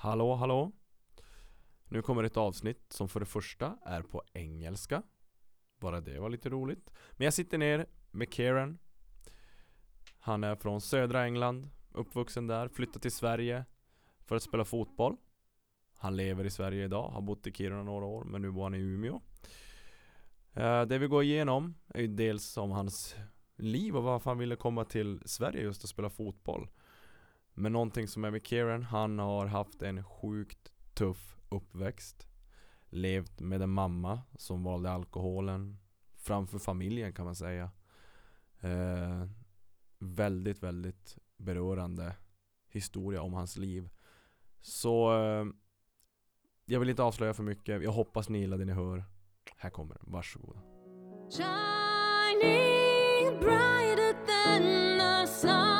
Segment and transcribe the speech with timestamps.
[0.00, 0.72] Hallå, hallå.
[1.88, 5.02] Nu kommer ett avsnitt som för det första är på engelska.
[5.80, 6.90] Bara det var lite roligt.
[7.12, 8.78] Men jag sitter ner med Kieran.
[10.18, 13.64] Han är från södra England, uppvuxen där, flyttat till Sverige
[14.24, 15.16] för att spela fotboll.
[15.94, 18.74] Han lever i Sverige idag, har bott i Kiruna några år, men nu bor han
[18.74, 19.20] i Umeå.
[20.54, 23.16] Eh, det vi går igenom är ju dels om hans
[23.56, 26.68] liv och varför han ville komma till Sverige just och spela fotboll.
[27.58, 32.28] Men någonting som är med Kieran, han har haft en sjukt tuff uppväxt.
[32.88, 35.78] Levt med en mamma som valde alkoholen
[36.16, 37.70] framför familjen kan man säga.
[38.60, 39.24] Eh,
[39.98, 42.16] väldigt, väldigt berörande
[42.68, 43.88] historia om hans liv.
[44.60, 45.46] Så eh,
[46.64, 47.82] jag vill inte avslöja för mycket.
[47.82, 49.04] Jag hoppas ni gillar det ni hör.
[49.56, 50.60] Här kommer den, varsågoda.
[51.30, 55.77] Shining brighter than the sun,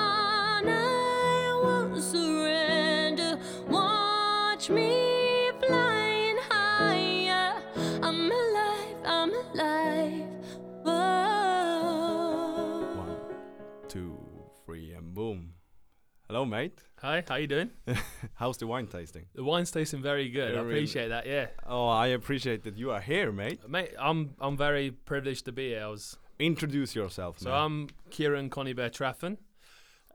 [16.28, 16.78] Hello mate.
[17.00, 17.70] Hi, how you doing?
[18.34, 19.24] How's the wine tasting?
[19.34, 20.52] The wine's tasting very good.
[20.54, 21.26] Yeah, I appreciate that.
[21.26, 23.66] Yeah, Oh, I appreciate that you are here, mate.
[23.68, 25.84] mate, I'm I'm very privileged to be here.
[25.84, 27.44] I was Introduce yourself, mate.
[27.44, 27.52] so.
[27.52, 29.38] I'm Kieran Conybear Traffen,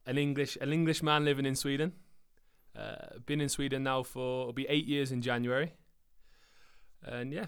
[0.06, 1.94] an English an English man living in Sweden.
[2.78, 5.74] Uh, been in Sweden now for it'll be eight years in January,
[7.04, 7.48] and yeah,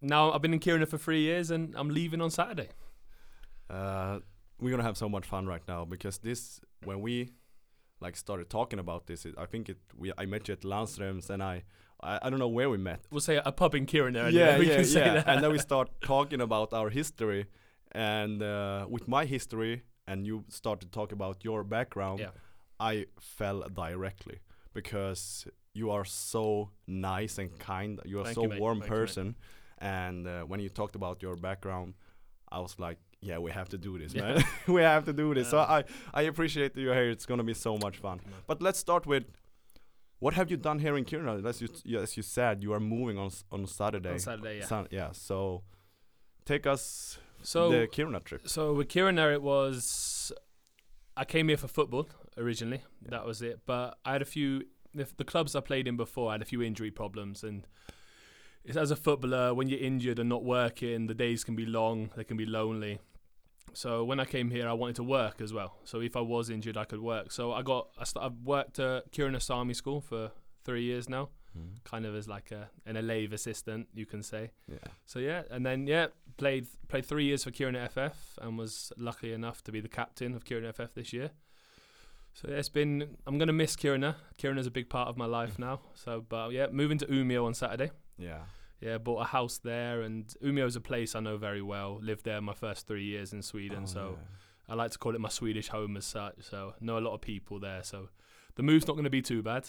[0.00, 2.68] now I've been in Kiruna for three years, and I'm leaving on Saturday.
[3.68, 4.20] Uh,
[4.60, 7.30] we're gonna have so much fun right now because this when we
[8.00, 11.30] like started talking about this, it, I think it we I met you at Landströms
[11.30, 11.64] and I,
[12.00, 13.00] I I don't know where we met.
[13.10, 14.32] We'll say a pub in Kiruna.
[14.32, 15.14] yeah, we yeah, can say yeah.
[15.14, 15.28] that.
[15.28, 17.46] and then we start talking about our history,
[17.92, 22.20] and uh, with my history, and you start to talk about your background.
[22.20, 22.30] Yeah.
[22.80, 24.38] I fell directly
[24.72, 28.00] because you are so nice and kind.
[28.04, 29.36] You are Thank so you, warm Thank you, person,
[29.78, 31.94] and uh, when you talked about your background,
[32.50, 34.22] I was like, yeah, we have to do this, Yeah.
[34.34, 34.44] man.
[34.68, 35.48] we have to do this.
[35.50, 35.84] So I
[36.14, 37.10] I appreciate that you're here.
[37.10, 38.20] It's gonna be so much fun.
[38.46, 39.24] But let's start with.
[40.20, 41.46] What have you done here in Kiruna?
[41.46, 41.68] As you,
[42.00, 44.10] as you said, you are moving on on Saturday.
[44.14, 44.64] on Saturday, yeah.
[44.66, 45.10] Sun- yeah.
[45.12, 45.62] So,
[46.44, 48.48] take us So the Kiruna trip.
[48.48, 50.32] So with Kiruna, it was
[51.16, 52.82] I came here for football originally.
[53.08, 53.60] That was it.
[53.64, 54.62] But I had a few
[54.92, 56.30] the, the clubs I played in before.
[56.30, 57.66] I had a few injury problems, and
[58.74, 62.10] as a footballer, when you're injured and not working, the days can be long.
[62.16, 62.98] They can be lonely.
[63.72, 65.76] So when I came here, I wanted to work as well.
[65.84, 67.32] So if I was injured, I could work.
[67.32, 70.32] So I got I st- I've worked at Kiruna Sami School for
[70.64, 71.76] three years now, mm-hmm.
[71.84, 74.50] kind of as like a an Alave assistant, you can say.
[74.70, 74.78] Yeah.
[75.06, 79.32] So yeah, and then yeah, played played three years for Kiruna FF and was lucky
[79.32, 81.30] enough to be the captain of Kiruna FF this year.
[82.34, 84.16] So yeah, it's been I'm gonna miss Kiruna.
[84.38, 85.80] Kiruna's a big part of my life now.
[85.94, 87.90] So but yeah, moving to Umeå on Saturday.
[88.18, 88.42] Yeah.
[88.80, 91.98] Yeah, bought a house there, and Umeå is a place I know very well.
[92.00, 94.72] Lived there my first three years in Sweden, Oh, so yeah.
[94.72, 96.34] I like to call it my Swedish home as such.
[96.42, 97.82] So know a lot of people there.
[97.82, 98.08] So
[98.54, 99.68] the move's not going to be too bad.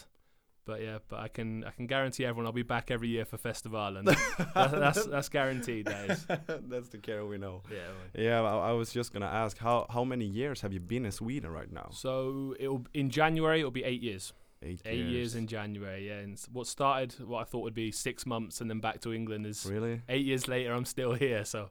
[0.65, 3.37] But yeah, but I can I can guarantee everyone I'll be back every year for
[3.37, 4.07] festival, and
[4.53, 5.85] that's, that's that's guaranteed.
[5.87, 6.25] That is.
[6.67, 7.63] That's the care we know.
[7.71, 7.77] Yeah.
[7.87, 8.23] well.
[8.23, 11.11] Yeah, I, I was just gonna ask how how many years have you been in
[11.11, 11.89] Sweden right now?
[11.91, 14.31] So it'll in January it'll be eight years.
[14.61, 16.07] Eight, Eight years in January.
[16.07, 16.19] Yeah.
[16.19, 19.45] And what started what I thought would be six months and then back to England
[19.45, 20.01] is really.
[20.09, 20.73] eight years later.
[20.73, 21.45] I'm still here.
[21.45, 21.69] So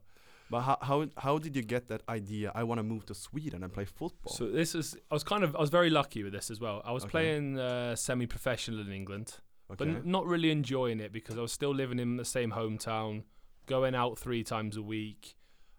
[0.50, 2.50] But how how how did you get that idea?
[2.54, 4.32] I want to move to Sweden and play football.
[4.32, 6.80] so this is I was kind of I was very lucky with this as well.
[6.84, 7.10] I was Okay.
[7.10, 9.36] playing uh, semi-professional in England.
[9.70, 9.76] okay.
[9.84, 13.24] but n- not really enjoying it because I was still living in the same hometown,
[13.66, 15.34] going out three times a week.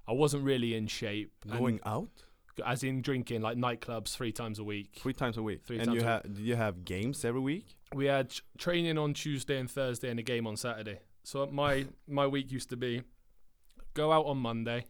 [0.08, 1.32] I wasn't really in shape.
[1.48, 2.24] Going out
[2.66, 4.98] as in drinking, like nightclubs three times a week.
[5.00, 7.76] three times a week, Three and times you a have you have games every week?
[7.94, 11.00] We had training on Tuesday and Thursday and a game on Saturday.
[11.24, 13.04] So my my week used to be
[13.94, 14.86] go out on Monday,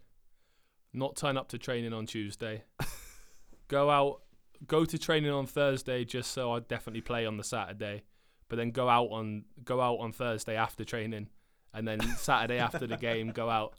[0.93, 2.63] not turn up to training on Tuesday,
[3.67, 4.21] go out,
[4.67, 8.03] go to training on Thursday just so I'd definitely play on the Saturday,
[8.47, 11.29] but then go out on go out on Thursday after training,
[11.73, 13.73] and then Saturday after the game go out.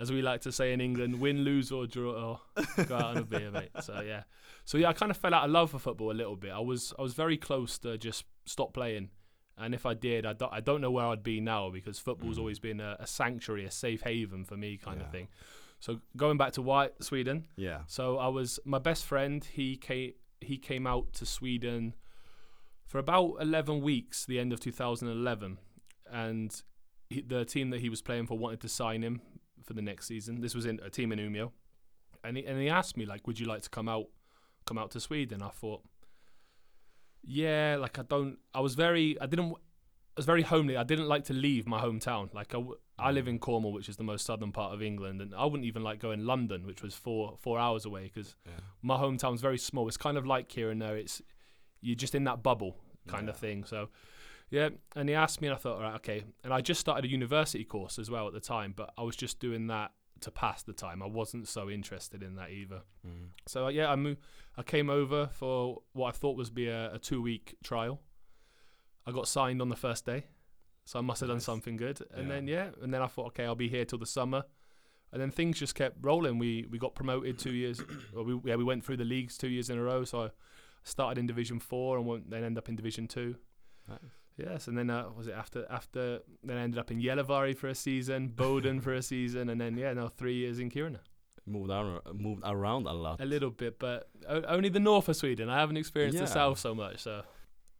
[0.00, 3.16] As we like to say in England, win, lose or draw, or go out on
[3.18, 3.70] a beer, mate.
[3.82, 4.22] So yeah,
[4.64, 6.52] so yeah, I kind of fell out of love for football a little bit.
[6.52, 9.10] I was I was very close to just stop playing,
[9.56, 12.36] and if I did, I don't I don't know where I'd be now because football's
[12.36, 12.40] Mhm.
[12.40, 15.06] always been a, a sanctuary, a safe haven for me, kind Yeah.
[15.06, 15.28] of thing.
[15.80, 17.82] So going back to White Sweden, Yeah.
[17.88, 19.44] so I was my best friend.
[19.44, 21.96] He came he came out to Sweden
[22.86, 25.58] for about eleven weeks, the end of 2011,
[26.08, 26.62] and
[27.10, 29.20] he, the team that he was playing for wanted to sign him
[29.64, 30.40] for the next season.
[30.40, 31.50] This was in a team in Umeå,
[32.24, 34.06] and he and he asked me like, "Would you like to come out,
[34.66, 35.82] come out to Sweden?" I thought,
[37.22, 38.38] Yeah, like I don't.
[38.54, 39.20] I was very.
[39.20, 39.52] I didn't.
[39.52, 40.76] I was very homely.
[40.76, 42.32] I didn't like to leave my hometown.
[42.34, 42.62] Like I,
[42.98, 45.64] I live in Cornwall, which is the most southern part of England, and I wouldn't
[45.64, 48.52] even like going London, which was four four hours away, because Yeah.
[48.82, 49.86] my hometown's very small.
[49.88, 50.96] It's kind of like here and there.
[50.96, 51.20] It's
[51.80, 52.76] you're just in that bubble
[53.06, 53.64] kind of thing.
[53.64, 53.88] So,
[54.50, 54.70] yeah.
[54.96, 56.24] And he asked me, and I thought, all right, okay.
[56.44, 59.16] And I just started a university course as well at the time, but I was
[59.16, 61.02] just doing that to pass the time.
[61.02, 62.80] I wasn't so interested in that either.
[63.06, 63.28] Mm.
[63.46, 64.20] So uh, yeah, I moved.
[64.56, 68.00] I came over for what I thought was be a, a two week trial.
[69.06, 70.26] I got signed on the first day,
[70.84, 72.00] so I must have done something good.
[72.12, 72.34] And Yeah.
[72.34, 74.42] then yeah, and then I thought, okay, I'll be here till the summer.
[75.12, 76.38] And then things just kept rolling.
[76.38, 77.80] We we got promoted two years.
[78.12, 80.04] well, we yeah we went through the leagues two years in a row.
[80.04, 80.30] So I
[80.82, 83.36] started in Division Four and went, then end up in Division Two.
[83.88, 83.98] Nice.
[84.38, 87.68] Yes, and then uh, was it after after then I ended up in Gällivare for
[87.68, 91.00] a season, Boden for a season, and then yeah, now three years in Kiruna.
[91.46, 93.20] Moved around, moved around a lot.
[93.20, 95.48] A little bit, but only the north of Sweden.
[95.48, 96.26] I haven't experienced Yeah.
[96.26, 96.98] the south so much.
[97.02, 97.22] So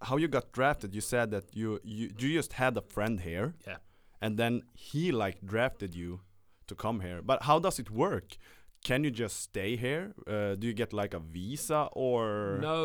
[0.00, 0.94] How you got drafted?
[0.94, 3.54] You said that you you you just had a friend here.
[3.66, 3.76] Yeah.
[4.20, 6.20] And then he like drafted you
[6.66, 7.20] to come here.
[7.22, 8.36] But how does it work?
[8.84, 10.12] Can you just stay here?
[10.26, 12.58] Uh, do you get like a visa or?
[12.60, 12.80] no,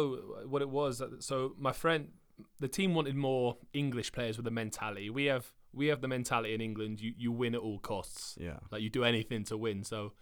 [0.47, 1.01] what it was.
[1.01, 2.09] uh, So my friend,
[2.59, 5.09] the team wanted more English players with a mentality.
[5.09, 7.01] We have we have the mentality in England.
[7.01, 8.37] You you win at all costs.
[8.39, 8.59] Yeah.
[8.71, 9.83] Like you do anything to win.
[9.83, 10.13] So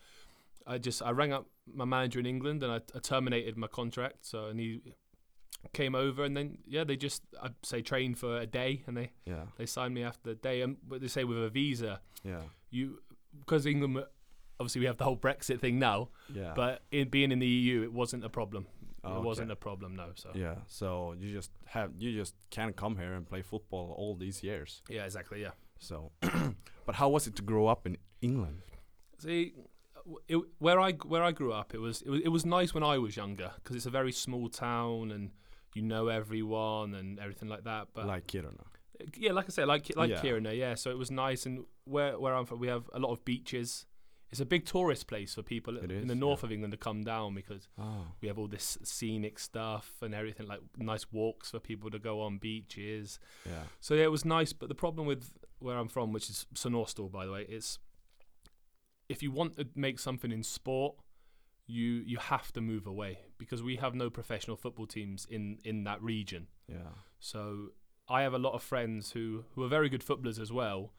[0.68, 4.26] I just I rang up my manager in England and I, I terminated my contract.
[4.26, 4.82] So and he
[5.74, 9.12] came over and then yeah they just I'd say train for a day and they
[9.26, 9.44] Yeah.
[9.58, 12.42] they signed me after the day and what they say with a visa Yeah.
[12.72, 13.00] you
[13.40, 14.04] because England
[14.60, 16.54] obviously we have the whole Brexit thing now Yeah.
[16.56, 18.66] but in being in the EU it wasn't a problem
[19.04, 20.58] Oh, it wasn't a problem no so Yeah.
[20.68, 24.82] So you just have you just can come here and play football all these years.
[24.90, 26.12] yeah exactly yeah So,
[26.86, 28.62] but how was it to grow up in England?
[29.18, 29.54] see
[30.28, 32.84] it, where I where I grew up it was it was, it was nice when
[32.84, 35.32] I was younger because it's a very small town and
[35.76, 38.66] you know everyone and everything like that but like Kiruna.
[39.18, 40.22] yeah, like I said, like like Yeah.
[40.22, 40.76] Kiruna, yeah.
[40.76, 43.86] So it was nice, and where where I'm from, we have a lot of beaches.
[44.32, 46.78] It's a big tourist place for people It in is, the north of England to
[46.78, 48.08] come down because Oh.
[48.22, 52.22] we have all this scenic stuff and everything, like nice walks for people to go
[52.22, 53.20] on beaches.
[53.46, 53.64] Yeah.
[53.82, 54.54] So yeah, it was nice.
[54.54, 57.78] But the problem with where I'm from, which is St Austell, by the way, is
[59.10, 60.96] if you want to make something in sport,
[61.68, 65.84] you you have to move away because we have no professional football teams in in
[65.84, 66.48] that region.
[66.68, 66.94] Yeah.
[67.20, 67.70] So
[68.10, 70.94] I have a lot of friends who who are very good footballers as well,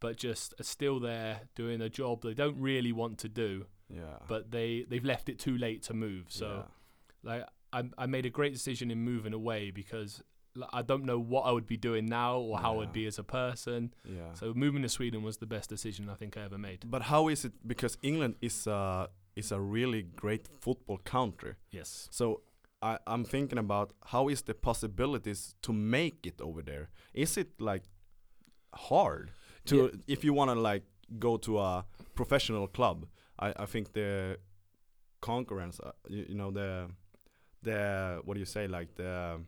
[0.00, 4.18] but just are still there doing a job they don't really want to do, Yeah.
[4.28, 6.26] but they they've left it too late to move.
[6.28, 7.30] So yeah.
[7.30, 10.22] like I I made a great decision in moving away because
[10.72, 12.80] I don't know what I would be doing now or how Yeah.
[12.82, 13.92] I'd be as a person.
[14.04, 14.34] yeah.
[14.34, 16.78] So moving to Sweden was the best decision I think I ever made.
[16.90, 17.52] But how is it?
[17.66, 21.54] Because England is a is a really great football country.
[21.70, 22.08] Yes.
[22.10, 22.40] So
[22.82, 26.88] I, I'm thinking about how is the possibilities to make it over there?
[27.14, 27.84] Is it like
[28.74, 29.30] hard
[29.66, 29.88] to Yeah.
[30.06, 30.84] if you want to like
[31.18, 31.84] go to a
[32.14, 33.06] professional club?
[33.38, 34.38] I, I think the
[35.20, 36.88] concurrence, uh, you, you know the
[37.62, 39.40] the what do you say like the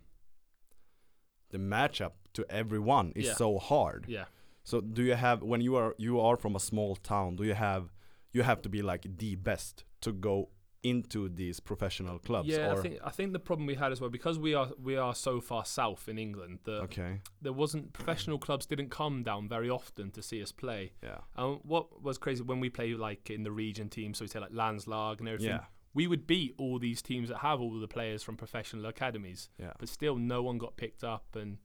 [1.51, 3.35] the matchup to everyone is Yeah.
[3.35, 4.05] so hard.
[4.09, 4.27] Yeah.
[4.63, 7.37] So do you have when you are you are from a small town?
[7.37, 7.93] Do you have
[8.33, 10.49] you have to be like the best to go
[10.83, 12.49] into these professional clubs?
[12.49, 14.97] Yeah, I think I think the problem we had as well because we are we
[14.97, 19.49] are so far south in England that okay, there wasn't professional clubs didn't come down
[19.49, 20.93] very often to see us play.
[21.03, 24.29] yeah, And what was crazy when we play like in the region team, so we
[24.29, 27.79] say like Landslag and everything, yeah, we would beat all these teams that have all
[27.79, 31.59] the players from professional academies, yeah, but still no one got picked up, and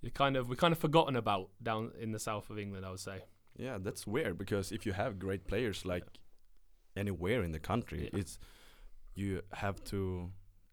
[0.00, 2.90] you kind of we kind of forgotten about down in the south of England, I
[2.90, 3.18] would say.
[3.58, 3.76] yeah.
[3.78, 6.04] That's weird because if you have great players like
[6.96, 8.20] anywhere in the country, Yeah.
[8.20, 8.38] it's
[9.16, 10.30] you have to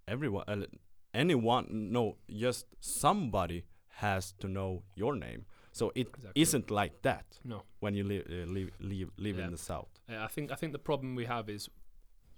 [0.08, 0.66] everyone, uh,
[1.14, 3.66] anyone, no, just somebody
[3.98, 5.46] has to know your name.
[5.72, 6.60] So it Exactly.
[6.60, 9.46] not like that No, when you live uh, live live, live Yeah.
[9.46, 9.90] in the south.
[10.10, 11.70] Uh, I think I think the problem we have is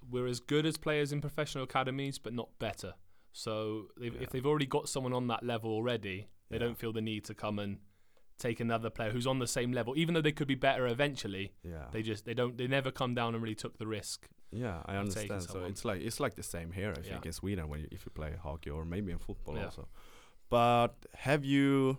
[0.10, 2.94] we're as good as players in professional academies, but not better.
[3.34, 4.22] So they've, Yeah.
[4.22, 6.60] if they've already got someone on that level already, they Yeah.
[6.66, 7.80] don't feel the need to come and
[8.38, 11.54] take another player who's on the same level, even though they could be better eventually.
[11.64, 14.30] Yeah, They just they don't they never come down and really took the risk.
[14.56, 15.42] Yeah, I understand.
[15.44, 15.72] So someone.
[15.72, 17.10] it's like it's like the same here, I Yeah.
[17.12, 19.66] think, in Sweden when you, if you play hockey or maybe in football Yeah.
[19.66, 19.88] also.
[20.50, 21.98] But have you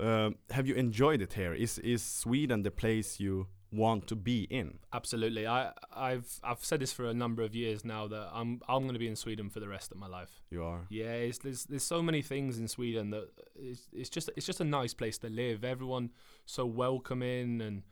[0.00, 1.54] um, have you enjoyed it here?
[1.54, 4.78] Is is Sweden the place you want to be in?
[4.92, 8.82] Absolutely, I I've I've said this for a number of years now that I'm I'm
[8.82, 10.30] going to be in Sweden for the rest of my life.
[10.50, 10.86] You are.
[10.90, 14.60] Yeah, it's, there's there's so many things in Sweden that it's, it's just it's just
[14.60, 15.64] a nice place to live.
[15.64, 16.10] Everyone
[16.46, 17.82] so welcoming and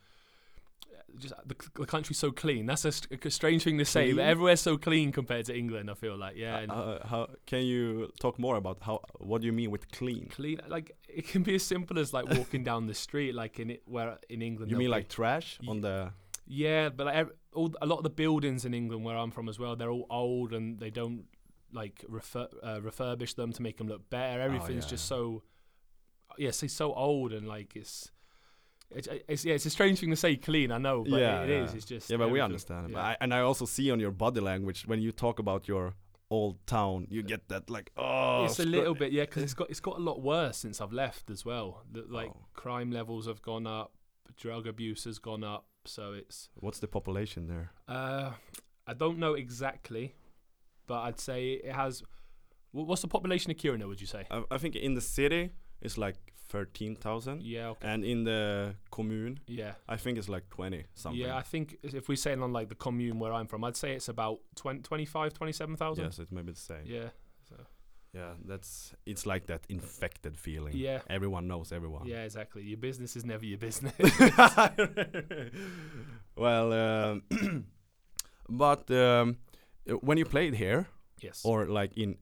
[1.18, 2.66] just the, the country's so clean.
[2.66, 2.92] That's a,
[3.24, 4.26] a strange thing to say, but Clean?
[4.26, 5.90] everywhere's so clean compared to England.
[5.90, 6.58] I feel like yeah.
[6.58, 9.00] and Uh, how can you talk more about how?
[9.18, 10.28] What do you mean with clean?
[10.28, 13.70] clean like it can be as simple as like walking down the street like in
[13.70, 16.12] it where in England You mean like trash on the?
[16.46, 19.58] Yeah, but like, all, a lot of the buildings in England where I'm from as
[19.58, 21.24] well, they're all old and they don't
[21.72, 24.40] like refer, uh, refurbish them to make them look better.
[24.40, 25.42] Everything's yeah, just so
[26.38, 28.10] yeah, it's so old and like it's.
[28.94, 30.70] It's, it's yeah, it's a strange thing to say clean.
[30.72, 31.70] I know, but Yeah, it is.
[31.70, 31.76] yeah.
[31.76, 32.44] It's just Yeah, but we everything.
[32.44, 32.92] understand.
[32.92, 35.94] But I, and I also see on your body language when you talk about your
[36.30, 38.44] old town, you get that like oh.
[38.46, 40.92] it's a little bit yeah, because it's got it's got a lot worse since I've
[40.92, 41.82] left as well.
[41.90, 42.46] The, like Oh.
[42.54, 43.92] crime levels have gone up,
[44.36, 47.72] drug abuse has gone up, so it's What's the population there?
[47.88, 48.32] Uh,
[48.86, 50.14] I don't know exactly,
[50.86, 52.02] but I'd say it has.
[52.72, 53.86] What's the population of Kiruna?
[53.86, 54.24] Would you say?
[54.30, 55.50] I, I think in the city
[55.82, 56.16] it's like
[56.52, 57.70] thirteen thousand, Yeah.
[57.70, 57.88] Okay.
[57.92, 59.72] and in the commune Yeah.
[59.88, 61.20] I think it's like twenty something.
[61.20, 63.94] Yeah, I think if we're saying on like the commune where I'm from, I'd say
[63.94, 66.04] it's about 20, 25, 27,000.
[66.04, 66.84] yes, it may be the same.
[66.84, 67.08] Yeah.
[67.48, 67.56] So.
[68.12, 70.74] Yeah, that's it's like that infected feeling.
[70.76, 71.00] Yeah.
[71.08, 72.06] Everyone knows everyone.
[72.06, 72.62] Yeah, exactly.
[72.62, 73.94] Your business is never your business.
[76.36, 77.22] well, um,
[78.48, 79.38] but um,
[80.02, 80.86] when you played here,
[81.22, 81.40] yes.
[81.44, 82.18] or like in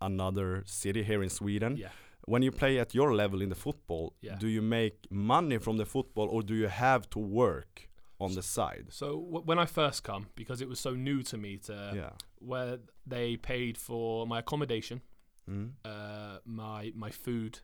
[0.00, 1.88] another city here in Sweden, yeah.
[2.26, 4.36] When you play at your level in the football, Yeah.
[4.36, 7.88] do you make money from the football, or do you have to work
[8.20, 8.86] on the side?
[8.90, 12.10] So w- when I first come, because it was so new to me, to yeah.
[12.38, 15.02] where they paid for my accommodation,
[15.48, 15.72] Mm.
[15.84, 17.60] uh, my my food,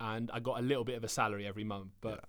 [0.00, 1.92] and I got a little bit of a salary every month.
[2.00, 2.24] But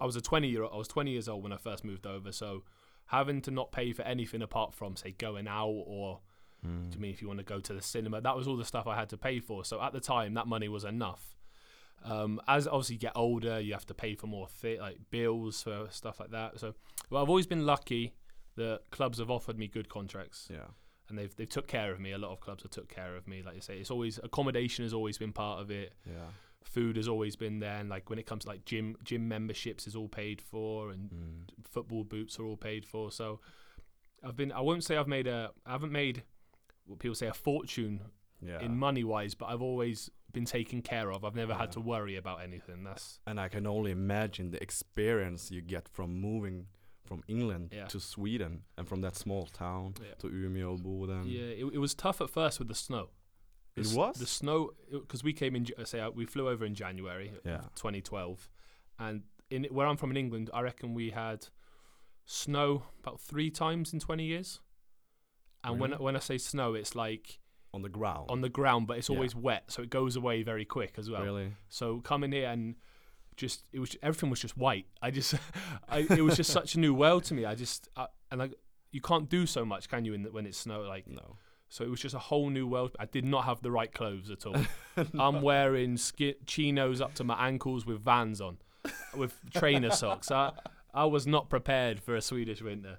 [0.00, 2.32] I was a twenty year I was twenty years old when I first moved over,
[2.32, 2.64] so
[3.06, 6.20] having to not pay for anything apart from say going out or
[6.66, 6.92] Mm.
[6.92, 8.86] to me if you want to go to the cinema, that was all the stuff
[8.86, 9.64] I had to pay for.
[9.64, 11.36] So at the time, that money was enough.
[12.04, 15.62] Um, as obviously you get older, you have to pay for more thi- like bills
[15.62, 16.58] for stuff like that.
[16.60, 16.74] So
[17.10, 18.14] well, I've always been lucky
[18.56, 20.66] that clubs have offered me good contracts Yeah.
[21.08, 22.12] and they've they've took care of me.
[22.12, 23.42] A lot of clubs have took care of me.
[23.42, 25.94] Like you say, it's always accommodation has always been part of it.
[26.06, 26.26] Yeah.
[26.64, 29.86] Food has always been there, and like when it comes to like gym gym memberships
[29.86, 31.66] is all paid for, and Mm.
[31.68, 33.10] football boots are all paid for.
[33.10, 33.40] So
[34.24, 36.22] I've been I won't say I've made a I haven't made
[36.86, 38.00] what people say a fortune
[38.40, 38.60] Yeah.
[38.60, 41.24] in money wise, but I've always been taken care of.
[41.24, 42.82] I've never had to worry about anything.
[42.84, 46.66] That's and I can only imagine the experience you get from moving
[47.04, 47.86] from England Yeah.
[47.86, 50.14] to Sweden and from that small town Yeah.
[50.18, 51.24] to Umeå, Boden.
[51.28, 51.42] yeah.
[51.62, 53.10] It, it was tough at first with the snow.
[53.74, 54.16] The It was?
[54.18, 55.66] the snow because we came in.
[55.84, 57.32] Say uh, we flew over in January.
[57.44, 57.62] Yeah.
[57.74, 58.48] 2012,
[58.98, 61.48] and in where I'm from in England, I reckon we had
[62.24, 64.60] snow about three times in 20 years.
[65.64, 66.02] And when Really?
[66.04, 67.38] when I say snow, it's like
[67.74, 68.26] On the ground.
[68.30, 69.16] on the ground, but it's Yeah.
[69.16, 71.22] always wet, so it goes away very quick as well.
[71.22, 71.52] Really?
[71.68, 72.76] So coming here and
[73.36, 74.86] just it was everything was just white.
[75.00, 75.34] I just
[75.88, 77.44] I, it was just such a new world to me.
[77.44, 78.50] I just I, and I
[78.90, 80.12] you can't do so much, can you?
[80.14, 81.36] In the, when it's snow, like No.
[81.70, 82.94] so it was just a whole new world.
[82.98, 84.56] I did not have the right clothes at all.
[85.18, 88.58] I'm wearing ski- chinos up to my ankles with Vans on,
[89.16, 90.30] with trainer socks.
[90.30, 90.52] I
[90.92, 92.98] I was not prepared for a Swedish winter.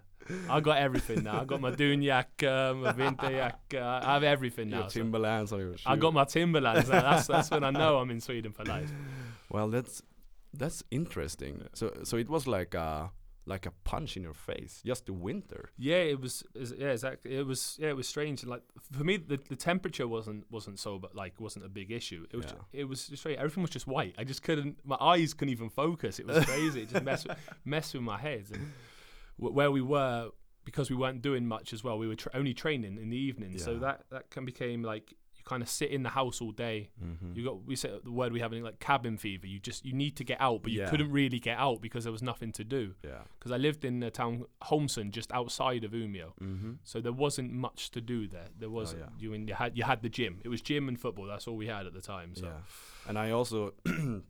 [0.49, 1.41] I got everything now.
[1.41, 3.75] I got my dunjacka, uh, my vinterjacka.
[3.75, 4.81] Uh, I have everything now.
[4.81, 7.01] Your so- Timberlands on your I got my Timberlands now.
[7.01, 8.91] That's that's when I know I'm in Sweden for life.
[9.49, 10.01] Well, that's
[10.53, 11.67] that's interesting.
[11.73, 13.11] So so it was like a
[13.45, 14.81] like a punch in your face.
[14.85, 15.69] Just the winter.
[15.77, 16.43] Yeah, it was.
[16.55, 17.35] Yeah, exactly.
[17.35, 17.77] It was.
[17.79, 18.45] Yeah, it was strange.
[18.45, 18.61] Like
[18.91, 22.25] for me, the, the temperature wasn't wasn't so, but like wasn't a big issue.
[22.31, 22.45] It was.
[22.45, 22.51] Yeah.
[22.51, 23.37] Ju- it was just straight.
[23.37, 24.15] Everything was just white.
[24.17, 24.77] I just couldn't.
[24.85, 26.19] My eyes couldn't even focus.
[26.19, 26.83] It was crazy.
[26.83, 28.45] it just messed with, messed with my head.
[28.53, 28.71] And
[29.37, 30.29] where we were,
[30.65, 33.57] because we weren't doing much as well, we were tra- only training in the evening.
[33.57, 36.89] So that that can became like you kind of sit in the house all day.
[37.03, 37.33] Mm-hmm.
[37.35, 39.45] You got we said the word we have in like cabin fever.
[39.47, 40.89] You just you need to get out, but you Yeah.
[40.89, 43.23] couldn't really get out because there was nothing to do Yeah.
[43.39, 46.31] because I lived in a town Holmsund, just outside of Umeå.
[46.41, 46.71] Mm-hmm.
[46.83, 48.47] So there wasn't much to do there.
[48.57, 49.09] There was Oh, yeah.
[49.19, 50.39] you and you had you had the gym.
[50.45, 51.25] It was gym and football.
[51.25, 52.35] That's all we had at the time.
[52.35, 52.61] So Yeah.
[53.09, 53.73] And I also,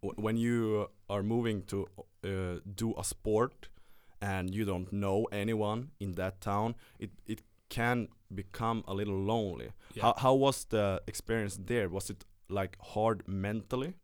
[0.00, 1.86] when you are moving to
[2.24, 3.68] uh, do a sport
[4.20, 9.70] and you don't know anyone in that town, it it can become a little lonely.
[9.94, 10.02] Yeah.
[10.02, 11.88] How how was the experience there?
[11.88, 13.94] Was it like hard mentally?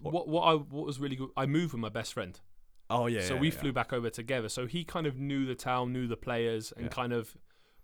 [0.00, 1.30] What what I what was really good.
[1.36, 2.38] I moved with my best friend.
[2.90, 3.22] Oh yeah.
[3.22, 4.48] so we flew back over together.
[4.48, 6.90] So he kind of knew the town, knew the players, and Yeah.
[6.90, 7.34] kind of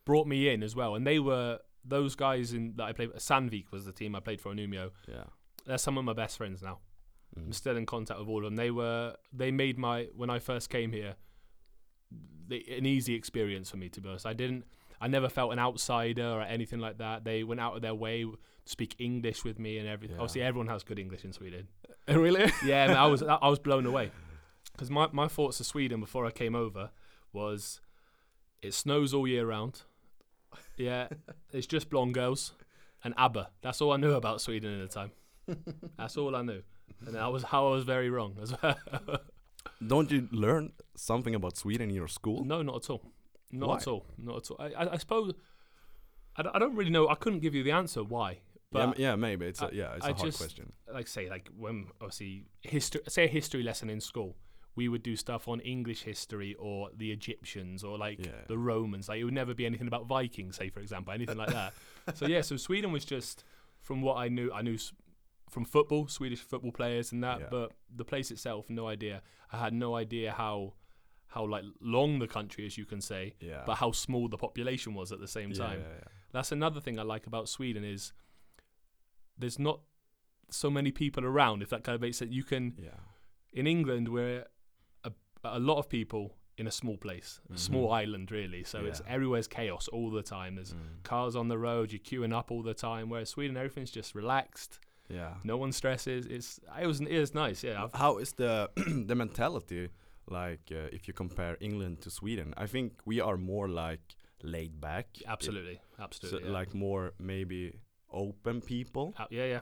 [0.04, 0.94] brought me in as well.
[0.94, 3.10] And they were those guys in that I played.
[3.14, 4.90] Sandvik was the team I played for in Umeå.
[5.08, 5.24] Yeah.
[5.66, 6.78] They're some of my best friends now.
[7.36, 7.54] I'm Mm.
[7.54, 8.56] still in contact with all of them.
[8.56, 11.16] They were they made my when I first came here,
[12.48, 14.26] they, an easy experience for me to be honest.
[14.26, 14.64] I didn't.
[15.00, 17.24] I never felt an outsider or anything like that.
[17.24, 20.16] They went out of their way to speak English with me and everything.
[20.16, 20.22] Yeah.
[20.22, 21.68] Obviously, everyone has good English in Sweden.
[22.08, 22.50] really?
[22.64, 24.10] Yeah, man, I was I was blown away.
[24.72, 26.90] because my my thoughts of Sweden before I came over
[27.32, 27.80] was
[28.62, 29.82] it snows all year round.
[30.76, 31.08] Yeah,
[31.52, 32.54] it's just blonde girls
[33.04, 33.50] and ABBA.
[33.62, 35.12] That's all I knew about Sweden at the time.
[35.96, 36.62] That's all I knew,
[37.06, 38.76] and that was how I was very wrong as well.
[39.86, 42.44] Don't you learn something about Sweden in your school?
[42.44, 43.02] no, not at all.
[43.52, 43.76] Not Why?
[43.76, 44.04] at all.
[44.18, 44.56] Not at all.
[44.60, 45.32] I, I, I suppose
[46.36, 47.08] I don't, really know.
[47.08, 48.38] I couldn't give you the answer why,
[48.70, 50.72] but yeah, yeah, maybe it's a, I- yeah, it's I a hard just- question.
[50.92, 54.36] like say like when obviously history say a history lesson in school
[54.76, 58.30] we would do stuff on english history or the egyptians or like Yeah.
[58.46, 61.50] the romans like it would never be anything about vikings say for example anything like
[61.50, 61.72] that
[62.14, 63.42] so yeah so sweden was just
[63.82, 64.78] from what i knew i knew
[65.50, 67.46] from football swedish football players and that Yeah.
[67.50, 70.74] but the place itself no idea i had no idea how
[71.28, 74.94] how like long the country as you can say Yeah, but how small the population
[74.94, 76.08] was at the same time yeah, yeah.
[76.32, 78.12] that's another thing I like about Sweden is
[79.36, 79.80] there's not
[80.50, 81.62] so many people around.
[81.62, 82.90] If that kind of makes sense, you can yeah.
[83.52, 84.44] in England we're
[85.04, 85.12] a,
[85.44, 88.64] a lot of people in a small place, a small island really.
[88.64, 89.12] So it's Mm-hmm.
[89.14, 90.56] Everywhere's chaos all the time.
[90.56, 91.02] There's Mm.
[91.04, 93.08] cars on the road, you're queuing up all the time.
[93.10, 94.80] Whereas Sweden, everything's just relaxed.
[95.08, 95.34] Yeah.
[95.44, 96.26] No one stresses.
[96.26, 97.62] It's it was it was nice.
[97.64, 98.70] Yeah, I've, How is the
[99.06, 99.88] the mentality
[100.30, 102.52] like uh, if you compare England to Sweden?
[102.56, 104.00] I think we are more like
[104.42, 105.06] laid back.
[105.26, 106.48] absolutely, It- so absolutely.
[106.50, 106.54] yeah.
[106.58, 107.72] like more maybe
[108.12, 109.14] open people.
[109.18, 109.60] Uh, yeah, yeah.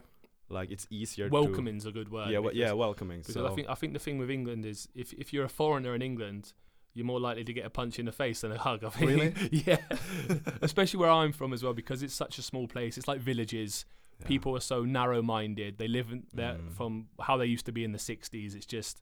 [0.49, 2.29] Like it's easier to Welcoming's a good word.
[2.29, 3.19] yeah, well, yeah, because- welcoming.
[3.19, 5.49] Because so I think I think the thing with England is if if you're a
[5.49, 6.53] foreigner in England,
[6.93, 8.83] you're more likely to get a punch in the face than a hug.
[8.83, 9.09] I think.
[9.11, 9.33] Really?
[9.65, 9.77] yeah.
[10.61, 12.97] Especially where I'm from as well, because it's such a small place.
[12.97, 13.85] It's like villages.
[14.19, 14.27] Yeah.
[14.27, 15.77] People are so narrow-minded.
[15.77, 16.71] They live in there Mm.
[16.73, 18.55] from how they used to be in the '60s.
[18.55, 19.01] It's just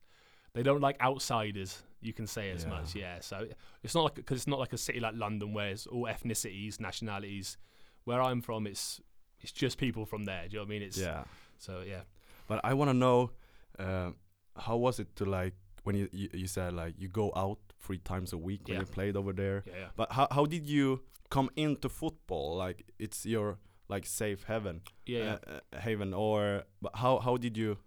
[0.54, 1.84] they don't like outsiders.
[2.02, 2.70] You can say as Yeah.
[2.70, 2.96] much.
[2.96, 3.20] Yeah.
[3.20, 3.48] So
[3.84, 6.80] it's not like because it's not like a city like London where it's all ethnicities,
[6.80, 7.58] nationalities.
[8.04, 9.02] Where I'm from, it's
[9.42, 10.48] it's just people from there.
[10.48, 10.82] Do you know what I mean?
[10.84, 11.24] It's yeah.
[11.58, 12.04] so yeah.
[12.48, 13.32] But I want to know
[13.80, 14.12] uh,
[14.56, 15.54] how was it to like
[15.84, 18.80] when you, you you said like you go out three times a week when Yeah.
[18.82, 19.64] you played over there.
[19.66, 19.90] Yeah, yeah.
[19.96, 22.56] But how how did you come into football?
[22.58, 23.58] Like it's your
[23.88, 25.38] like safe heaven, Yeah, yeah.
[25.48, 27.78] uh, uh, haven, or but how how did you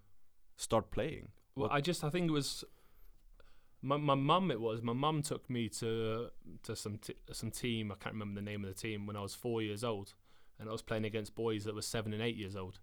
[0.56, 1.28] start playing?
[1.54, 2.64] Well, What- I just I think it was
[3.82, 4.50] my my mum.
[4.50, 6.30] It was my mum took me to
[6.64, 6.98] to some
[7.32, 7.92] some team.
[7.92, 10.14] I can't remember the name of the team when I was four years old,
[10.58, 12.78] and I was playing against boys that were seven and eight years old.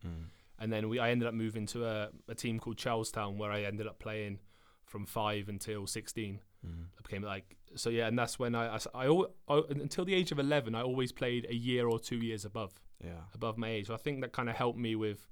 [0.57, 3.63] And then we I ended up moving to a, a team called Charlestown where I
[3.63, 4.39] ended up playing
[4.85, 6.39] from five until sixteen.
[6.65, 10.31] I became like so yeah, and that's when I I, I I- until the age
[10.31, 13.11] of eleven I always played a year or two years above Yeah.
[13.33, 13.87] above my age.
[13.87, 15.27] So I think that kind of helped me with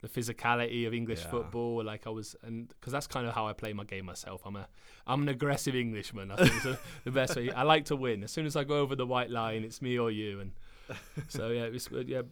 [0.00, 1.30] the physicality of English Yeah.
[1.30, 1.84] football.
[1.84, 4.42] Like I was, and because that's kind of how I play my game myself.
[4.44, 4.68] I'm a,
[5.06, 6.30] I'm an aggressive Englishman.
[6.30, 7.50] I think is the, best way.
[7.50, 8.22] I like to win.
[8.24, 10.40] As soon as I go over the white line, it's me or you.
[10.40, 10.52] And
[11.28, 12.22] so yeah, it was yeah.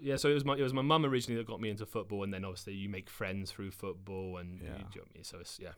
[0.00, 2.22] Yeah, so it was my it was my mum originally that got me into football,
[2.24, 4.78] and then obviously you make friends through football, and you, Yeah.
[4.94, 5.24] you know I mean?
[5.24, 5.72] So it's yeah,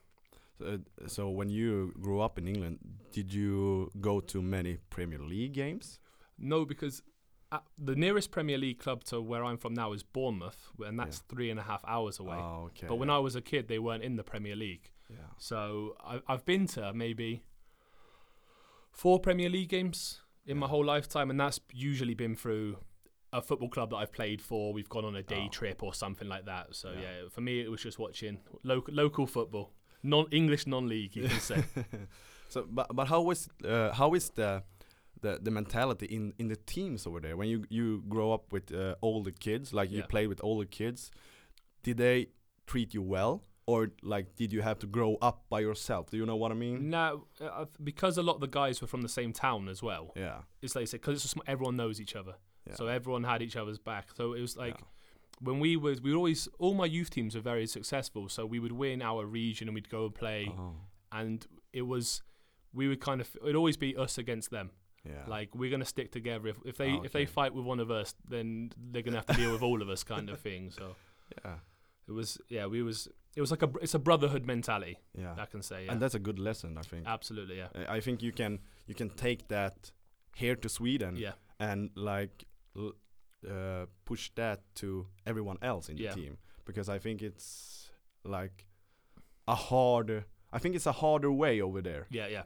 [0.58, 2.78] So, uh, so when you grew up in England,
[3.12, 5.98] did you go to many Premier League games?
[6.38, 7.02] no, because
[7.50, 11.18] uh, the nearest Premier League club to where I'm from now is Bournemouth, and that's
[11.28, 12.36] three and a half hours away.
[12.38, 12.86] Oh, okay.
[12.86, 14.90] But when I was a kid, they weren't in the Premier League.
[15.08, 15.16] yeah.
[15.38, 17.42] So I, I've been to maybe
[18.92, 22.76] four Premier League games in my whole lifetime, and that's usually been through
[23.32, 24.72] a football club that I've played for.
[24.72, 25.50] We've gone on a day Oh.
[25.50, 26.74] trip or something like that.
[26.74, 27.00] So Yeah.
[27.00, 27.28] yeah.
[27.30, 31.14] for me, it was just watching local local football, non English non league.
[31.16, 31.64] You can say.
[32.48, 34.62] so, but but how was uh, how is the
[35.20, 38.72] the the mentality in in the teams over there when you you grow up with
[38.72, 40.06] uh, older kids like you Yeah.
[40.06, 41.10] play with older kids?
[41.82, 42.26] Did they
[42.66, 46.10] treat you well, or like did you have to grow up by yourself?
[46.10, 46.90] Do you know what I mean?
[46.90, 50.12] now, uh, because a lot of the guys were from the same town as well.
[50.16, 50.42] Yeah.
[50.62, 52.34] It's like because it's everyone knows each other.
[52.66, 52.74] Yeah.
[52.74, 54.08] So everyone had each other's back.
[54.16, 54.86] So it was like Yeah.
[55.40, 58.28] when we was we always all my youth teams were very successful.
[58.28, 60.74] So we would win our region and we'd go and play, Oh,
[61.10, 62.22] and it was
[62.74, 64.70] we would kind of it'd always be us against them.
[65.04, 65.24] Yeah.
[65.26, 66.48] Like we're gonna stick together.
[66.48, 69.26] If if they Oh, if they fight with one of us, then they're gonna have
[69.26, 70.70] to deal with all of us, kind of thing.
[70.70, 70.96] So
[71.44, 71.56] yeah.
[72.08, 74.98] it was yeah we was it was like a it's a brotherhood mentality.
[75.14, 75.34] Yeah.
[75.38, 75.92] I can say yeah.
[75.92, 77.06] And that's a good lesson, I think.
[77.06, 79.92] Absolutely yeah I think you can you can take that
[80.36, 82.44] here to Sweden yeah and like
[82.76, 82.92] l-
[83.48, 86.14] uh, push that to everyone else in the Yeah.
[86.14, 87.90] team because I think it's
[88.24, 88.66] like
[89.46, 90.24] a harder.
[90.52, 92.06] I think it's a harder way over there.
[92.10, 92.42] yeah yeah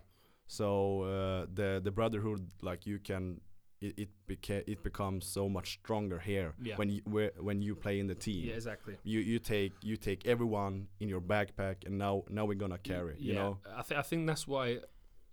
[0.47, 3.41] So uh, the the brotherhood, like you can,
[3.81, 6.77] it it, beca- it becomes so much stronger here Yeah.
[6.77, 8.45] when you where, when you play in the team.
[8.49, 8.97] yeah exactly.
[9.03, 13.17] You you take you take everyone in your backpack, and now now we're gonna carry.
[13.19, 13.59] You know.
[13.77, 14.79] I think I think that's why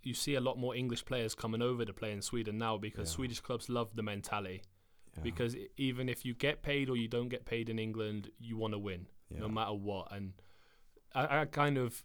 [0.02, 3.10] you see a lot more English players coming over to play in Sweden now because
[3.10, 3.16] Yeah.
[3.16, 4.62] Swedish clubs love the mentality.
[5.16, 5.22] Yeah.
[5.22, 8.72] Because even if you get paid or you don't get paid in England, you want
[8.72, 9.40] to win yeah.
[9.40, 10.10] no matter what.
[10.12, 10.32] And
[11.14, 12.02] I, I kind of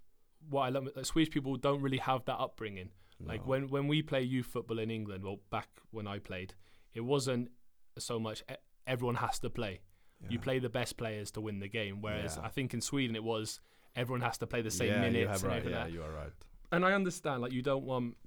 [0.50, 2.90] what I love, like, Swedish people don't really have that upbringing.
[3.24, 6.54] Like when when we play youth football in England, well, back when I played,
[6.94, 7.50] it wasn't
[7.98, 8.44] so much
[8.86, 9.82] everyone has to play.
[10.30, 12.02] You play the best players to win the game.
[12.02, 12.46] Whereas Yeah.
[12.46, 13.60] I think in Sweden it was
[13.96, 15.64] everyone has to play the same yeah, minutes You right.
[15.64, 15.92] Yeah, that.
[15.92, 16.32] you are right.
[16.72, 18.18] And I understand like you don't want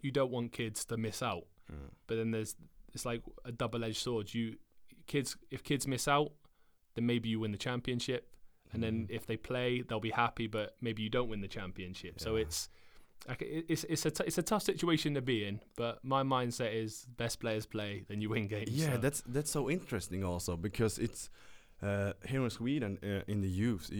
[0.00, 1.46] you don't want kids to miss out.
[1.70, 1.90] Mm.
[2.06, 2.54] But then there's
[2.94, 4.32] it's like a double edged sword.
[4.32, 4.56] You
[5.06, 6.32] kids if kids miss out,
[6.94, 8.28] then maybe you win the championship.
[8.72, 9.10] And then Mhm.
[9.10, 12.20] if they play, they'll be happy, but maybe you don't win the championship.
[12.20, 12.68] So it's
[13.28, 15.60] like it's it's a t- it's a tough situation to be in.
[15.76, 18.70] But my mindset is best players play, then you win games.
[18.70, 18.98] Yeah, so.
[18.98, 21.30] that's that's so interesting also because it's
[21.82, 23.90] uh, here in Sweden uh, in the youth.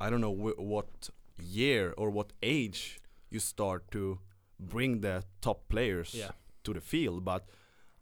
[0.00, 1.10] I don't know wh- what
[1.42, 3.00] year or what age
[3.30, 4.18] you start to
[4.58, 6.32] bring the top players yeah,
[6.64, 7.44] to the field, but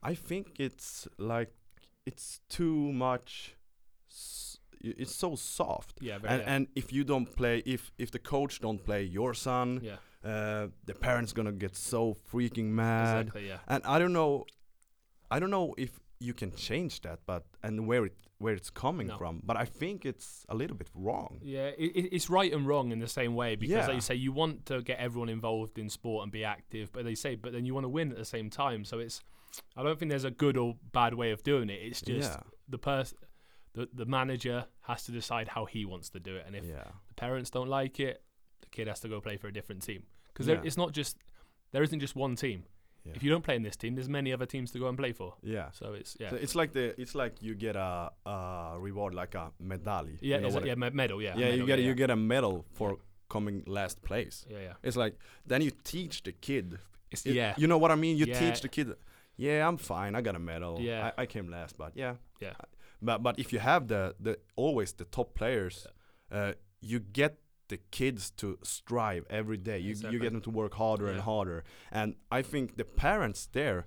[0.03, 1.53] I think it's like
[2.07, 3.53] it's too much.
[4.99, 5.99] It's so soft.
[6.01, 6.55] yeah, very, And, yeah.
[6.55, 10.69] and if you don't play, if if the coach don't play your son, yeah, uh,
[10.87, 13.27] the parents gonna get so freaking mad.
[13.27, 13.59] exactly, yeah.
[13.69, 14.45] And I don't know,
[15.31, 19.07] I don't know if you can change that, but and where it where it's coming
[19.07, 19.17] No.
[19.17, 19.41] from.
[19.43, 21.41] But I think it's a little bit wrong.
[21.43, 24.15] Yeah, it, it- it's right and wrong in the same way because, like you say,
[24.15, 27.53] you want to get everyone involved in sport and be active, but they say, but
[27.53, 28.85] then you want to win at the same time.
[28.85, 29.23] So it's,
[29.75, 31.81] I don't think there's a good or bad way of doing it.
[31.83, 33.17] It's just yeah, the person,
[33.77, 34.59] the the manager
[34.89, 37.69] has to decide how he wants to do it, and if yeah, the parents don't
[37.81, 38.17] like it,
[38.63, 40.61] the kid has to go play for a different team because Yeah.
[40.69, 41.17] it's not just
[41.73, 42.61] there isn't just one team.
[43.05, 43.13] yeah.
[43.17, 45.13] If you don't play in this team, there's many other teams to go and play
[45.13, 45.31] for.
[45.43, 45.71] yeah.
[45.73, 49.35] So it's yeah, So it's like the it's like you get a, a reward like
[49.39, 50.07] a medal.
[50.09, 51.45] yeah, you know it's what a- I- yeah, me- medal, yeah, yeah.
[51.45, 52.97] medal, you get yeah, you get a medal for
[53.29, 54.47] coming last place.
[54.51, 54.75] yeah, yeah.
[54.89, 55.15] It's like
[55.47, 56.79] then you teach the kid.
[57.13, 58.17] It's, It- yeah, You know what I mean?
[58.17, 58.41] You Yeah.
[58.41, 58.89] teach the kid.
[59.37, 60.15] Yeah, I'm fine.
[60.19, 60.81] I got a medal.
[60.81, 61.11] Yeah.
[61.19, 62.15] I, I came last, but yeah.
[62.41, 62.55] Yeah.
[63.03, 65.87] But but if you have the the always the top players,
[66.33, 69.79] uh, you get the kids to strive every day.
[69.79, 70.15] You Exactly.
[70.17, 71.65] you get them to work harder and harder.
[71.91, 73.85] And I think the parents there,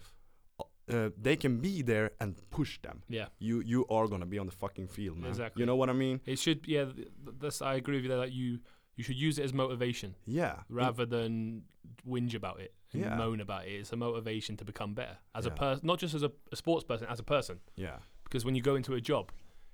[0.91, 3.03] uh, they can be there and push them.
[3.09, 3.27] yeah.
[3.39, 5.29] You you are gonna be on the fucking field, man.
[5.29, 5.61] Exactly.
[5.61, 6.19] You know what I mean?
[6.25, 6.85] It should, yeah.
[6.85, 6.95] th-
[7.25, 8.17] th- This I agree with you.
[8.17, 8.59] That you
[8.97, 10.55] you should use it as motivation Yeah.
[10.69, 11.63] rather than
[12.05, 13.15] whinge about it and Yeah.
[13.15, 13.71] moan about it.
[13.79, 16.83] It's a motivation to become better as a person, not just as a, a sports
[16.85, 17.59] person, as a person.
[17.75, 17.99] Yeah.
[18.29, 19.31] Because when you go into a job,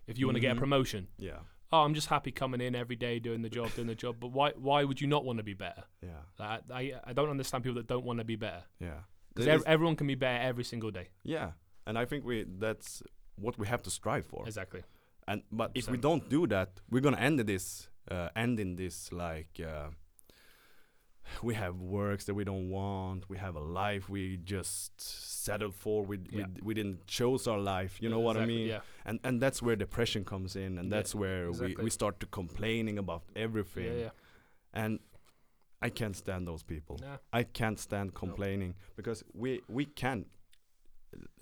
[0.08, 0.60] if you want to get a Mhm.
[0.60, 1.40] promotion, Yeah.
[1.72, 4.16] oh, I'm just happy coming in every day doing the job, doing the job.
[4.20, 5.84] But why why would you not want to be better?
[6.02, 6.22] Yeah.
[6.40, 8.64] Like, I I don't understand people that don't want to be better.
[8.80, 9.02] Yeah.
[9.30, 11.10] Because There is- everyone can be better every single day.
[11.24, 11.52] yeah.
[11.88, 13.04] And I think we that's
[13.36, 14.44] what we have to strive for.
[14.48, 14.84] Exactly.
[15.28, 16.02] And but if we 100%.
[16.02, 19.90] don't do that, we're gonna end this uh, end in this like uh,
[21.42, 23.30] we have works that we don't want.
[23.30, 25.00] We have a life we just
[25.46, 26.04] settled for.
[26.06, 26.46] We Yeah.
[26.56, 28.02] we, we didn't chose our life.
[28.02, 28.68] You know what I mean?
[28.68, 28.80] Yeah.
[29.06, 31.84] And and that's where depression comes in, and Yeah, that's where we, exactly.
[31.84, 33.86] we start to complaining about everything.
[33.86, 34.04] Yeah.
[34.06, 34.10] Yeah.
[34.74, 35.00] And
[35.82, 36.98] I can't stand those people.
[37.02, 37.18] Nah.
[37.34, 40.28] I can't stand complaining because we we can't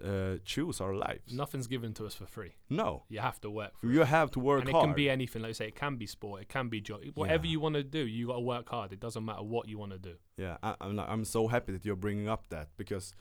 [0.03, 1.33] uh, choose our lives.
[1.33, 2.55] Nothing's given to us for free.
[2.69, 3.93] No, You have to work for it.
[3.93, 4.85] you have to work and it hard.
[4.87, 5.41] can be anything.
[5.41, 7.51] Like I say, it can be sport, it can be job, whatever Yeah.
[7.51, 7.99] you want to do.
[8.05, 8.91] You got to work hard.
[8.93, 10.15] It doesn't matter what you want to do.
[10.37, 13.13] yeah, I, I'm not- I'm so happy that you're bringing up that because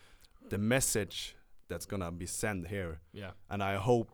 [0.48, 1.36] the message
[1.68, 4.10] that's gonna be sent here, Yeah, and I hope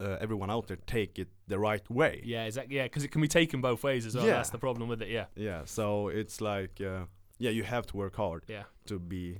[0.00, 2.22] uh, everyone out there take it the right way.
[2.24, 2.76] yeah, exactly.
[2.76, 4.26] Yeah, because it can be taken both ways as well.
[4.26, 4.36] Yeah.
[4.36, 5.08] That's the problem with it.
[5.10, 7.04] Yeah, Yeah, so it's like uh,
[7.38, 8.64] yeah, you have to work hard yeah.
[8.86, 9.38] to be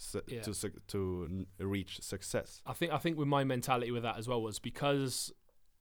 [0.00, 0.42] su- Yeah.
[0.42, 2.62] to su- to reach success.
[2.66, 5.32] I think I think with my mentality with that as well was because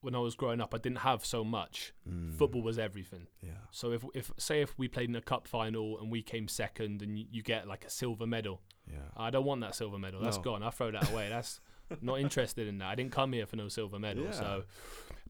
[0.02, 1.94] when I was growing up, I didn't have so much.
[2.08, 2.34] Mm.
[2.38, 3.28] Football was everything.
[3.42, 3.58] Yeah.
[3.72, 7.02] So if if say if we played in a cup final and we came second
[7.02, 9.10] and you, you get like a silver medal, Yeah.
[9.18, 10.22] I don't want that silver medal.
[10.22, 10.44] That's No.
[10.44, 10.64] gone.
[10.64, 11.30] I throw that away.
[11.30, 11.60] That's
[12.02, 12.88] not interested in that.
[12.88, 14.26] I didn't come here for no silver medal.
[14.26, 14.32] Yeah.
[14.32, 14.64] So,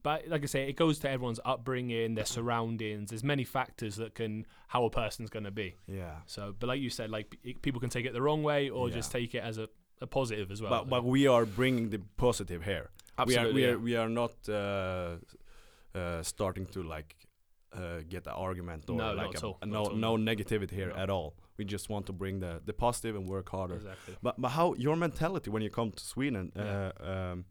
[0.02, 3.10] but like I say, it goes to everyone's upbringing, their surroundings.
[3.10, 5.74] There's many factors that can how a person's going to be.
[5.86, 6.16] Yeah.
[6.26, 8.94] So, but like you said, like people can take it the wrong way or Yeah.
[8.96, 9.68] just take it as a,
[10.00, 10.70] a positive as well.
[10.70, 12.90] but but we are bringing the positive here.
[13.18, 13.98] Absolutely, we are we yeah.
[13.98, 15.16] are we are not uh,
[15.94, 17.16] uh, starting to like
[17.72, 20.88] uh, get an argument or No, like a, all, a not no no negativity here
[20.96, 21.02] No.
[21.02, 21.34] at all.
[21.58, 23.76] We just want to bring the the positive and work harder.
[23.76, 24.14] exactly.
[24.22, 26.52] But but how your mentality when you come to Sweden?
[26.56, 26.92] Yeah.
[27.00, 27.44] Uh, um,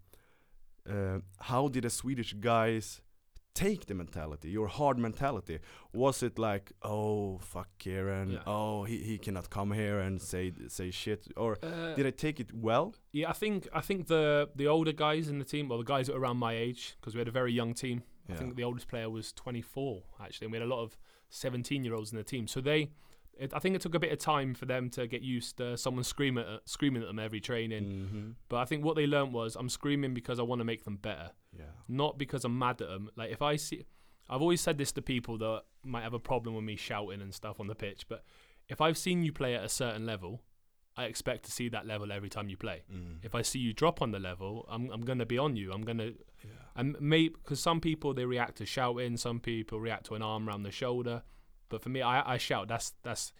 [0.90, 3.02] uh, how did the Swedish guys
[3.54, 5.60] take the mentality, your hard mentality?
[5.94, 8.44] Was it like, oh fuck Kieran, Yeah.
[8.48, 12.40] oh he, he cannot come here and say say shit, or Uh, did I take
[12.40, 12.94] it well?
[13.12, 16.10] yeah, I think I think the the older guys in the team, or the guys
[16.10, 18.02] around my age, because we had a very young team.
[18.32, 20.98] I think the oldest player was 24 actually, and we had a lot of
[21.30, 22.48] 17 year olds in the team.
[22.48, 22.90] So they,
[23.38, 25.78] it, I think it took a bit of time for them to get used to
[25.78, 27.84] someone screaming at screaming at them every training.
[27.84, 28.30] Mm-hmm.
[28.50, 30.98] But I think what they learned was I'm screaming because I want to make them
[30.98, 31.66] better, Yeah.
[31.88, 33.10] not because I'm mad at them.
[33.16, 33.86] Like if I see,
[34.30, 37.34] I've always said this to people that might have a problem with me shouting and
[37.34, 38.24] stuff on the pitch, but
[38.68, 40.42] if I've seen you play at a certain level,
[41.02, 42.80] I expect to see that level every time you play.
[42.94, 43.18] Mm.
[43.24, 45.72] If I see you drop on the level, I'm I'm gonna be on you.
[45.72, 46.12] I'm gonna
[46.44, 46.52] Yeah.
[46.80, 50.48] and maybe because some people they react to shouting, some people react to an arm
[50.48, 51.24] around the shoulder,
[51.70, 52.68] but for me, I, I shout.
[52.68, 53.34] That's that's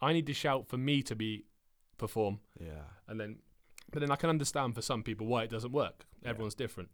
[0.00, 1.44] I need to shout for me to be
[1.98, 2.84] perform, Yeah.
[3.08, 3.38] and then
[3.92, 6.06] but then I can understand for some people why it doesn't work.
[6.24, 6.90] Everyone's different,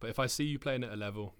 [0.00, 1.34] but if I see you playing at a level,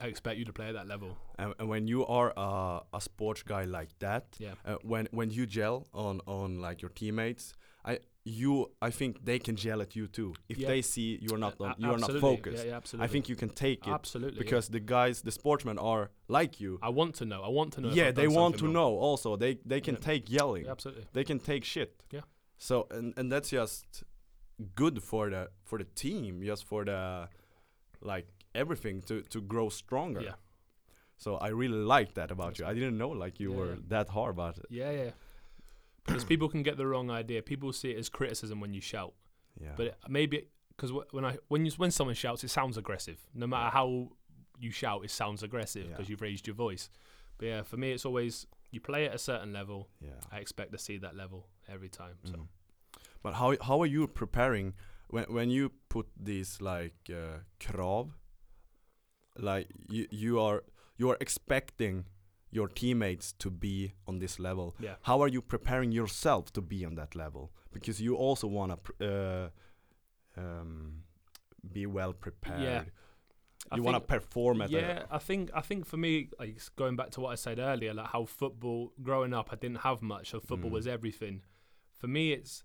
[0.00, 1.16] I expect you to play at that level.
[1.38, 4.54] And, and when you are a, a sports guy like that, Yeah.
[4.64, 9.38] uh, when when you gel on on like your teammates, I you I think they
[9.38, 10.34] can gel at you too.
[10.48, 10.68] If Yeah.
[10.68, 13.04] they see you're not on, you're not focused, Yeah, yeah, absolutely.
[13.04, 14.44] I think you can take it absolutely yeah.
[14.44, 16.78] because the guys, the sportsmen are like you.
[16.82, 17.40] I want to know.
[17.42, 17.90] I want to know.
[17.90, 18.74] yeah, they want to wrong.
[18.74, 18.90] know.
[18.98, 20.00] Also, they they can Yeah.
[20.12, 20.64] take yelling.
[20.64, 21.04] Yeah, absolutely.
[21.12, 21.90] They can take shit.
[22.12, 22.24] Yeah.
[22.58, 24.04] So and and that's just
[24.74, 27.28] good for the for the team, just for the
[28.00, 30.20] like everything to to grow stronger.
[30.22, 30.34] Yeah.
[31.16, 32.66] So I really like that about you.
[32.66, 33.80] I didn't know like you Yeah, were yeah.
[33.88, 34.66] that hard about it.
[34.70, 35.10] Yeah, yeah.
[36.06, 37.42] Because people can get the wrong idea.
[37.42, 39.12] People see it as criticism when you shout,
[39.60, 39.72] Yeah.
[39.76, 43.18] but it, maybe because when I when you when someone shouts, it sounds aggressive.
[43.34, 43.70] No matter Yeah.
[43.70, 44.08] how
[44.60, 45.90] you shout, it sounds aggressive Yeah.
[45.90, 46.88] because you've raised your voice.
[47.38, 49.88] But yeah, for me, it's always you play at a certain level.
[50.00, 50.20] yeah.
[50.32, 52.16] I expect to see that level every time.
[52.24, 52.48] So Mm.
[53.22, 54.74] But how how are you preparing
[55.08, 58.12] when when you put these like uh, krav?
[59.38, 60.62] Like you you are
[60.96, 62.04] you are expecting
[62.50, 64.74] your teammates to be on this level.
[64.80, 67.52] yeah, How are you preparing yourself to be on that level?
[67.72, 69.48] Because you also want to pr- uh,
[70.40, 71.02] um,
[71.72, 72.90] be well prepared.
[73.70, 76.96] I You want to perform at yeah, I think I think for me, like going
[76.96, 80.30] back to what I said earlier, like how football growing up, I didn't have much,
[80.30, 80.74] so football Mm.
[80.74, 81.42] was everything.
[82.00, 82.64] For me, it's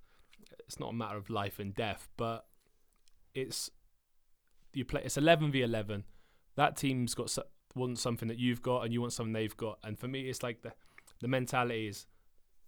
[0.65, 2.45] it's not a matter of life and death, but
[3.33, 3.69] it's
[4.73, 5.01] you play.
[5.03, 6.05] It's eleven v eleven.
[6.55, 7.43] That team's got so,
[7.75, 9.79] wants something that you've got, and you want something they've got.
[9.83, 10.73] And for me, it's like the
[11.19, 12.05] the mentality is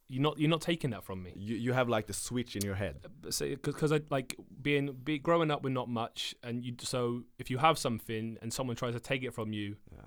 [0.08, 1.34] you're not you're not taking that from me.
[1.36, 3.00] you you have like the switch in your head.
[3.06, 3.30] Uh,
[3.64, 7.58] because I like being be growing up with not much, and you so if you
[7.58, 10.02] have something and someone tries to take it from you, Yeah.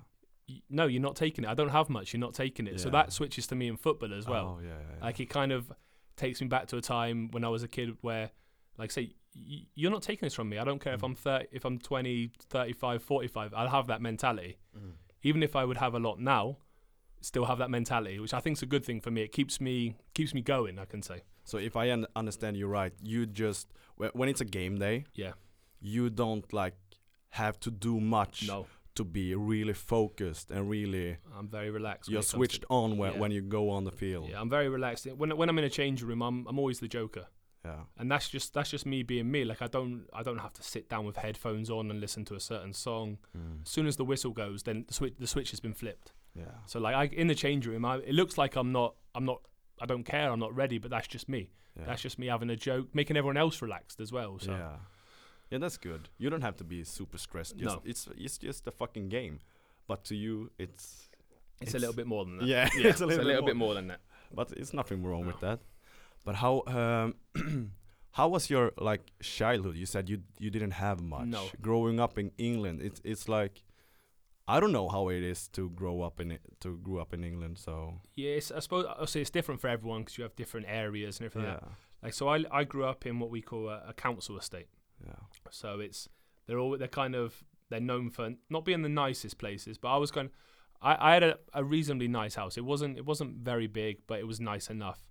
[0.49, 1.49] y- no, you're not taking it.
[1.49, 2.13] I don't have much.
[2.13, 2.79] You're not taking it.
[2.79, 4.57] So that switches to me in football as well.
[4.57, 5.05] Oh, yeah, yeah, yeah.
[5.05, 5.71] Like it kind of
[6.15, 8.31] takes me back to a time when I was a kid where,
[8.77, 10.57] like, say, you're not taking this from me.
[10.57, 11.05] I don't care if Mm.
[11.05, 13.53] I'm 30, if I'm 20, 35, 45.
[13.53, 14.57] I'll have that mentality.
[14.77, 14.93] Mm.
[15.23, 16.57] Even if I would have a lot now,
[17.21, 19.21] still have that mentality, which I think is a good thing for me.
[19.21, 20.79] It keeps me keeps me going.
[20.79, 21.23] I can say.
[21.43, 23.67] So if I un- understand you right, you just
[24.13, 25.33] when it's a game day, Yeah.
[25.81, 26.75] you don't like
[27.31, 28.65] have to do much No,
[28.95, 32.09] to be really focused and really I'm very relaxed.
[32.09, 33.19] you're it comes to- switched on when, yeah.
[33.19, 34.29] when you go on the field.
[34.29, 35.05] Yeah, I'm very relaxed.
[35.05, 37.27] When when I'm in a change room, I'm I'm always the joker.
[37.65, 37.81] Yeah.
[37.97, 39.43] and that's just that's just me being me.
[39.43, 42.35] Like I don't I don't have to sit down with headphones on and listen to
[42.35, 43.17] a certain song.
[43.37, 43.63] Mm.
[43.63, 46.13] As soon as the whistle goes, then the switch the switch has been flipped.
[46.35, 46.45] Yeah.
[46.67, 49.41] So like I in the change room, I, it looks like I'm not I'm not
[49.81, 50.31] I don't care.
[50.31, 51.51] I'm not ready, but that's just me.
[51.77, 51.85] Yeah.
[51.85, 54.39] That's just me having a joke, making everyone else relaxed as well.
[54.39, 54.75] So Yeah.
[55.49, 56.09] Yeah, that's good.
[56.17, 57.57] You don't have to be super stressed.
[57.57, 57.81] Just, No.
[57.83, 59.39] It's it's just a fucking game.
[59.87, 61.09] But to you it's
[61.61, 62.47] it's, a little bit more than that.
[62.47, 63.67] Yeah, yeah it's a little, bit, more.
[63.67, 63.99] more than that.
[64.33, 65.59] But it's nothing wrong with that.
[66.25, 67.15] But how um
[68.11, 69.75] how was your like childhood?
[69.75, 71.27] You said you you didn't have much.
[71.27, 71.45] No.
[71.61, 73.63] Growing up in England, it's it's like
[74.47, 77.23] I don't know how it is to grow up in it, to grow up in
[77.23, 77.57] England.
[77.59, 81.19] So Yes, I suppose I'll say it's different for everyone because you have different areas
[81.19, 81.49] and everything.
[81.51, 81.59] yeah,
[82.01, 84.67] Like, like so, I I grew up in what we call a, a council estate.
[85.05, 85.13] yeah,
[85.51, 86.09] So it's
[86.47, 89.97] they're all they're kind of they're known for not being the nicest places, but I
[89.97, 90.31] was going.
[90.81, 92.57] I, I had a, a reasonably nice house.
[92.57, 95.05] It wasn't it wasn't very big, but it was nice enough.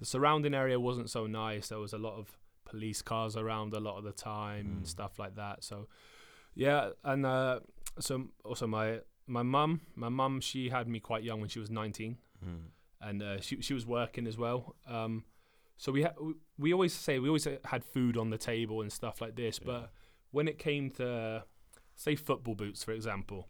[0.00, 1.68] The surrounding area wasn't so nice.
[1.68, 2.26] There was a lot of
[2.64, 4.76] police cars around a lot of the time Mm.
[4.78, 5.62] and stuff like that.
[5.64, 5.88] So
[6.54, 7.60] yeah, and uh,
[7.98, 11.70] so also my my mum, my mum, she had me quite young when she was
[11.70, 12.66] nineteen Mm.
[13.00, 14.74] and uh, she she was working as well.
[14.86, 15.24] Um,
[15.76, 18.92] so we ha- we- we always say we always had food on the table and
[18.92, 19.58] stuff like this.
[19.60, 19.66] Yeah.
[19.66, 19.92] But
[20.30, 21.44] when it came to
[21.96, 23.48] say football boots, for example,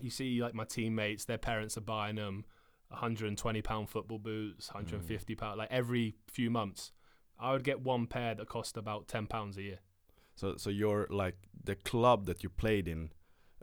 [0.00, 2.44] you see like my teammates, their parents are buying them
[2.92, 6.92] 120 pound football boots, 150 pound like every few months.
[7.38, 9.78] I would get one pair that cost about 10 pounds a year.
[10.36, 13.10] So so you're like the club that you played in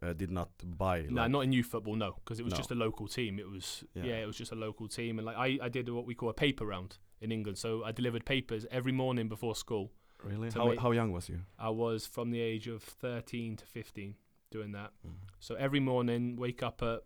[0.01, 1.05] uh, did not buy.
[1.09, 2.57] no, not in youth football, no, because it was No.
[2.57, 3.39] just a local team.
[3.39, 4.03] It was Yeah.
[4.05, 4.15] yeah.
[4.23, 6.33] it was just a local team, and like I, I did what we call a
[6.33, 7.57] paper round in England.
[7.57, 9.91] So I delivered papers every morning before school.
[10.23, 10.49] really.
[10.51, 11.39] How make- how young was you?
[11.57, 14.15] I was from the age of 13 to 15
[14.51, 14.91] doing that.
[15.05, 15.13] Mm.
[15.39, 17.01] So every morning, wake up at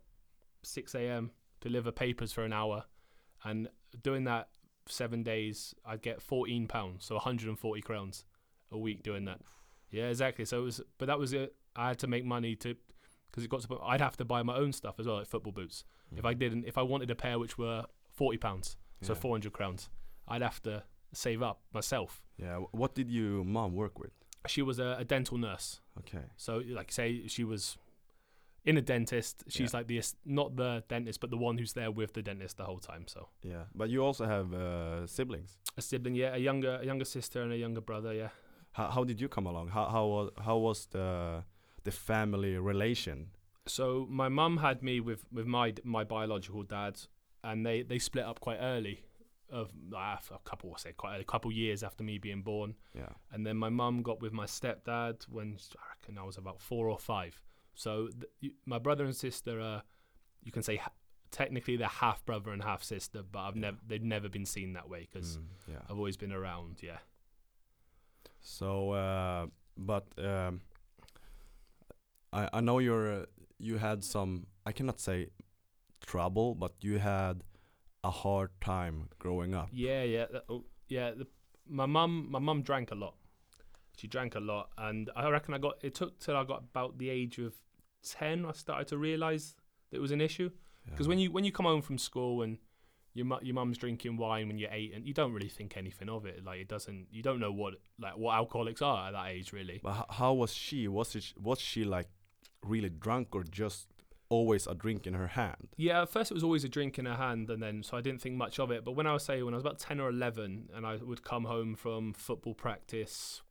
[0.64, 1.32] 6 a.m.,
[1.64, 2.84] deliver papers for an hour,
[3.44, 3.70] and
[4.04, 4.50] doing that
[4.88, 8.26] seven days, I'd get 14 pounds, so 140 crowns
[8.72, 9.40] a week doing that.
[9.90, 10.46] Yeah, exactly.
[10.46, 11.56] So it was, but that was it.
[11.76, 12.76] I had to make money to,
[13.32, 15.54] because it got to I'd have to buy my own stuff as well, like football
[15.54, 15.86] boots.
[16.12, 16.18] Hmm.
[16.20, 19.20] If I didn't, if I wanted a pair which were forty pounds, so Yeah.
[19.20, 19.90] four hundred crowns,
[20.28, 22.24] I'd have to save up myself.
[22.38, 22.58] Yeah.
[22.72, 24.12] What did you mom work with?
[24.48, 26.26] She was a, a dental nurse, Okay.
[26.36, 27.78] so like say she was
[28.66, 29.44] in a dentist.
[29.50, 29.80] She's Yeah.
[29.80, 32.80] like the not the dentist, but the one who's there with the dentist the whole
[32.80, 33.08] time.
[33.08, 33.66] So Yeah.
[33.76, 35.58] But you also have uh, siblings.
[35.78, 38.30] a sibling, yeah, a younger a younger sister and a younger brother, yeah.
[38.72, 39.70] How, how did you come along?
[39.70, 41.44] How how was how was the
[41.84, 43.28] the family relation?
[43.66, 46.96] So my mum had me with with my my biological dad,
[47.44, 49.04] and they they split up quite early,
[49.50, 52.76] of ah, a couple I say quite early, a couple years after me being born,
[52.96, 53.10] Yeah.
[53.32, 56.88] and then my mum got with my stepdad when I reckon I was about four
[56.90, 57.42] or five.
[57.76, 58.10] So
[58.42, 59.84] th- my brother and sister are,
[60.44, 60.78] you can say.
[60.78, 60.92] Ha-
[61.32, 63.62] Technically, they're half brother and half sister, but I've Yeah.
[63.62, 65.80] never they've never been seen that way because Mm, yeah.
[65.90, 66.84] I've always been around.
[66.84, 67.00] Yeah,
[68.40, 70.62] So, uh, but um,
[72.32, 73.26] I I know you're uh,
[73.58, 75.30] you had some I cannot say
[76.06, 77.44] trouble, but you had
[78.04, 79.70] a hard time growing up.
[79.72, 81.12] Yeah, yeah, that- oh, yeah.
[81.12, 81.26] The,
[81.68, 83.16] my mum, my mum drank a lot.
[83.98, 85.76] She drank a lot, and I reckon I got.
[85.82, 87.54] It took till I got about the age of
[88.04, 88.46] ten.
[88.46, 89.56] I started to realise
[89.92, 90.50] that it was an issue.
[90.86, 92.58] Because when you when you come home from school and
[93.14, 96.10] your mu- your mum's drinking wine when you're eight, and you don't really think anything
[96.10, 96.44] of it.
[96.44, 97.08] Like it doesn't.
[97.12, 99.80] You don't know what like what alcoholics are at that age, really.
[99.82, 100.88] But how, how was she?
[100.88, 102.08] Was it was she like
[102.66, 103.88] really drunk or just
[104.30, 105.70] always a drink in her hand?
[105.78, 108.02] Yeah, at first it was always a drink in her hand, and then so I
[108.02, 108.84] didn't think much of it.
[108.84, 111.24] But when I was say when I was about ten or eleven, and I would
[111.24, 113.42] come home from football practice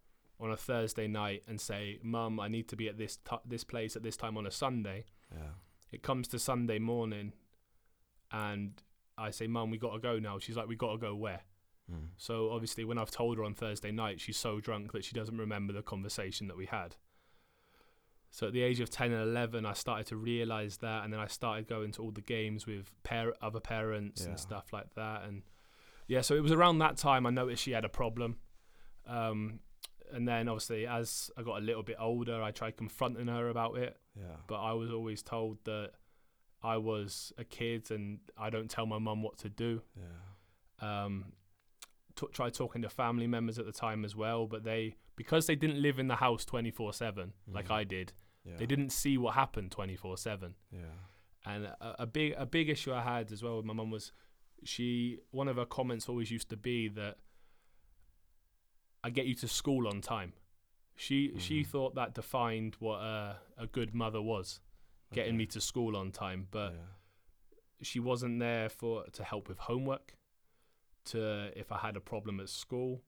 [0.42, 3.64] on a Thursday night and say, "Mum, I need to be at this t- this
[3.64, 5.52] place at this time on a Sunday." Yeah.
[5.90, 7.32] It comes to Sunday morning,
[8.30, 8.82] and
[9.16, 11.42] I say, "Mum, we got to go now." She's like, "We got to go where?"
[11.90, 12.08] Mm.
[12.16, 15.36] So obviously, when I've told her on Thursday night, she's so drunk that she doesn't
[15.38, 16.96] remember the conversation that we had.
[18.30, 21.20] So at the age of ten and eleven, I started to realise that, and then
[21.20, 24.28] I started going to all the games with par- other parents Yeah.
[24.30, 25.24] and stuff like that.
[25.24, 25.42] And
[26.08, 28.38] yeah, so it was around that time I noticed she had a problem.
[29.06, 29.60] Um,
[30.12, 33.76] and then obviously, as I got a little bit older, I tried confronting her about
[33.78, 34.36] it, Yeah.
[34.46, 35.92] but I was always told that
[36.62, 41.04] I was a kid and I don't tell my mum what to do Yeah.
[41.04, 41.32] um,
[42.14, 45.56] t- tried talking to family members at the time as well, but they because they
[45.56, 47.70] didn't live in the house twenty four seven like Mhm.
[47.74, 48.12] I did,
[48.44, 48.56] Yeah.
[48.56, 50.54] they didn't see what happened twenty four seven.
[50.70, 50.94] Yeah.
[51.44, 54.12] And a, a big a big issue I had as well with my mum was
[54.64, 57.18] she one of her comments always used to be that
[59.04, 60.32] I get you to school on time.
[60.96, 61.66] She she Mhm.
[61.66, 64.60] thought that defined what a, a good mother was,
[65.12, 65.38] getting Okay.
[65.38, 66.80] me to school on time, but yeah.
[67.82, 70.16] she wasn't there for to help with homework
[71.04, 73.02] to if i had a problem at school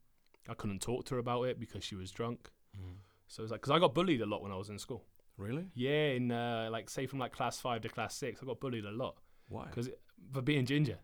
[0.49, 2.97] i couldn't talk to her about it because she was drunk Mm.
[3.29, 5.05] so it's like because i got bullied a lot when i was in school
[5.37, 5.71] Really?
[5.75, 8.85] yeah in uh, like say from like class 5 to class 6 i got bullied
[8.85, 9.67] a lot Why?
[9.67, 9.89] because
[10.33, 10.99] for being ginger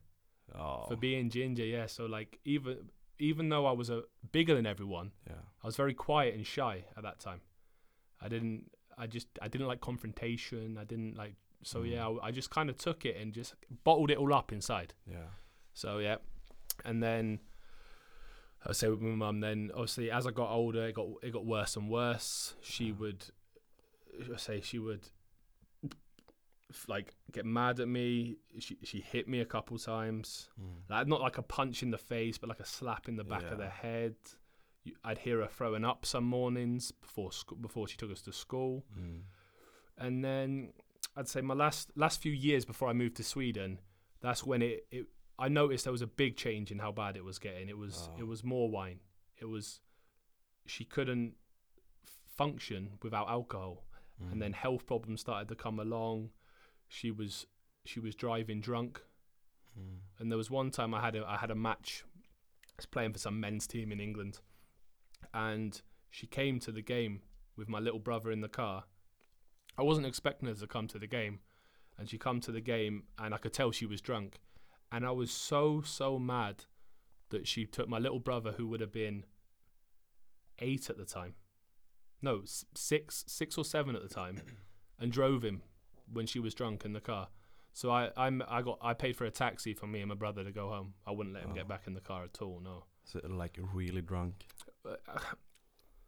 [0.58, 0.86] oh.
[0.88, 4.02] for being ginger yeah so like even even though i was a
[4.32, 5.34] bigger than everyone yeah.
[5.62, 7.40] i was very quiet and shy at that time
[8.20, 11.90] i didn't i just i didn't like confrontation i didn't like so Mm.
[11.92, 13.54] yeah I, I just kind of took it and just
[13.84, 15.28] bottled it all up inside Yeah.
[15.74, 16.16] So yeah,
[16.84, 17.38] and then
[18.66, 19.40] I say with my mum.
[19.40, 22.54] Then obviously, as I got older, it got it got worse and worse.
[22.60, 22.94] She Yeah.
[23.00, 23.24] would
[24.34, 25.08] I say she would
[26.88, 28.36] like get mad at me.
[28.58, 30.48] She she hit me a couple times.
[30.60, 30.88] Mm.
[30.90, 33.44] Like not like a punch in the face, but like a slap in the back
[33.50, 34.14] of the head.
[34.84, 38.32] You- I'd hear her throwing up some mornings before school, before she took us to
[38.32, 39.22] school Mm.
[39.98, 40.72] and then
[41.16, 43.80] I'd say my last last few years before I moved to Sweden,
[44.20, 45.06] that's when it, it
[45.38, 47.68] I noticed there was a big change in how bad it was getting.
[47.68, 48.18] It was Oh.
[48.20, 49.00] it was more wine.
[49.38, 49.80] It was
[50.66, 51.34] she couldn't
[52.36, 53.84] function without alcohol,
[54.22, 54.32] Mm.
[54.32, 56.30] and then health problems started to come along.
[56.92, 57.46] She was
[57.86, 59.00] she was driving drunk,
[59.78, 60.00] Mm.
[60.18, 62.04] and there was one time I had a I had a match.
[62.68, 64.40] I was playing for some men's team in England,
[65.32, 67.22] and she came to the game
[67.56, 68.84] with my little brother in the car.
[69.78, 71.38] I wasn't expecting her to come to the game,
[71.96, 74.40] and she come to the game, and I could tell she was drunk,
[74.90, 76.64] and I was so so mad
[77.28, 79.24] that she took my little brother, who would have been
[80.58, 81.34] eight at the time,
[82.20, 82.42] no
[82.74, 84.40] six six or seven at the time,
[84.98, 85.62] and drove him
[86.12, 87.28] when she was drunk in the car.
[87.72, 90.42] So I I'm I got I paid for a taxi for me and my brother
[90.44, 90.94] to go home.
[91.06, 91.54] I wouldn't let him Oh.
[91.54, 92.60] get back in the car at all.
[92.62, 92.84] No.
[93.04, 94.44] So like really drunk.
[94.84, 94.96] Uh,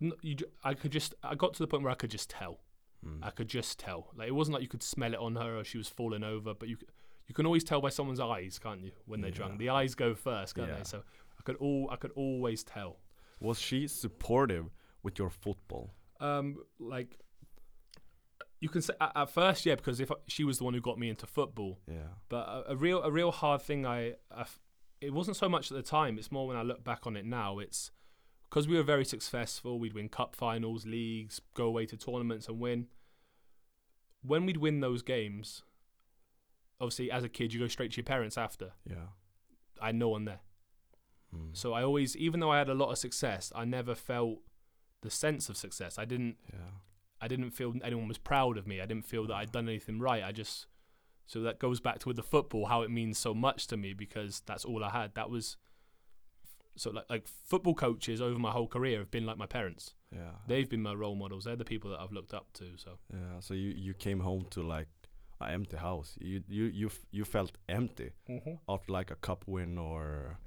[0.22, 2.60] you, I could just I got to the point where I could just tell.
[3.06, 3.18] Mm.
[3.22, 4.10] I could just tell.
[4.16, 6.54] Like it wasn't like you could smell it on her or she was falling over,
[6.54, 6.76] but you
[7.28, 8.90] you can always tell by someone's eyes, can't you?
[9.06, 10.78] When they're drunk, the eyes go first, can't Yeah.
[10.78, 10.84] they?
[10.84, 11.02] So
[11.38, 12.98] I could all I could always tell.
[13.40, 14.66] Was she supportive
[15.02, 15.94] with your football?
[16.20, 17.18] Um, like
[18.62, 20.80] you can say at, at first, yeah, because if I, she was the one who
[20.80, 22.14] got me into football, Yeah.
[22.28, 24.14] but a, a real a real hard thing I,
[25.00, 26.16] it wasn't so much at the time.
[26.16, 27.58] It's more when I look back on it now.
[27.58, 27.90] It's
[28.48, 29.78] because we were very successful.
[29.80, 32.86] We'd win cup finals, leagues, go away to tournaments and win.
[34.24, 35.62] When we'd win those games,
[36.80, 38.72] obviously as a kid you go straight to your parents after.
[38.88, 39.08] Yeah.
[39.80, 40.40] I had no one there.
[41.34, 41.56] Mm.
[41.56, 44.38] So I always, even though I had a lot of success, I never felt
[45.00, 45.98] the sense of success.
[45.98, 46.58] I didn't, yeah.
[47.22, 48.80] I didn't feel anyone was proud of me.
[48.80, 50.22] I didn't feel that I'd done anything right.
[50.22, 50.66] I just,
[51.26, 53.94] so that goes back to with the football, how it means so much to me
[53.94, 55.14] because that's all I had.
[55.14, 55.56] That was,
[56.76, 59.94] so like like football coaches over my whole career have been like my parents.
[60.10, 60.32] Yeah.
[60.46, 61.44] They've been my role models.
[61.44, 62.64] They're the people that I've looked up to.
[62.76, 63.40] So Yeah.
[63.40, 64.88] So you you came home to like
[65.40, 66.16] an empty house.
[66.20, 68.54] You you you f- you felt empty mm-hmm.
[68.68, 70.38] after like a cup win or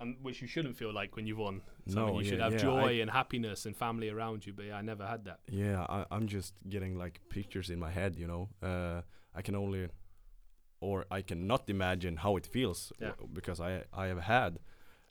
[0.00, 1.60] and which you shouldn't feel like when you've won.
[1.86, 4.52] No, Something you should have yeah, joy I- and happiness and family around you.
[4.52, 5.40] But yeah, I never had that.
[5.50, 5.84] yeah.
[5.88, 8.16] I, I'm just getting like pictures in my head.
[8.16, 8.48] You know.
[8.62, 9.02] Uh,
[9.34, 9.88] I can only
[10.80, 13.08] or I cannot imagine how it feels Yeah.
[13.10, 14.58] w- because I I have had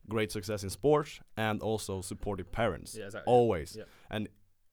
[0.09, 3.33] great success in sports and also supportive parents Yeah, exactly.
[3.33, 3.85] always Yeah.
[4.09, 4.27] and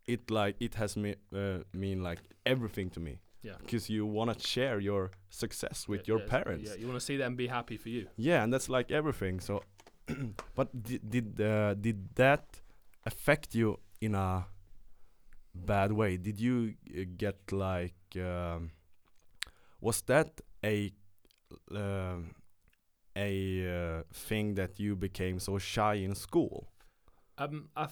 [0.06, 3.56] it like it has me uh, mean like everything to me Yeah.
[3.58, 7.00] because you want to share your success with Yeah, your yeah, parents Yeah, you want
[7.00, 8.06] to see them be happy for you.
[8.16, 9.40] Yeah, and that's like everything.
[9.40, 9.62] So,
[10.54, 12.60] but did did uh, did that
[13.04, 14.46] affect you in a
[15.54, 16.16] bad way?
[16.16, 18.70] Did you uh, get like um,
[19.80, 20.92] was that a
[21.70, 22.34] um
[23.16, 26.68] a uh, thing that you became so shy in school?
[27.38, 27.88] Um, I,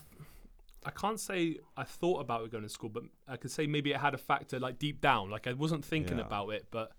[0.85, 3.91] I can't say I thought about it going to school, but I could say maybe
[3.91, 5.29] it had a factor like deep down.
[5.29, 6.25] Like I wasn't thinking Yeah.
[6.25, 6.91] about it, but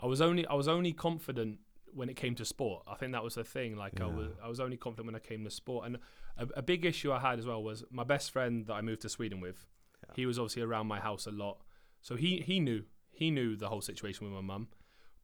[0.00, 1.58] I was only I was only confident
[1.94, 2.82] when it came to sport.
[2.86, 3.76] I think that was the thing.
[3.76, 5.98] Like I was I was only confident when I came to sport, and
[6.36, 9.02] a, a big issue I had as well was my best friend that I moved
[9.02, 9.66] to Sweden with.
[10.02, 10.14] Yeah.
[10.16, 11.58] He was obviously around my house a lot,
[12.00, 14.68] so he he knew he knew the whole situation with my mum.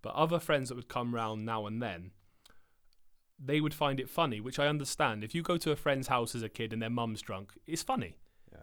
[0.03, 2.13] But other friends that would come round now and then,
[3.39, 5.25] they would find it funny, which I understand.
[5.25, 7.83] If you go to a friend's house as a kid and their mum's drunk, it's
[7.83, 8.17] funny.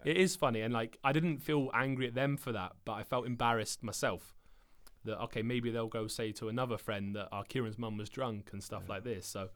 [0.04, 3.02] It is funny, and like I didn't feel angry at them for that, but I
[3.04, 4.34] felt embarrassed myself.
[5.04, 8.50] That okay, maybe they'll go say to another friend that our Kieran's mum was drunk
[8.52, 8.94] and stuff Yeah.
[8.94, 9.26] like this.
[9.26, 9.50] So,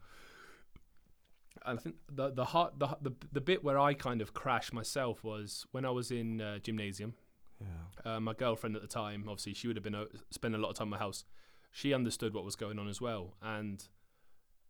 [1.65, 5.23] I think the the heart the, the the bit where I kind of crashed myself
[5.23, 7.15] was when I was in uh, gymnasium.
[7.59, 8.15] Yeah.
[8.15, 10.69] Uh, my girlfriend at the time, obviously, she would have been uh, spending a lot
[10.69, 11.25] of time in my house.
[11.71, 13.83] She understood what was going on as well, and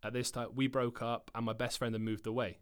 [0.02, 2.58] at this time we broke up, and my best friend had moved away.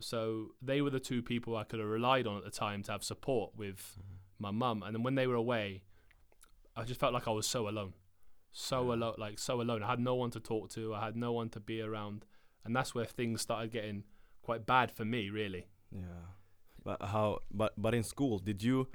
[0.00, 2.92] So they were the two people I could have relied on at the time to
[2.92, 3.98] have support with
[4.38, 4.82] my mum.
[4.82, 5.82] And then when they were away,
[6.76, 7.94] I just felt like I was so alone,
[8.52, 9.82] so alone, like so alone.
[9.82, 10.94] I had no one to talk to.
[10.94, 12.24] I had no one to be around,
[12.64, 14.04] and that's where things started getting
[14.42, 15.66] quite bad for me, really.
[15.92, 16.34] Yeah.
[16.84, 17.40] But how?
[17.50, 18.88] But but in school, did you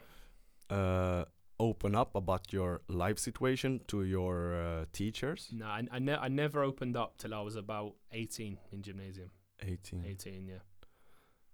[0.70, 1.26] uh,
[1.60, 5.50] open up about your life situation to your uh, teachers?
[5.52, 9.32] No, I, I, ne- I never opened up till I was about 18 in gymnasium.
[9.62, 10.06] 18.
[10.08, 10.56] 18, yeah.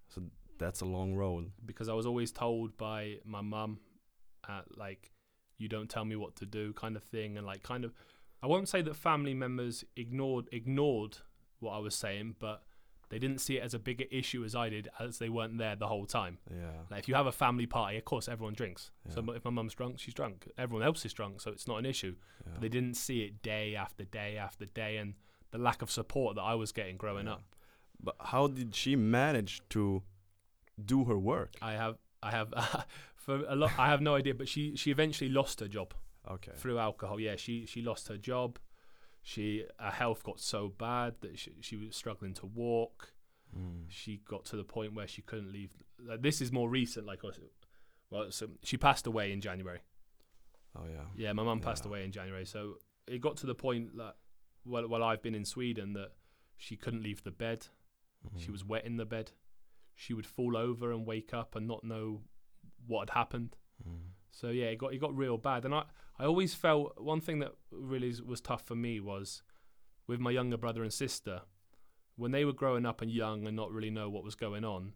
[0.09, 0.21] So
[0.59, 1.51] that's a long road.
[1.65, 3.79] Because I was always told by my mum,
[4.47, 5.11] uh, like,
[5.57, 7.93] you don't tell me what to do, kind of thing, and like, kind of,
[8.43, 11.17] I won't say that family members ignored ignored
[11.59, 12.63] what I was saying, but
[13.09, 15.75] they didn't see it as a bigger issue as I did, as they weren't there
[15.75, 16.39] the whole time.
[16.51, 16.71] Yeah.
[16.89, 18.91] Like, if you have a family party, of course everyone drinks.
[19.09, 20.49] So if my mum's drunk, she's drunk.
[20.57, 22.15] Everyone else is drunk, so it's not an issue.
[22.45, 22.51] yeah.
[22.53, 25.13] But they didn't see it day after day after day, and
[25.51, 27.33] the lack of support that I was getting growing Yeah.
[27.33, 27.43] up.
[28.03, 30.03] But how did she manage to
[30.83, 31.53] do her work?
[31.61, 32.51] I have I have
[33.25, 35.93] for a lot I have no idea, but she she eventually lost her job
[36.29, 36.51] Okay.
[36.55, 37.19] through alcohol.
[37.19, 38.59] Yeah, she she lost her job.
[39.21, 43.13] She her health got so bad that she, she was struggling to walk.
[43.57, 43.85] Mm.
[43.89, 45.71] She got to the point where she couldn't leave.
[45.99, 47.05] Like, this is more recent.
[47.05, 47.21] Like,
[48.09, 49.79] well, so she passed away in January.
[50.75, 51.05] Oh yeah.
[51.15, 52.45] Yeah, my mum passed away in January.
[52.45, 52.75] So
[53.07, 54.15] it got to the point that
[54.63, 56.11] while while I've been in Sweden that
[56.57, 57.67] she couldn't leave the bed.
[58.37, 58.51] She Mhm.
[58.53, 59.31] was wet in the bed.
[59.95, 62.23] She would fall over and wake up and not know
[62.87, 63.55] what had happened.
[63.87, 64.09] Mm.
[64.31, 65.65] So yeah, it got it got real bad.
[65.65, 65.83] And I
[66.19, 69.41] I always felt one thing that really was tough for me was
[70.07, 71.41] with my younger brother and sister
[72.15, 74.93] when they were growing up and young and not really know what was going on.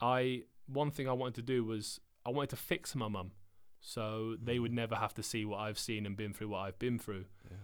[0.00, 3.32] I one thing I wanted to do was I wanted to fix my mum
[3.80, 4.76] so they would Mhm.
[4.82, 7.56] never have to see what I've seen and been through what I've been through Yeah.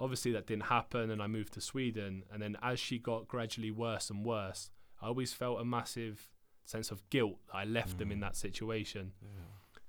[0.00, 3.70] obviously that didn't happen and I moved to Sweden and then as she got gradually
[3.70, 4.70] worse and worse
[5.02, 6.30] I always felt a massive
[6.68, 8.22] sense of guilt that I left them in Mm.
[8.22, 9.28] that situation Yeah.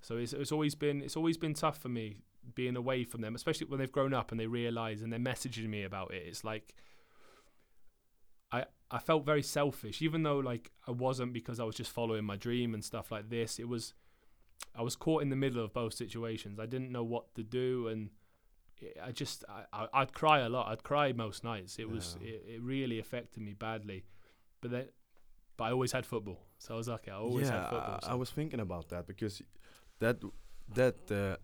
[0.02, 2.22] so it's, it's always been it's always been tough for me
[2.56, 5.68] being away from them especially when they've grown up and they realize and they're messaging
[5.70, 6.74] me about it it's like
[8.52, 12.26] I I felt very selfish even though like I wasn't because I was just following
[12.26, 13.94] my dream and stuff like this it was
[14.76, 16.60] I was caught in the middle of both situations.
[16.60, 18.10] I didn't know what to do, and
[18.82, 20.68] I- I just I, I, I'd cry a lot.
[20.68, 21.80] I'd cry most nights.
[21.80, 24.04] It was it, it really affected me badly,
[24.62, 24.86] but then
[25.60, 27.12] but I always had football, so I was lucky.
[27.12, 28.00] I always yeah, had football.
[28.02, 29.42] So- I was thinking about that because
[30.00, 30.18] that
[30.74, 31.36] that uh,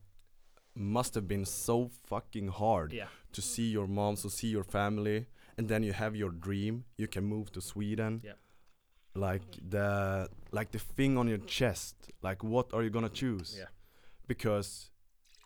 [0.74, 5.26] must have been so fucking hard yeah, to see your mom, to see your family,
[5.58, 6.86] and then you have your dream.
[6.98, 8.22] You can move to Sweden.
[8.24, 8.38] Yeah.
[9.28, 11.96] Like the like the thing on your chest.
[12.22, 13.56] Like what are you gonna choose?
[13.58, 13.72] Yeah.
[14.28, 14.70] Because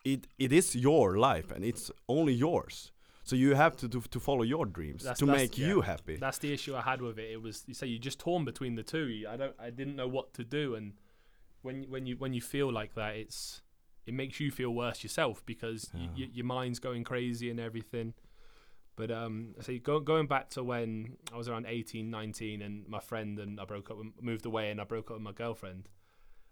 [0.04, 2.92] it it is your life and it's only yours.
[3.30, 5.68] So you have to to, to follow your dreams That's- to that's- make yeah.
[5.70, 6.16] you happy.
[6.26, 7.30] that's the issue I had with it.
[7.36, 9.08] It was you say you're just torn between the two.
[9.34, 10.94] I don't I didn't know what to do, and
[11.62, 13.62] when when you when you feel like that, it's
[14.06, 16.08] it makes you feel worse yourself because Yeah.
[16.18, 18.14] y- your mind's going crazy and everything.
[18.96, 23.00] But um, so go, going back to when I was around 18, 19, and my
[23.00, 25.88] friend and I broke up, moved away, and I broke up with my girlfriend.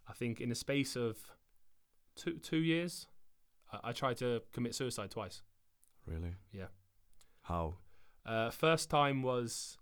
[0.08, 1.18] I think in a space of
[2.16, 3.08] two two years,
[3.74, 5.42] I, I tried to commit suicide twice.
[6.08, 6.36] Really?
[6.52, 6.68] Yeah.
[7.44, 7.76] How?
[8.26, 9.78] Uh, first time was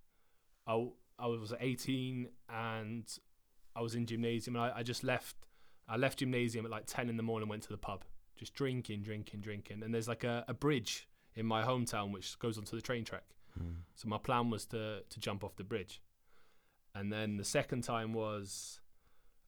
[0.68, 3.20] I, w- I was 18 and
[3.76, 5.36] I was in gymnasium and I, I just left.
[5.88, 8.04] I left gymnasium at like 10 in the morning, and went to the pub,
[8.36, 9.84] just drinking, drinking, drinking.
[9.84, 13.24] And there's like a, a bridge in my hometown which goes onto the train track.
[13.58, 13.76] Hmm.
[13.94, 16.02] So my plan was to to jump off the bridge.
[16.96, 18.80] And then the second time was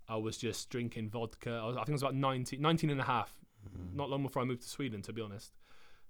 [0.10, 1.60] I was just drinking vodka.
[1.64, 3.34] I, was, I think it was about 19, 19 and a half,
[3.68, 3.98] Hmm.
[3.98, 5.54] not long before I moved to Sweden, to be honest.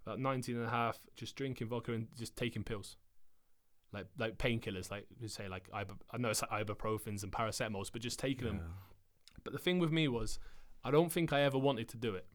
[0.07, 2.95] About 19 and a half, just drinking vodka and just taking pills.
[3.93, 7.89] Like like painkillers, like you say, like ibu- I know it's like ibuprofens and paracetamols,
[7.91, 8.61] but just taking them.
[9.43, 10.39] But the thing with me was,
[10.83, 12.25] I don't think I ever wanted to do it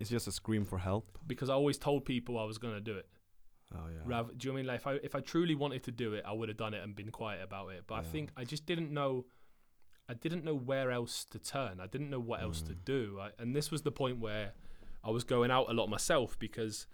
[0.00, 1.18] It's just a scream for help.
[1.26, 3.08] because I always told people I was going to do it.
[3.74, 4.00] Oh yeah.
[4.04, 4.66] Rather, do you know what I mean?
[4.66, 6.82] Like if I if I truly wanted to do it, I would have done it
[6.82, 7.84] and been quiet about it.
[7.86, 9.26] But I think I just didn't know.
[10.10, 11.80] I didn't know where else to turn.
[11.80, 12.84] I didn't know what else to Mm.
[12.84, 13.18] do.
[13.20, 14.52] I, and this was the point where
[15.04, 16.86] I was going out a lot myself because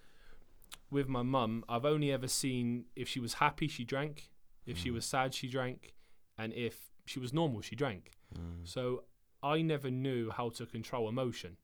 [0.90, 4.30] with my mum, I've only ever seen if she was happy, she drank.
[4.66, 4.94] If she Mm.
[4.94, 5.94] was sad, she drank.
[6.38, 8.12] And if she was normal, she drank.
[8.34, 8.66] Mm.
[8.66, 9.04] So
[9.42, 11.56] I never knew how to control emotion.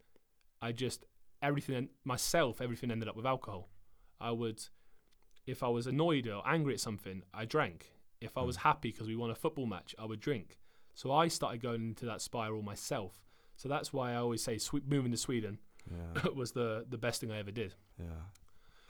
[0.61, 1.05] I just
[1.43, 3.71] everything myself, everything ended up with alcohol.
[4.21, 4.63] I would,
[5.47, 7.91] if I was annoyed or angry at something, I drank.
[8.21, 8.63] If I was Mm.
[8.63, 10.59] happy because we won a football match, I would drink.
[10.95, 13.23] So I started going into that spiral myself.
[13.57, 15.59] So that's why I always say moving to Sweden
[15.91, 16.29] Yeah.
[16.35, 17.75] was the the best thing I ever did.
[17.99, 18.25] Yeah,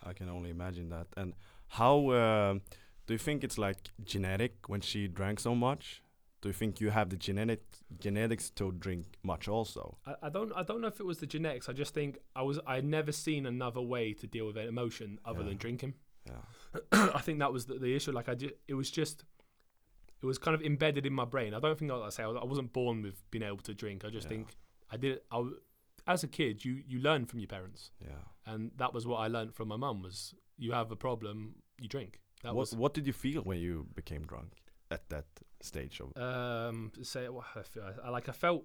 [0.03, 1.07] I can only imagine that.
[1.17, 1.35] And
[1.69, 2.55] how uh,
[3.07, 6.03] do you think it's like genetic when she drank so much?
[6.43, 7.63] Do you think you have the genetic
[8.01, 9.99] genetics to drink much also?
[10.07, 11.69] I, I don't I don't know if it was the genetics.
[11.69, 14.67] I just think I was I had never seen another way to deal with an
[14.67, 15.49] emotion other Yeah.
[15.49, 15.95] than drinking.
[16.27, 16.81] Yeah,
[17.15, 18.13] I think that was the, the issue.
[18.13, 19.25] Like I just, it was just,
[20.23, 21.55] it was kind of embedded in my brain.
[21.55, 24.05] I don't think, like I say, I wasn't born with being able to drink.
[24.05, 24.29] I just Yeah.
[24.37, 24.49] think
[24.91, 25.21] I did.
[25.31, 25.45] I,
[26.13, 28.23] as a kid, you you learn from your parents, yeah.
[28.53, 30.03] and that was what I learned from my mum.
[30.03, 31.37] Was you have a problem,
[31.83, 32.21] you drink.
[32.43, 34.51] That what was What did you feel when you became drunk
[34.91, 35.27] at that
[35.61, 36.09] stage of?
[36.17, 37.85] um say what I feel.
[38.07, 38.65] I, like I felt.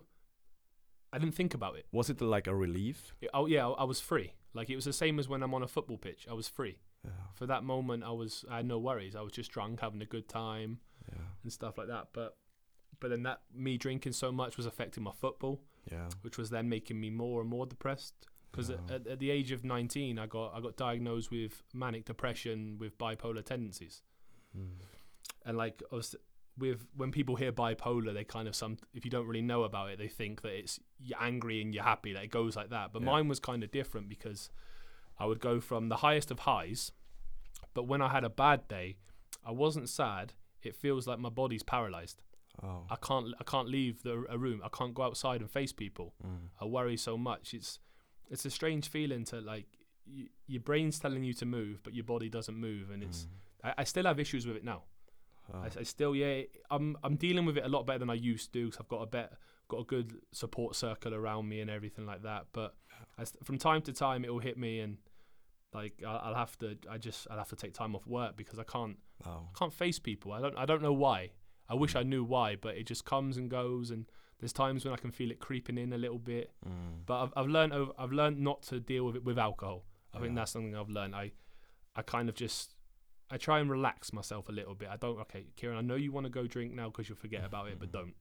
[1.14, 1.86] I didn't think about it.
[1.92, 3.14] Was it like a relief?
[3.22, 4.34] It- Oh yeah, I, I was free.
[4.54, 6.28] Like it was the same as when I'm on a football pitch.
[6.30, 8.04] I was free Yeah, for that moment.
[8.04, 9.16] I was I had no worries.
[9.16, 10.80] I was just drunk, having a good time.
[11.12, 12.08] yeah, and stuff like that.
[12.14, 12.38] But
[13.00, 15.62] but then that me drinking so much was affecting my football,
[15.92, 16.10] yeah.
[16.22, 18.14] which was then making me more and more depressed.
[18.52, 18.78] Because Yeah.
[18.96, 22.98] at, at the age of 19, I got I got diagnosed with manic depression with
[22.98, 24.02] bipolar tendencies,
[24.58, 24.70] Mm.
[25.46, 26.16] and like I was
[26.58, 29.90] with when people hear bipolar, they kind of some if you don't really know about
[29.90, 32.94] it, they think that it's you're angry and you're happy, that it goes like that.
[32.94, 33.08] But Yeah.
[33.12, 34.50] mine was kind of different because
[35.20, 36.92] I would go from the highest of highs,
[37.74, 38.96] but when I had a bad day,
[39.44, 40.34] I wasn't sad.
[40.62, 42.24] It feels like my body's paralyzed.
[42.64, 42.84] Oh.
[42.90, 44.62] I can't I can't leave the a room.
[44.64, 46.14] I can't go outside and face people.
[46.26, 46.50] Mm.
[46.62, 47.54] I worry so much.
[47.54, 47.80] It's
[48.30, 49.66] it's a strange feeling to like
[50.08, 53.24] y- your brain's telling you to move, but your body doesn't move, and it's.
[53.24, 53.28] Mm.
[53.70, 54.84] I, I still have issues with it now.
[55.54, 55.60] Oh.
[55.60, 56.44] I, I still yeah.
[56.72, 58.70] I'm I'm dealing with it a lot better than I used to.
[58.70, 59.34] Cause I've got a bet
[59.68, 62.46] got a good support circle around me and everything like that.
[62.54, 62.76] But
[63.18, 64.98] I from time to time it will hit me and.
[65.74, 68.60] Like I'll, I'll have to, I just I'll have to take time off work because
[68.60, 69.50] I can't oh.
[69.60, 70.32] can't face people.
[70.32, 71.32] I don't I don't know why.
[71.70, 74.06] I wish I knew why, but it just comes and goes, and
[74.40, 76.52] there's times when I can feel it creeping in a little bit.
[76.68, 77.06] Mm.
[77.06, 79.86] But I've I've learned over, I've learned not to deal with it with alcohol.
[80.14, 81.16] I think that's something I've learned.
[81.16, 81.32] I
[81.96, 82.76] I kind of just
[83.32, 84.90] I try and relax myself a little bit.
[84.90, 85.78] I don't okay, Kieran.
[85.78, 88.14] I know you want to go drink now because you'll forget about it, but don't.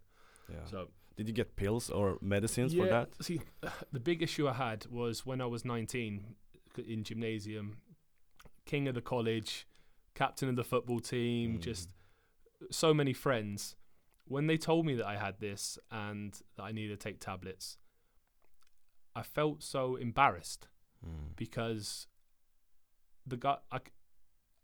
[0.51, 0.65] Yeah.
[0.65, 3.11] So Did you get pills or medicines for that?
[3.23, 3.41] See,
[3.93, 6.25] the big issue I had was when I was 19
[6.89, 7.77] in gymnasium,
[8.67, 9.67] king of the college,
[10.15, 11.61] captain of the football team, Mm.
[11.61, 11.91] just
[12.71, 13.77] so many friends.
[14.27, 17.77] When they told me that I had this and that I needed to take tablets,
[19.15, 20.69] I felt so embarrassed
[21.07, 21.37] Mm.
[21.37, 22.07] because
[23.27, 23.59] the guy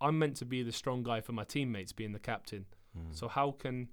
[0.01, 2.65] I'm meant to be the strong guy for my teammates, being the captain.
[2.97, 3.15] Mm.
[3.15, 3.89] So how can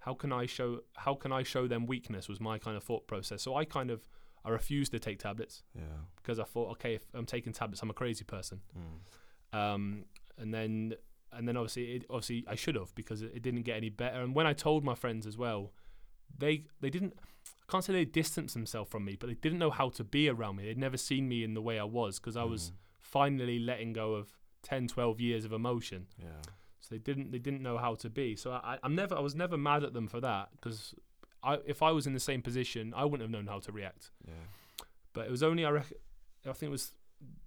[0.00, 3.06] how can I show how can I show them weakness was my kind of thought
[3.06, 3.42] process.
[3.42, 4.08] So I kind of
[4.44, 5.82] I refused to take tablets yeah.
[6.16, 8.60] because I thought, okay, if I'm taking tablets, I'm a crazy person.
[8.76, 9.58] Mm.
[9.58, 10.04] Um,
[10.36, 10.94] and then
[11.36, 14.20] and then obviously it, obviously I should have because it, it didn't get any better.
[14.20, 15.72] And when I told my friends as well,
[16.36, 17.14] they they didn't.
[17.66, 20.28] I can't say they distanced themselves from me, but they didn't know how to be
[20.28, 20.64] around me.
[20.64, 22.74] They'd never seen me in the way I was because I was Mm.
[23.00, 26.06] finally letting go of 10, 12 years of emotion.
[26.18, 26.26] Yeah.
[26.80, 28.36] So they didn't they didn't know how to be.
[28.36, 30.94] So I, I'm never I was never mad at them for that because
[31.42, 34.10] I if I was in the same position, I wouldn't have known how to react.
[34.26, 34.34] Yeah.
[35.14, 35.92] But it was only I rec-
[36.46, 36.92] I think it was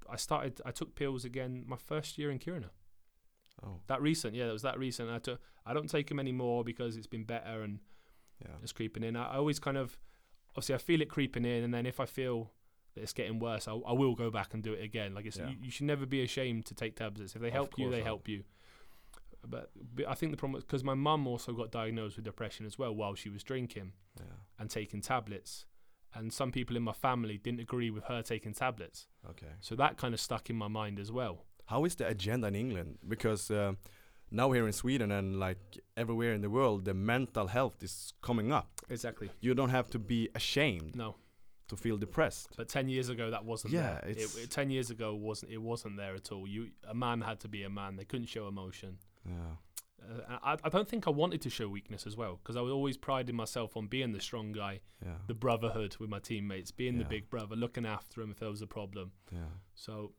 [0.10, 2.70] I started I took pills again my first year in Kiruna.
[3.66, 3.80] Oh.
[3.88, 5.10] That recent, yeah, it was that recent.
[5.10, 7.80] I took I don't take them anymore because it's been better and
[8.42, 8.52] Yeah.
[8.62, 9.16] it's creeping in.
[9.16, 9.98] I, I always kind of
[10.52, 12.52] obviously I feel it creeping in, and then if I feel
[12.94, 15.14] that it's getting worse, I, I will go back and do it again.
[15.14, 15.50] Like it's Yeah.
[15.50, 17.36] you, you should never be ashamed to take tablets.
[17.36, 18.06] If they help you, they not.
[18.06, 18.44] help you.
[19.48, 22.78] But, but I think the problem because my mum also got diagnosed with depression as
[22.78, 24.26] well while she was drinking Yeah.
[24.60, 25.66] and taking tablets,
[26.14, 29.08] and some people in my family didn't agree with her taking tablets.
[29.30, 29.54] Okay.
[29.62, 31.46] So that kind of stuck in my mind as well.
[31.68, 32.98] How is the agenda in England?
[33.08, 33.74] Because uh,
[34.32, 38.52] now here in Sweden and like everywhere in the world, the mental health is coming
[38.52, 38.68] up.
[38.90, 39.30] Exactly.
[39.42, 41.16] You don't have to be ashamed No,
[41.68, 42.50] to feel depressed.
[42.58, 44.10] but ten years ago that wasn't Yeah, there.
[44.12, 46.48] It, it's- it- ten years ago wasn't it wasn't there at all.
[46.48, 47.96] You a man had to be a man.
[47.98, 48.98] They couldn't show emotion.
[49.26, 49.56] Yeah.
[50.00, 52.72] Uh, I, I don't think I wanted to show weakness as well because I was
[52.72, 55.18] always priding myself on being the strong guy, Yeah.
[55.28, 58.62] the brotherhood with my teammates, being the big brother, looking after them if there was
[58.62, 59.12] a problem.
[59.32, 59.40] yeah.
[59.76, 60.14] So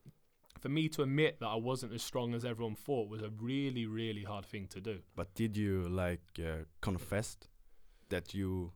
[0.59, 3.85] for me to admit that I wasn't as strong as everyone thought was a really,
[3.85, 4.99] really hard thing to do.
[5.15, 7.37] But did you like uh, confess
[8.09, 8.71] that you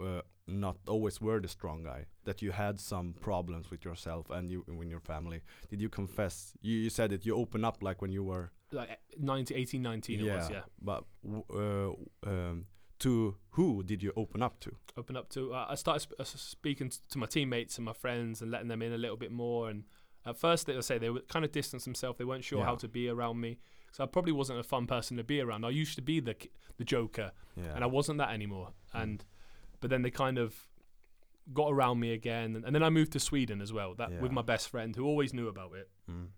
[0.00, 2.06] uh, not always were the strong guy?
[2.24, 5.42] That you had some problems with yourself and you in your family?
[5.70, 6.52] Did you confess?
[6.62, 7.24] You, you said it.
[7.26, 10.62] You open up like when you were Like 19, 18, 19 it was, yeah.
[10.80, 12.66] But w- uh, um,
[13.00, 14.72] to who did you open up to?
[14.96, 18.40] Open up to, uh, I started sp- uh, speaking to my teammates and my friends
[18.40, 19.68] and letting them in a little bit more.
[19.68, 19.84] And
[20.26, 22.18] at first, they say they were kind of distanced themselves.
[22.18, 23.58] They weren't sure how to be around me.
[23.92, 25.64] So I probably wasn't a fun person to be around.
[25.64, 26.34] I used to be the
[26.76, 27.74] the joker, Yeah.
[27.74, 28.70] and I wasn't that anymore.
[28.94, 29.02] Mm.
[29.02, 29.24] And
[29.80, 30.66] but then they kind of
[31.52, 33.94] got around me again, and, and then I moved to Sweden as well.
[33.94, 35.88] That with my best friend who always knew about it.
[36.10, 36.28] Mm.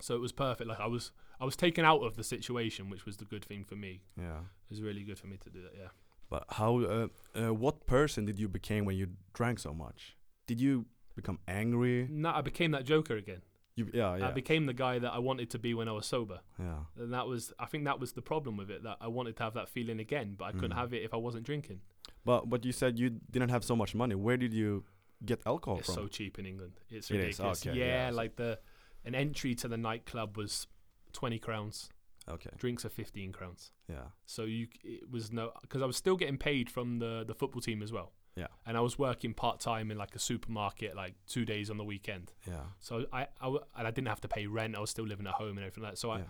[0.00, 0.68] So it was perfect.
[0.68, 3.64] Like I was I was taken out of the situation, which was the good thing
[3.64, 4.02] for me.
[4.18, 4.40] Yeah.
[4.40, 5.72] It was really good for me to do that.
[5.78, 5.88] Yeah.
[6.28, 6.78] But how?
[6.80, 10.16] Uh, uh, what person did you become when you drank so much?
[10.46, 10.86] Did you
[11.16, 12.06] become angry?
[12.10, 13.42] No, I became that joker again.
[13.74, 16.06] You, yeah, yeah, I became the guy that I wanted to be when I was
[16.06, 16.40] sober.
[16.58, 16.78] yeah.
[16.98, 19.42] And that was, I think that was the problem with it, that I wanted to
[19.42, 20.76] have that feeling again, but I couldn't Mm.
[20.82, 21.80] have it if I wasn't drinking.
[22.24, 24.14] But but you said you didn't have so much money.
[24.14, 24.84] Where did you
[25.24, 25.94] get alcohol it's from?
[25.94, 26.74] so cheap in England.
[26.88, 27.66] It's It ridiculous.
[27.66, 28.58] okay, yeah, yeah, like the
[29.04, 30.66] an entry to the nightclub was
[31.12, 31.90] 20 crowns.
[32.28, 32.50] okay.
[32.56, 33.72] Drinks are 15 crowns.
[33.88, 34.08] Yeah.
[34.24, 37.60] So you it was no because I was still getting paid from the the football
[37.60, 38.12] team as well.
[38.36, 38.48] Yeah.
[38.66, 41.84] And I was working part time in like a supermarket like 2 days on the
[41.84, 42.32] weekend.
[42.46, 42.64] Yeah.
[42.80, 44.76] So I, I w- and I didn't have to pay rent.
[44.76, 45.98] I was still living at home and everything like that.
[45.98, 46.24] So I, yeah.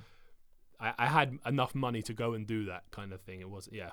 [0.80, 3.40] I, I had enough money to go and do that kind of thing.
[3.40, 3.90] It was yeah.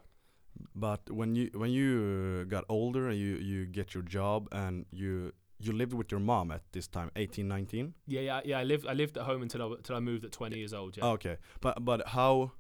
[0.76, 5.32] But when you when you got older and you you get your job and you
[5.60, 7.94] you lived with your mom at this time, 18, 19?
[8.06, 8.60] Yeah, yeah, yeah.
[8.60, 10.98] I lived I lived at home until I until I moved at 20 years old.
[10.98, 11.06] Yeah.
[11.06, 11.38] Okay.
[11.62, 12.52] But but how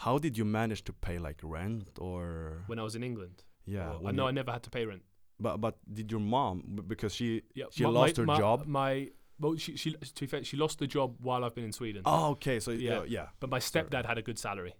[0.00, 3.44] how did you manage to pay like rent or When I was in England.
[3.66, 3.92] Yeah?
[4.00, 5.02] When no, you- I never had to pay rent.
[5.38, 7.66] but but did your mom because she Yeah.
[7.70, 8.66] She my, lost my, her my, job?
[8.66, 11.72] My well, she she to be fair, she lost the job while I've been in
[11.72, 12.02] Sweden.
[12.06, 12.58] Oh, okay.
[12.60, 12.90] So Yeah.
[12.90, 13.26] yeah, yeah.
[13.40, 14.74] But my stepdad had a good salary,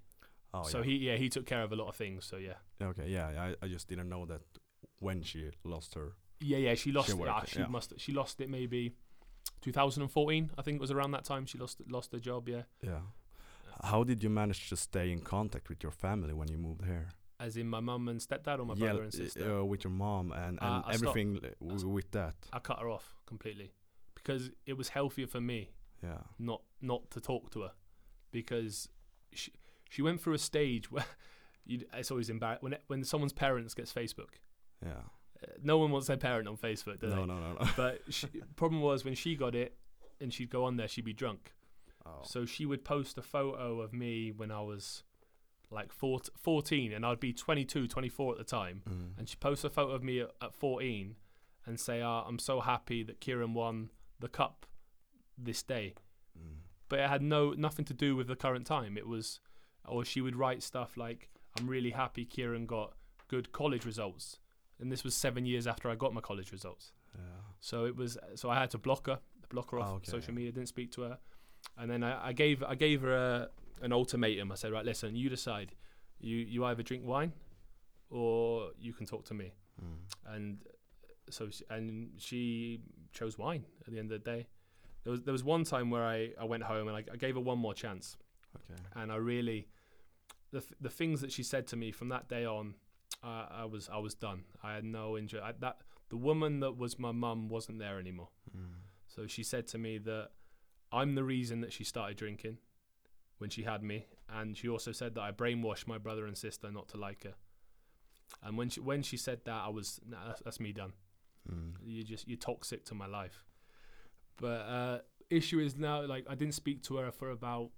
[0.54, 0.84] Oh, so yeah.
[0.84, 2.24] he yeah he took care of a lot of things.
[2.24, 2.58] So yeah.
[2.90, 4.40] Okay, yeah, I, I just didn't know that
[5.00, 6.14] when she lost her.
[6.40, 7.08] Yeah, yeah, she lost.
[7.08, 7.18] She it.
[7.18, 7.66] worked ah, it, she yeah.
[7.68, 7.92] must.
[7.98, 8.92] She lost it maybe
[9.62, 10.50] 2014.
[10.58, 12.48] I think it was around that time she lost lost the job.
[12.48, 13.00] Yeah, Yeah.
[13.82, 17.08] How did you manage to stay in contact with your family when you moved here?
[17.38, 19.58] As in my mum and stepdad or my yeah, brother and uh, sister.
[19.60, 21.40] uh, with your mom and, and Uh, I stopped- everything
[21.92, 22.34] with that.
[22.52, 23.72] I cut her off completely
[24.14, 25.70] because it was healthier for me
[26.02, 26.22] Yeah.
[26.38, 27.72] not not to talk to her
[28.30, 28.88] because
[29.32, 29.52] she
[29.90, 31.06] she went through a stage where
[31.64, 34.30] you, it's always embarrassing when it, when someone's parents gets Facebook.
[34.84, 34.92] Yeah.
[35.42, 37.26] Uh, no one wants their parent on Facebook, do No, they?
[37.26, 37.68] no, no, no.
[37.76, 38.26] But she,
[38.56, 39.76] problem was when she got it
[40.20, 41.52] and she'd go on there, she'd be drunk.
[42.06, 42.20] oh.
[42.24, 45.02] So she would post a photo of me when I was
[45.70, 48.82] like 14, 14 and I'd be 22, 24 at the time.
[48.88, 49.18] Mm.
[49.18, 51.16] And she posts a photo of me at, at 14
[51.66, 53.90] and say, oh, I'm so happy that Kieran won
[54.20, 54.66] the cup
[55.36, 55.94] this day.
[56.38, 56.58] Mm.
[56.88, 58.96] But it had no nothing to do with the current time.
[58.96, 59.40] It was,
[59.84, 62.92] or she would write stuff like, I'm really happy Kieran got
[63.28, 64.38] good college results.
[64.78, 66.92] and this was seven years after I got my college results.
[67.14, 67.20] Yeah.
[67.60, 68.16] So it was.
[68.36, 70.36] So I had to block her, block her off Ah, okay, social yeah.
[70.36, 70.52] media.
[70.52, 71.18] Didn't speak to her,
[71.78, 73.48] and then I, I gave I gave her a,
[73.82, 74.52] an ultimatum.
[74.52, 75.72] I said, right, listen, you decide.
[76.20, 77.32] You you either drink wine,
[78.10, 79.52] or you can talk to me.
[79.82, 80.34] Mm.
[80.34, 80.58] And
[81.30, 82.80] so she, and she
[83.12, 84.46] chose wine at the end of the day.
[85.04, 87.34] There was there was one time where I, I went home and I, I gave
[87.34, 88.16] her one more chance,
[88.56, 88.80] Okay.
[88.94, 89.68] and I really
[90.52, 92.74] the th- the things that she said to me from that day on,
[93.22, 94.44] uh, I was I was done.
[94.62, 95.44] I had no interest.
[95.44, 98.28] I, that the woman that was my mum wasn't there anymore.
[98.56, 98.78] Mm.
[99.08, 100.30] So she said to me that
[100.92, 102.58] I'm the reason that she started drinking
[103.38, 106.70] when she had me, and she also said that I brainwashed my brother and sister
[106.70, 107.34] not to like her.
[108.42, 110.92] And when she when she said that, I was nah, that's, that's me done.
[111.50, 111.74] Mm.
[111.84, 113.44] You just you're toxic to my life.
[114.40, 114.98] But uh,
[115.30, 117.70] issue is now like I didn't speak to her for about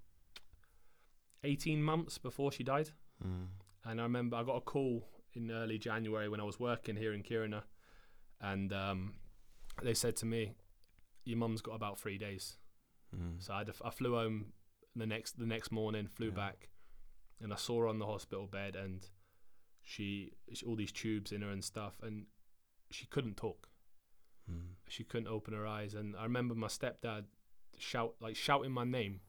[1.44, 2.90] 18 months before she died.
[3.24, 3.46] Mm.
[3.84, 7.12] And I remember I got a call in early January when I was working here
[7.12, 7.62] in Kiruna,
[8.40, 9.14] and um,
[9.82, 10.54] they said to me,
[11.24, 12.56] "Your mum's got about three days."
[13.14, 13.42] Mm.
[13.42, 14.52] So I, to- I flew home
[14.98, 16.34] the next the next morning, flew Yeah.
[16.34, 16.68] back,
[17.40, 19.08] and I saw her on the hospital bed, and
[19.82, 22.26] she, she all these tubes in her and stuff, and
[22.90, 23.68] she couldn't talk.
[24.50, 24.74] Mm.
[24.88, 27.24] She couldn't open her eyes, and I remember my stepdad
[27.78, 29.20] shout like shouting my name,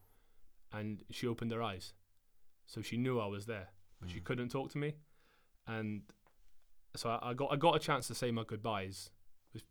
[0.71, 1.93] and she opened her eyes,
[2.65, 4.23] so she knew I was there but she Mm.
[4.23, 4.95] couldn't talk to me,
[5.67, 6.03] and
[6.95, 9.11] so I, I got I got a chance to say my goodbyes.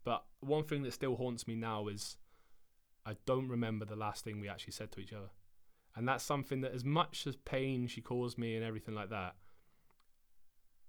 [0.04, 2.18] But one thing that still haunts me now is
[3.06, 5.30] I don't remember the last thing we actually said to each other,
[5.96, 9.34] and that's something that, as much as pain she caused me and everything like that,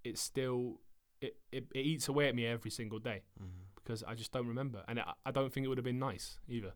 [0.04, 0.80] it still
[1.22, 3.48] it, it, it eats away at me every single day Mm.
[3.76, 6.40] because I just don't remember, and I, I don't think it would have been nice
[6.48, 6.74] either.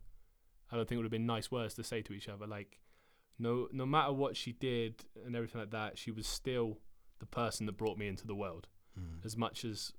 [0.72, 2.46] I don't think it would have been nice words to say to each other.
[2.48, 2.80] Like,
[3.40, 6.80] no, no matter what she did and everything like that, she was still
[7.20, 8.68] the person that brought me into the world.
[9.00, 9.24] Mm.
[9.24, 9.94] As much as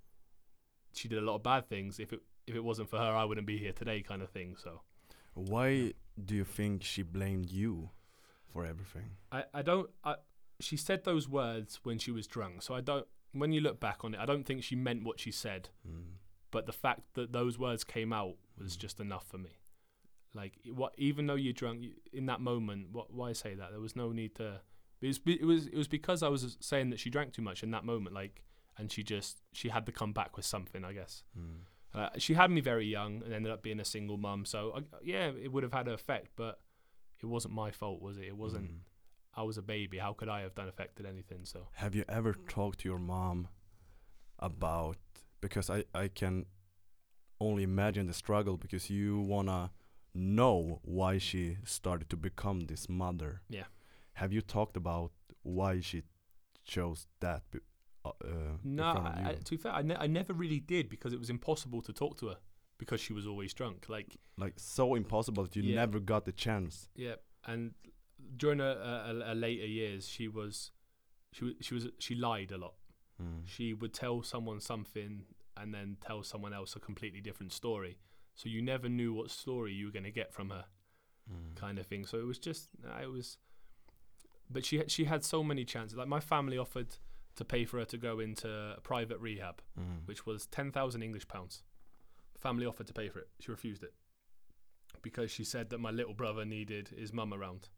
[0.92, 3.24] she did a lot of bad things, if it if it wasn't for her, I
[3.24, 4.56] wouldn't be here today, kind of thing.
[4.62, 4.82] So
[5.32, 7.90] Why do you think she blamed you
[8.54, 9.10] for everything?
[9.30, 9.90] I, I don't.
[10.02, 10.14] I,
[10.60, 12.62] she said those words when she was drunk.
[12.62, 13.06] So I don't.
[13.32, 15.68] When you look back on it, I don't think she meant what she said.
[15.86, 16.04] Mm.
[16.50, 18.80] but the fact that those words came out was Mm.
[18.80, 19.50] just enough for me.
[20.34, 23.70] Like what, even though you're drunk you- in that moment, what, why say that?
[23.72, 24.60] There was no need to.
[25.00, 27.62] It was, it was, it was because I was saying that she drank too much
[27.64, 28.42] in that moment, like,
[28.78, 31.24] and she just, she had to come back with something, I guess.
[31.38, 31.58] Mm.
[31.92, 34.80] Uh, she had me very young and ended up being a single mum, so I,
[35.02, 36.60] yeah, it would have had an effect, but
[37.24, 38.24] it wasn't my fault, was it?
[38.24, 38.70] It wasn't.
[38.70, 38.78] Mm.
[39.36, 39.98] I was a baby.
[39.98, 41.44] How could I have done affected anything?
[41.44, 43.48] So Have you ever talked to your mom
[44.38, 44.96] about
[45.40, 46.46] because I I can
[47.40, 49.70] only imagine the struggle because you wanna
[50.14, 53.42] know why she started to become this mother.
[53.48, 53.64] Yeah.
[54.14, 55.10] Have you talked about
[55.42, 56.02] why she
[56.64, 57.42] chose that
[58.04, 58.24] uh, uh,
[58.62, 61.12] No, front of I, I, to be fair, I, ne- I never really did because
[61.12, 62.36] it was impossible to talk to her
[62.84, 63.86] because she was always drunk.
[63.88, 65.76] Like, like so impossible that you Yeah.
[65.76, 66.88] never got the chance.
[66.94, 67.16] yeah,
[67.46, 67.74] and
[68.36, 70.70] during her, uh, her later years, she was,
[71.32, 72.74] she was, she was, she lied a lot.
[73.22, 73.42] Mm.
[73.46, 75.22] She would tell someone something
[75.56, 77.98] and then tell someone else a completely different story.
[78.34, 80.64] So you never knew what story you were going to get from her,
[81.32, 81.54] Mm.
[81.56, 82.06] kind of thing.
[82.06, 82.68] So it was just,
[83.02, 83.38] it was,
[84.50, 85.96] but she had- she had so many chances.
[85.96, 86.96] Like my family offered
[87.36, 90.06] to pay for her to go into a private rehab Mm.
[90.06, 91.62] which was 10,000 English pounds.
[92.44, 93.28] Family offered to pay for it.
[93.40, 93.94] She refused it
[95.02, 97.68] because she said that my little brother needed his mum around.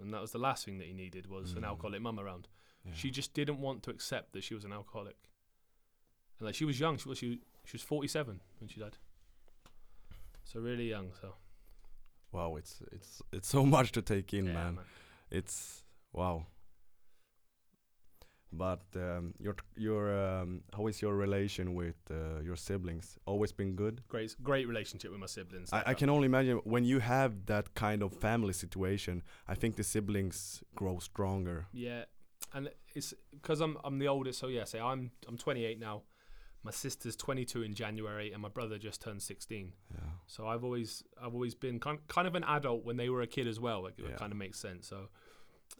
[0.00, 1.66] And that was the last thing that he needed was an Mm.
[1.68, 2.48] alcoholic mum around.
[2.84, 2.94] Yeah.
[2.94, 5.16] She just didn't want to accept that she was an alcoholic.
[6.38, 8.96] And like she was young, she was she, she was 47 when she died.
[10.44, 11.34] So really young, so
[12.32, 14.78] wow, it's it's it's so much to take in, yeah, man.
[15.30, 16.46] It's wow.
[18.52, 23.18] But um, your your um, how is your relation with uh, your siblings?
[23.26, 24.02] Always been good.
[24.08, 25.72] Great great relationship with my siblings.
[25.72, 29.22] I, I can only imagine when you have that kind of family situation.
[29.46, 31.66] I think the siblings grow stronger.
[31.72, 32.04] Yeah,
[32.54, 34.38] and it's because I'm I'm the oldest.
[34.38, 36.02] So yeah, say I'm I'm 28 now.
[36.64, 39.72] My sister's 22 in January, and my brother just turned 16.
[39.94, 40.00] Yeah.
[40.26, 43.26] So I've always I've always been kind kind of an adult when they were a
[43.26, 43.82] kid as well.
[43.82, 44.08] Like Yeah.
[44.08, 44.88] it kind of makes sense.
[44.88, 45.08] So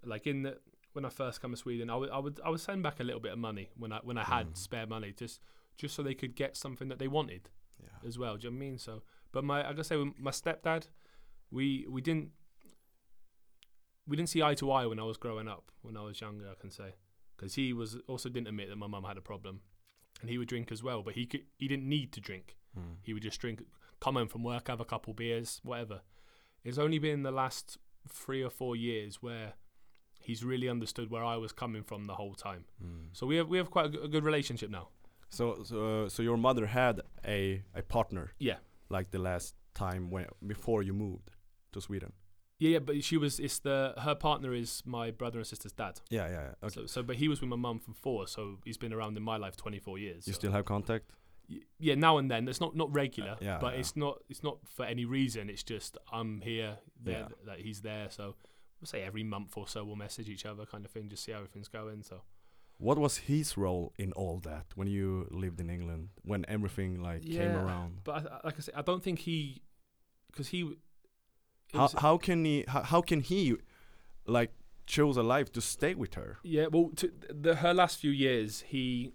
[0.04, 0.58] like in the
[0.98, 3.04] when I first come to Sweden, I would I would I would send back a
[3.04, 4.56] little bit of money when I when I had Mhm.
[4.56, 5.40] spare money just
[5.76, 7.98] just so they could get something that they wanted Yeah.
[8.08, 8.36] as well.
[8.36, 8.78] Do you know what I mean?
[8.78, 10.88] So, but my I gotta say, my stepdad,
[11.52, 12.32] we we didn't
[14.08, 15.70] we didn't see eye to eye when I was growing up.
[15.82, 16.94] When I was younger, I can say,
[17.36, 19.60] because he was also didn't admit that my mum had a problem,
[20.20, 21.02] and he would drink as well.
[21.02, 22.56] But he could, he didn't need to drink.
[22.76, 22.96] Mm.
[23.02, 23.62] He would just drink,
[24.00, 26.00] come home from work, have a couple beers, whatever.
[26.64, 27.78] It's only been the last
[28.08, 29.54] three or four years where
[30.28, 32.62] he's really understood where I was coming from the whole time.
[32.80, 33.08] Mm.
[33.18, 34.86] So we have we have quite a, g- a good relationship now.
[35.30, 37.00] So so so your mother had
[37.38, 38.58] a a partner Yeah.
[38.96, 41.28] like the last time when before you moved
[41.72, 42.12] to Sweden.
[42.60, 43.38] Yeah, yeah, but she was.
[43.38, 45.94] It's the her partner is my brother and sister's dad.
[46.10, 46.42] Yeah, yeah.
[46.46, 46.54] yeah.
[46.66, 46.74] Okay.
[46.74, 49.22] So, so, but he was with my mum from four, so he's been around in
[49.22, 50.26] my life 24 years.
[50.26, 51.04] you so- still have contact?
[51.50, 52.48] Y- yeah, now and then.
[52.48, 53.80] It's not not regular, Uh, yeah, but yeah.
[53.80, 55.48] it's not it's not for any reason.
[55.50, 56.72] It's just I'm here,
[57.04, 57.28] there, Yeah.
[57.46, 58.10] that he's there.
[58.10, 58.34] So
[58.86, 61.38] say every month or so we'll message each other, kind of thing, just see how
[61.38, 62.02] everything's going.
[62.02, 62.22] So
[62.78, 66.08] What was his role in all that when you lived in England?
[66.22, 68.00] When everything like came around?
[68.04, 69.62] But I, like I said, I don't think he,
[70.30, 70.76] because he.
[71.74, 73.56] How how can he how, how can he
[74.26, 74.52] like
[74.86, 76.38] chose a life to stay with her?
[76.42, 79.12] Yeah, well, to the her last few years, he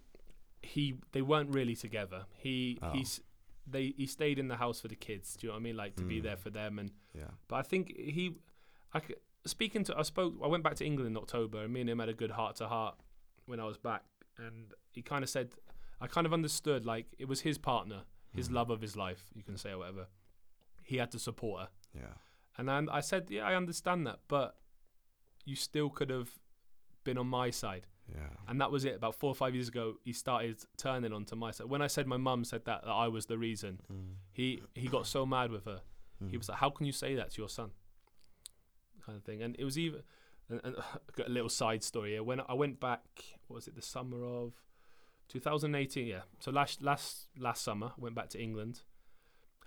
[0.61, 2.25] he they weren't really together.
[2.37, 2.91] He Oh.
[2.91, 3.21] he's
[3.65, 5.35] they he stayed in the house for the kids.
[5.35, 5.77] Do you know what I mean?
[5.77, 6.23] Like to be Mm.
[6.23, 6.77] there for them.
[6.79, 7.31] And Yeah.
[7.47, 8.35] but I think he,
[8.93, 9.15] I c-
[9.45, 10.33] speaking to I spoke.
[10.43, 12.55] I went back to England in October, and me and him had a good heart
[12.57, 12.95] to heart
[13.45, 14.03] when I was back.
[14.37, 15.53] And he kind of said,
[16.01, 18.03] I kind of understood like it was his partner,
[18.35, 18.53] his Mm.
[18.53, 20.07] love of his life, you can say or whatever.
[20.83, 21.69] He had to support her.
[21.93, 22.13] Yeah.
[22.57, 24.55] And then I said, yeah, I understand that, but
[25.45, 26.29] you still could have
[27.03, 27.87] been on my side.
[28.13, 28.29] Yeah.
[28.47, 28.95] And that was it.
[28.95, 31.67] About four or five years ago, he started turning onto my side.
[31.67, 34.15] When I said my mum said that, that I was the reason, Mm.
[34.31, 35.81] he, he got so mad with her.
[36.19, 36.37] He Mm.
[36.37, 37.71] was like, how can you say that to your son?
[39.05, 39.41] Kind of thing.
[39.41, 40.01] And it was even,
[40.49, 40.75] and, and
[41.15, 42.23] got a little side story here.
[42.23, 43.03] When I went back,
[43.49, 44.53] was it, the summer of
[45.29, 46.07] 2018?
[46.07, 46.21] Yeah.
[46.39, 48.81] So last, last, last summer, I went back to England.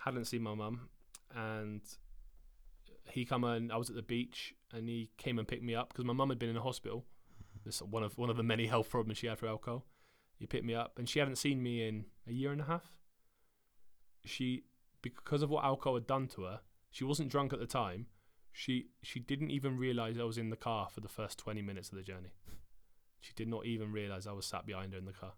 [0.00, 0.88] Hadn't seen my mum.
[1.34, 1.82] And
[3.10, 5.88] he come and I was at the beach and he came and picked me up
[5.88, 7.04] because my mum had been in a hospital.
[7.64, 9.84] This one of one of the many health problems she had for alcohol.
[10.38, 12.92] He picked me up and she hadn't seen me in a year and a half.
[14.24, 14.64] She
[15.02, 16.60] because of what alcohol had done to her,
[16.90, 18.06] she wasn't drunk at the time.
[18.58, 21.90] She she didn't even realize I was in the car for the first 20 minutes
[21.90, 22.30] of the journey.
[23.20, 25.32] She did not even realize I was sat behind her in the car.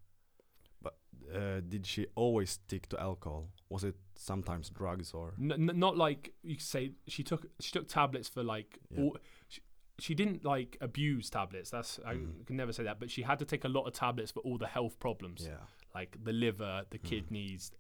[1.35, 3.49] Uh, did she always stick to alcohol?
[3.69, 5.35] Was it sometimes drugs or?
[5.39, 9.01] N- n- not like you could say she took she took tablets for like Yeah.
[9.03, 9.17] all,
[9.49, 9.61] she,
[9.99, 11.71] she didn't like abuse tablets.
[11.71, 12.47] That's I Mm.
[12.47, 14.57] can never say that, but she had to take a lot of tablets for all
[14.59, 15.65] the health problems, Yeah.
[15.95, 17.05] like the liver, the Mm.
[17.11, 17.73] kidneys,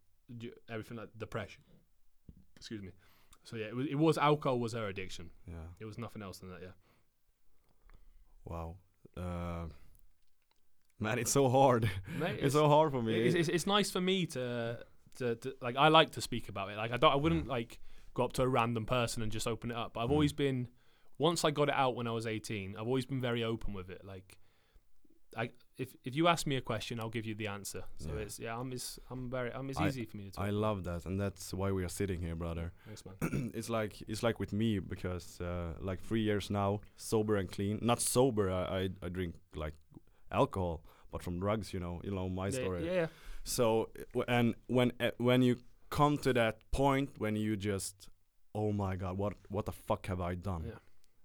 [0.69, 1.63] everything like depression.
[2.57, 2.91] Excuse me.
[3.49, 5.31] So yeah, it was, it was alcohol was her addiction.
[5.47, 5.55] Yeah.
[5.81, 6.61] It was nothing else than that.
[6.63, 6.69] Yeah.
[8.45, 8.77] Wow.
[9.17, 9.67] Uh,
[11.01, 11.91] man, it's so hard.
[12.19, 13.15] Mate, it's, so hard for me.
[13.27, 14.79] it's, it's, it's nice for me to,
[15.17, 16.77] to to like I like to speak about it.
[16.77, 17.79] Like I don't I wouldn't like
[18.13, 19.95] go up to a random person and just open it up.
[19.95, 20.13] But I've Mm.
[20.13, 20.69] always been
[21.17, 23.89] once I got it out when I was 18, I've always been very open with
[23.89, 24.03] it.
[24.05, 24.37] Like
[25.37, 27.85] I if if you ask me a question, I'll give you the answer.
[27.99, 28.23] So Yeah.
[28.25, 30.45] it's yeah, I'm it's I'm very I'm it's I- easy for me to talk.
[30.45, 32.73] I love that, and that's why we are sitting here, brother.
[32.87, 33.51] Thanks, man.
[33.59, 37.79] it's like it's like with me because uh, like three years now, sober and clean.
[37.83, 39.75] Not sober, I, I I drink like
[40.31, 40.81] alcohol,
[41.13, 42.87] but from drugs, you know, you know my Yeah, story.
[42.87, 43.07] Yeah,
[43.45, 43.89] So
[44.27, 45.57] and when uh, when you
[45.91, 48.09] come to that point when you just,
[48.55, 50.65] oh my god, what what the fuck have I done?
[50.67, 50.79] Yeah.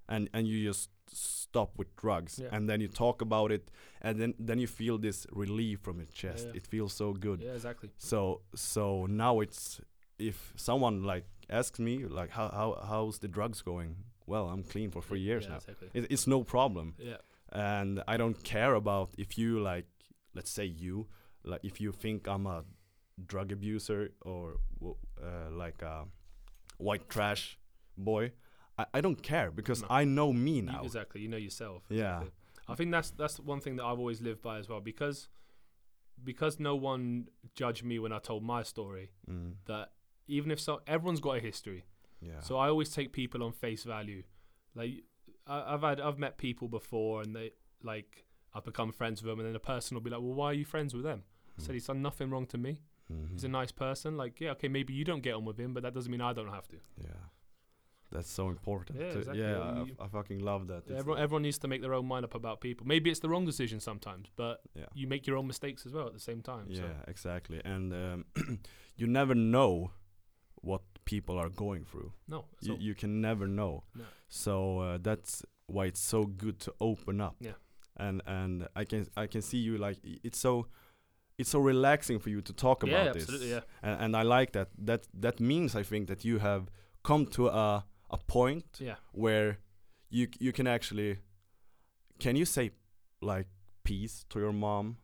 [0.09, 2.49] And and you just stop with drugs, Yeah.
[2.55, 6.07] and then you talk about it, and then then you feel this relief from your
[6.13, 6.47] chest.
[6.47, 6.57] yeah.
[6.57, 7.41] It feels so good.
[7.41, 7.89] yeah, exactly.
[7.97, 9.81] So so now it's
[10.19, 13.95] if someone like asks me like how how how's the drugs going?
[14.27, 15.55] Well, I'm clean for three years now.
[15.57, 15.89] Exactly.
[15.93, 17.17] It, it's no problem, Yeah,
[17.51, 19.85] and I don't care about if you like,
[20.33, 21.07] let's say you
[21.43, 22.63] like if you think I'm a
[23.27, 24.55] drug abuser or
[25.21, 26.05] uh, like a
[26.77, 27.57] white trash
[27.97, 28.31] boy.
[28.77, 29.87] I, I don't care because No.
[29.89, 30.81] I know me You- now.
[30.83, 31.21] exactly.
[31.21, 31.83] You know yourself.
[31.89, 32.23] Yeah.
[32.67, 35.29] I think that's that's one thing that I've always lived by as well because
[36.23, 39.11] because no one judged me when I told my story.
[39.29, 39.91] Mm, That
[40.27, 41.83] even if so, everyone's got a history.
[42.21, 42.39] yeah.
[42.39, 44.23] So I always take people on face value.
[44.75, 45.03] Like
[45.45, 47.51] I, I've had I've met people before and they
[47.83, 50.47] like I've become friends with them and then a person will be like, well, why
[50.51, 51.23] are you friends with them?
[51.59, 52.79] I said he's done nothing wrong to me.
[53.11, 53.31] Mhm.
[53.33, 54.15] He's a nice person.
[54.15, 56.31] Like yeah, okay, maybe you don't get on with him, but that doesn't mean I
[56.33, 56.77] don't have to.
[57.03, 57.09] Yeah.
[58.13, 58.99] That's so important.
[58.99, 59.41] Yeah, to- exactly.
[59.41, 60.83] yeah I, I fucking love that.
[60.87, 62.85] Yeah, everyone, everyone needs to make their own mind up about people.
[62.87, 64.85] Maybe it's the wrong decision sometimes, but yeah.
[64.93, 66.65] you make your own mistakes as well at the same time.
[66.67, 66.87] Yeah, So.
[67.07, 67.59] exactly.
[67.65, 68.25] And um,
[68.95, 69.91] you never know
[70.61, 72.11] what people are going through.
[72.27, 73.83] No, You, you can never know.
[73.95, 74.05] No.
[74.29, 77.35] So uh, that's why it's so good to open up.
[77.39, 77.53] Yeah.
[77.97, 80.67] And and I can I can see you like it's so
[81.37, 83.23] it's so relaxing for you to talk yeah, about this.
[83.23, 83.49] absolutely.
[83.51, 84.69] Yeah, And, and I like that.
[84.87, 86.63] That that means I think that you have
[87.03, 88.95] come to a a point yeah.
[89.11, 89.49] where
[90.09, 91.17] you you can actually
[92.19, 92.71] can you say
[93.21, 93.47] like
[93.83, 94.97] peace to your mom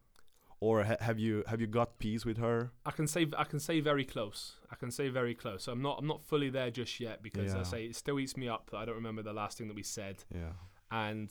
[0.60, 3.60] or ha- have you have you got peace with her I can say I can
[3.60, 4.40] say very close.
[4.74, 5.64] I can say very close.
[5.64, 7.60] So I'm not I'm not fully there just yet because Yeah.
[7.62, 8.70] I say it still eats me up.
[8.70, 10.54] that I don't remember the last thing that we said, yeah
[10.92, 11.30] and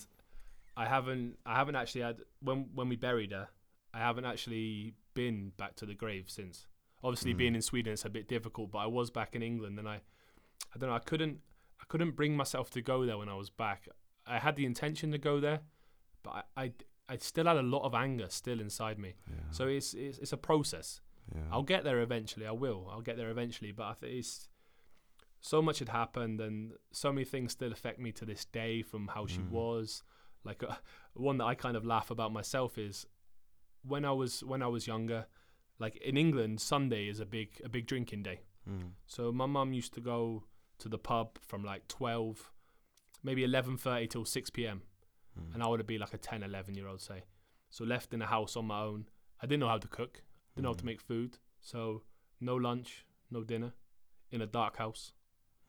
[0.77, 3.49] I haven't I haven't actually had when when we buried her.
[3.95, 6.67] I haven't actually been back to the grave since.
[7.03, 7.39] Obviously, Mm.
[7.43, 9.97] being in Sweden it's a bit difficult, but I was back in England, and I,
[10.75, 11.39] I don't know, I couldn't,
[11.81, 13.89] I couldn't bring myself to go there when I was back.
[14.27, 15.61] I had the intention to go there,
[16.23, 16.73] but I, I,
[17.09, 19.15] I still had a lot of anger still inside me.
[19.29, 19.37] Yeah.
[19.51, 21.01] So it's it's, it's a process.
[21.35, 21.43] yeah.
[21.53, 22.47] I'll get there eventually.
[22.47, 22.89] I will.
[22.91, 23.73] I'll get there eventually.
[23.73, 24.49] But I think it's
[25.41, 29.09] so much had happened, and so many things still affect me to this day from
[29.09, 29.51] how she Mm.
[29.51, 30.03] was.
[30.45, 30.75] Like uh,
[31.15, 33.07] one that I kind of laugh about myself is
[33.83, 35.27] when I was when I was younger.
[35.79, 38.41] Like in England, Sunday is a big a big drinking day.
[38.69, 38.91] Mm.
[39.07, 40.45] So my mum used to go
[40.79, 42.51] to the pub from like twelve,
[43.23, 44.83] maybe eleven thirty till six p.m.
[45.39, 45.55] Mm.
[45.55, 47.23] and I would be like a 10, 11 year old, say.
[47.71, 49.09] So left in the house on my own.
[49.41, 50.23] I didn't know how to cook,
[50.57, 50.87] didn't know how to Mm.
[50.87, 51.39] make food.
[51.61, 52.03] So
[52.41, 53.73] no lunch, no dinner,
[54.33, 55.13] in a dark house,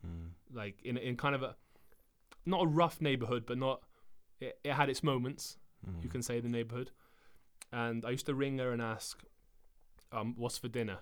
[0.05, 0.31] Mm.
[0.51, 1.55] like in in kind of a
[2.45, 3.83] not a rough neighborhood, but not.
[4.39, 6.01] It, it had its moments, Mm.
[6.03, 6.91] you can say, the neighborhood.
[7.71, 9.23] And I used to ring her and ask,
[10.11, 10.99] um, "What's for dinner?"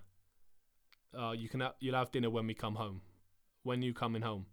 [1.17, 3.01] Uh, you can ha- you'll have dinner when we come home.
[3.67, 4.45] When you coming home?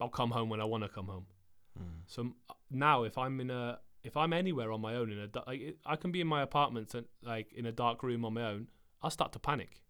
[0.00, 1.26] I'll come home when I want to come home.
[1.80, 1.84] Mm.
[2.06, 2.32] So
[2.70, 5.96] now, if I'm in a, if I'm anywhere on my own in a, like, I
[5.96, 8.66] can be in my apartment and like in a dark room on my own.
[9.02, 9.80] I'll start to panic.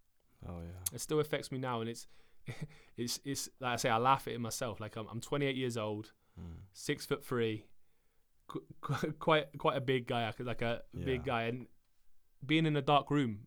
[0.47, 0.81] Oh yeah.
[0.95, 2.07] It still affects me now, and it's,
[2.97, 4.81] it's, it's like I say, I laugh at it myself.
[4.81, 6.57] Like I'm, I'm 28 years old, Mm.
[6.73, 7.65] six foot three,
[8.49, 11.67] qu- qu- quite, quite a big guy, like- like a big guy, and
[12.45, 13.47] being in a dark room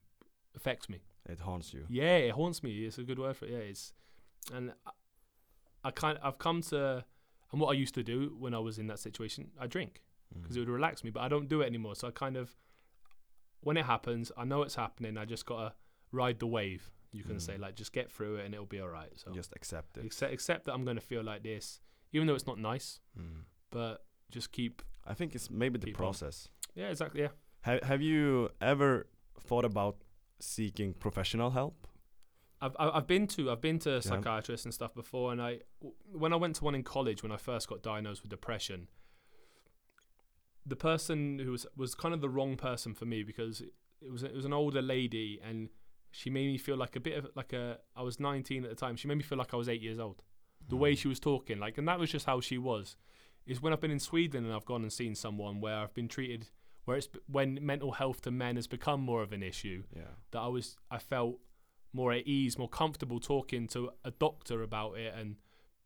[0.56, 1.00] affects me.
[1.30, 1.84] It haunts you.
[1.90, 2.86] Yeah, it haunts me.
[2.86, 3.52] It's a good word for it.
[3.52, 3.94] Yeah, it's,
[4.54, 4.92] and I,
[5.86, 7.06] I kind, I've come to,
[7.52, 10.02] and what I used to do when I was in that situation, I drink
[10.34, 10.58] because Mm.
[10.58, 11.96] it would relax me, but I don't do it anymore.
[11.96, 12.56] So I kind of,
[13.62, 15.18] when it happens, I know it's happening.
[15.18, 15.74] I just gotta
[16.12, 16.92] ride the wave.
[17.14, 17.60] You can say Mm.
[17.62, 19.12] like, just get through it, and it'll be all right.
[19.16, 20.06] So Just accept it.
[20.06, 21.80] accept, accept that I'm gonna feel like this,
[22.12, 23.46] even though it's not nice, Mm.
[23.72, 24.82] but just keep.
[25.06, 25.98] I think it's maybe the Keep on.
[26.00, 26.50] process.
[26.76, 27.22] Yeah, exactly.
[27.22, 27.30] Yeah.
[27.62, 29.08] Have Have you ever
[29.40, 30.04] thought about
[30.40, 31.87] seeking professional help?
[32.62, 35.60] I've I've been to I've been to psychiatrists and stuff before, and I
[36.12, 38.88] when I went to one in college when I first got diagnosed with depression,
[40.66, 44.24] the person who was was kind of the wrong person for me because it, was
[44.24, 45.70] it was an older lady and
[46.12, 48.76] she made me feel like a bit of like a I was 19 at the
[48.76, 48.96] time.
[48.96, 50.22] She made me feel like I was eight years old.
[50.70, 50.98] The way Mm.
[50.98, 52.98] she was talking, like, and that was just how she was.
[53.46, 56.08] Is when I've been in Sweden and I've gone and seen someone where I've been
[56.10, 56.50] treated
[56.84, 60.04] where it's when mental health to men has become more of an issue Yeah.
[60.32, 61.40] that I was I felt
[61.94, 65.38] more at ease, more comfortable talking to a doctor about it, and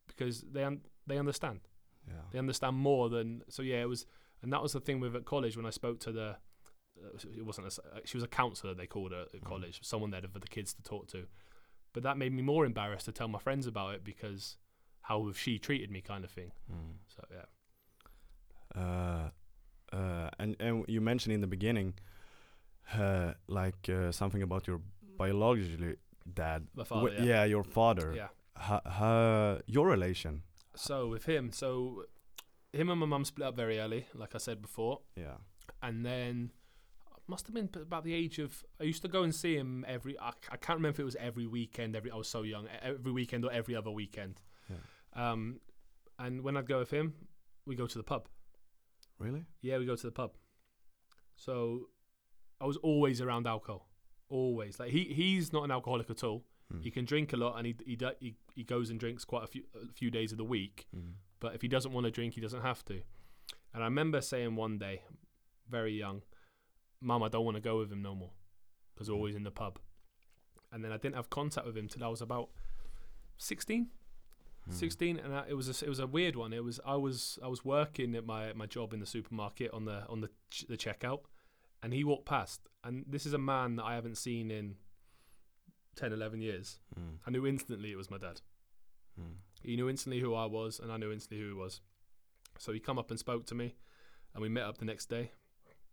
[0.07, 1.61] because they un- they understand,
[2.07, 2.13] Yeah.
[2.31, 3.61] they understand more than so.
[3.61, 4.05] Yeah, it was,
[4.41, 6.37] and that was the thing with at college when I spoke to the.
[7.01, 9.45] Uh, it wasn't a, uh, she was a counselor they called her at Mhm.
[9.45, 11.25] college someone there for the kids to talk to
[11.93, 14.57] but that made me more embarrassed to tell my friends about it because
[15.03, 16.97] how have she treated me kind of thing Mm.
[17.07, 17.45] so yeah
[18.75, 19.29] Uh,
[19.93, 21.93] uh, and and you mentioned in the beginning,
[22.93, 24.81] uh, like uh, something about your
[25.22, 25.95] biologically
[26.41, 26.61] dad.
[26.76, 27.43] my father Wh- yeah.
[27.55, 28.09] your father.
[28.22, 28.30] yeah
[28.67, 30.34] Ha, ha, your relation.
[30.76, 32.03] so with him so
[32.80, 34.95] him and my mum split up very early like I said before
[35.26, 35.38] Yeah.
[35.88, 36.51] and then
[37.28, 38.51] must have been about the age of
[38.82, 41.17] I used to go and see him every I, I can't remember if it was
[41.30, 44.36] every weekend every I was so young every weekend or every other weekend
[44.74, 44.82] yeah.
[45.28, 45.41] um
[46.24, 47.07] and when I'd go with him
[47.67, 48.24] we go to the pub
[49.26, 49.43] Really?
[49.67, 50.32] yeah we go to the pub
[51.45, 51.53] so
[52.59, 53.88] I was always around alcohol
[54.32, 56.84] always like he he's not an alcoholic at all Mm.
[56.84, 59.47] he can drink a lot and he he, he he goes and drinks quite a
[59.47, 61.15] few a few days of the week Mm.
[61.41, 63.01] but if he doesn't want to drink, he doesn't have to.
[63.73, 65.01] And I remember saying one day,
[65.69, 66.21] very young,
[67.01, 68.32] Mum, I don't want to go with him no more
[68.93, 69.79] because we're always in the pub.
[70.71, 72.49] And then I didn't have contact with him till I was about
[73.38, 73.88] 16,
[74.69, 74.73] Mm.
[74.73, 76.53] 16, and I, it was a, it was a weird one.
[76.53, 79.86] It was I was I was working at my, my job in the supermarket on
[79.86, 81.21] the on the ch- the checkout,
[81.84, 84.75] and he walked past, and this is a man that I haven't seen in
[85.95, 86.79] 10, 11 years.
[86.99, 87.17] Mm.
[87.27, 88.41] I knew instantly it was my dad.
[89.19, 89.36] Mm.
[89.63, 91.82] He knew instantly who I was, and I knew instantly who he was.
[92.57, 93.75] So he come up and spoke to me,
[94.34, 95.32] and we met up the next day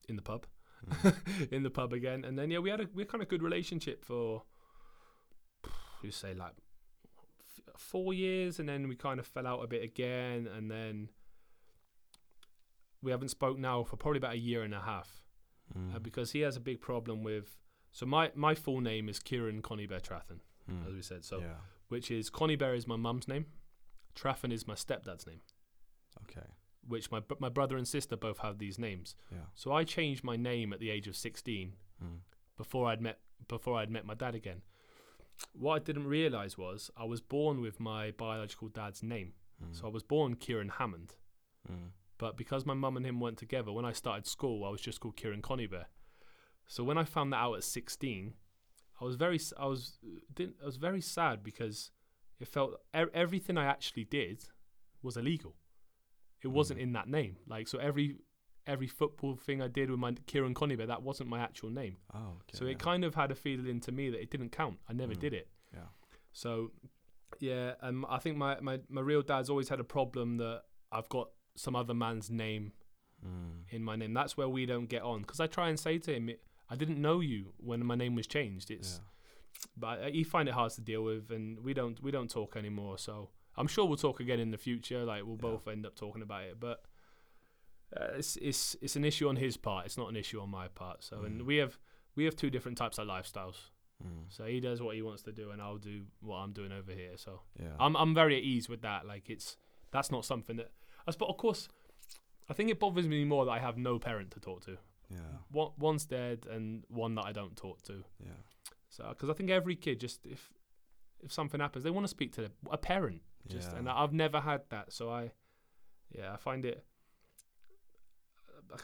[0.08, 0.46] in the pub,
[0.88, 1.48] Mm.
[1.52, 2.24] in the pub again.
[2.24, 4.44] And then yeah, we had a we had kind of good relationship for
[6.04, 6.52] you say like
[7.56, 11.08] f- four years, and then we kind of fell out a bit again, and then
[13.02, 15.24] we haven't spoke now for probably about a year and a half
[15.76, 15.94] Mm.
[15.94, 17.58] uh, because he has a big problem with.
[17.92, 20.40] So my my full name is Kieran Conibear Trathen,
[20.70, 20.86] Mm.
[20.88, 21.24] as we said.
[21.24, 21.60] So yeah.
[21.88, 23.46] which is Conibear is my mum's name,
[24.14, 25.40] Trathen is my stepdad's name,
[26.24, 26.46] Okay.
[26.86, 29.14] which my my brother and sister both have these names.
[29.30, 29.46] Yeah.
[29.54, 32.20] So I changed my name at the age of 16 Mm.
[32.56, 34.62] before I'd met before I'd met my dad again.
[35.52, 39.34] What I didn't realize was I was born with my biological dad's name.
[39.62, 39.74] Mm.
[39.74, 41.14] So I was born Kieran Hammond,
[41.70, 41.90] Mm.
[42.18, 44.98] But because my mum and him weren't together, when I started school, I was just
[45.00, 45.84] called Kieran Conibear.
[46.66, 48.34] So when I found that out at 16,
[49.00, 49.98] I was very I was
[50.34, 51.90] didn't I was very sad because
[52.40, 54.44] it felt e- everything I actually did
[55.02, 55.54] was illegal.
[56.42, 56.82] It wasn't Mm.
[56.82, 57.36] in that name.
[57.46, 58.16] Like so every
[58.66, 61.96] every football thing I did with my Kieran Conibear, that wasn't my actual name.
[62.12, 62.58] Oh, okay.
[62.58, 62.72] so yeah.
[62.72, 64.78] it kind of had a feeling to me that it didn't count.
[64.88, 65.20] I never Mm.
[65.20, 65.48] did it.
[65.72, 65.86] Yeah.
[66.32, 66.72] So
[67.40, 71.08] yeah, um, I think my, my, my real dad's always had a problem that I've
[71.08, 72.72] got some other man's name
[73.26, 73.64] Mm.
[73.70, 74.14] in my name.
[74.14, 75.22] That's where we don't get on.
[75.22, 76.30] Because I try and say to him,
[76.70, 78.70] I didn't know you when my name was changed.
[78.70, 79.04] It's Yeah.
[79.76, 82.56] but I, he find it hard to deal with, and we don't we don't talk
[82.56, 82.96] anymore.
[82.98, 85.04] So I'm sure we'll talk again in the future.
[85.04, 85.50] Like we'll Yeah.
[85.50, 86.84] both end up talking about it, but
[87.96, 89.86] uh, it's it's it's an issue on his part.
[89.86, 91.02] It's not an issue on my part.
[91.02, 91.46] So and Mm.
[91.46, 91.78] we have
[92.14, 93.70] we have two different types of lifestyles.
[94.04, 94.26] Mm.
[94.28, 96.92] So he does what he wants to do, and I'll do what I'm doing over
[96.92, 97.16] here.
[97.16, 97.74] So Yeah.
[97.80, 99.06] I'm I'm very at ease with that.
[99.06, 99.56] Like it's
[99.90, 100.70] that's not something that
[101.10, 101.30] Suppose.
[101.30, 101.68] Of course,
[102.48, 104.78] I think it bothers me more that I have no parent to talk to.
[105.10, 105.18] yeah.
[105.50, 108.04] One one's dead, and one that I don't talk to.
[108.24, 108.32] Yeah.
[108.88, 110.52] So because I think every kid just if
[111.20, 113.22] if something happens, they want to speak to their, a parent.
[113.46, 113.78] Just yeah.
[113.78, 115.32] and I've never had that, so I
[116.10, 116.84] yeah I find it.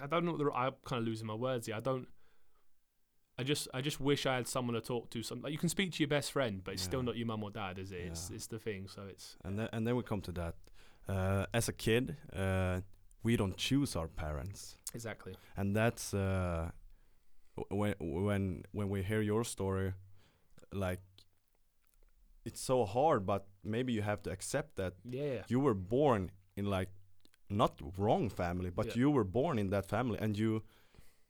[0.02, 0.36] I don't know.
[0.36, 1.76] The, I'm kind of losing my words here.
[1.76, 2.08] I don't.
[3.38, 5.22] I just I just wish I had someone to talk to.
[5.22, 7.42] Some like you can speak to your best friend, but it's still not your mum
[7.42, 8.00] or dad, is it?
[8.00, 8.36] It's Yeah.
[8.36, 8.88] it's the thing.
[8.88, 10.54] So it's And then, and then we come to that.
[11.09, 12.80] Uh, as a kid, uh,
[13.22, 16.70] we don't choose our parents, exactly and that's uh,
[17.70, 19.92] when when when we hear your story,
[20.72, 21.00] like
[22.44, 23.26] it's so hard.
[23.26, 25.42] But maybe you have to accept that yeah.
[25.48, 26.88] you were born in like
[27.48, 28.96] not wrong family, but Yeah.
[28.96, 30.62] you were born in that family, and you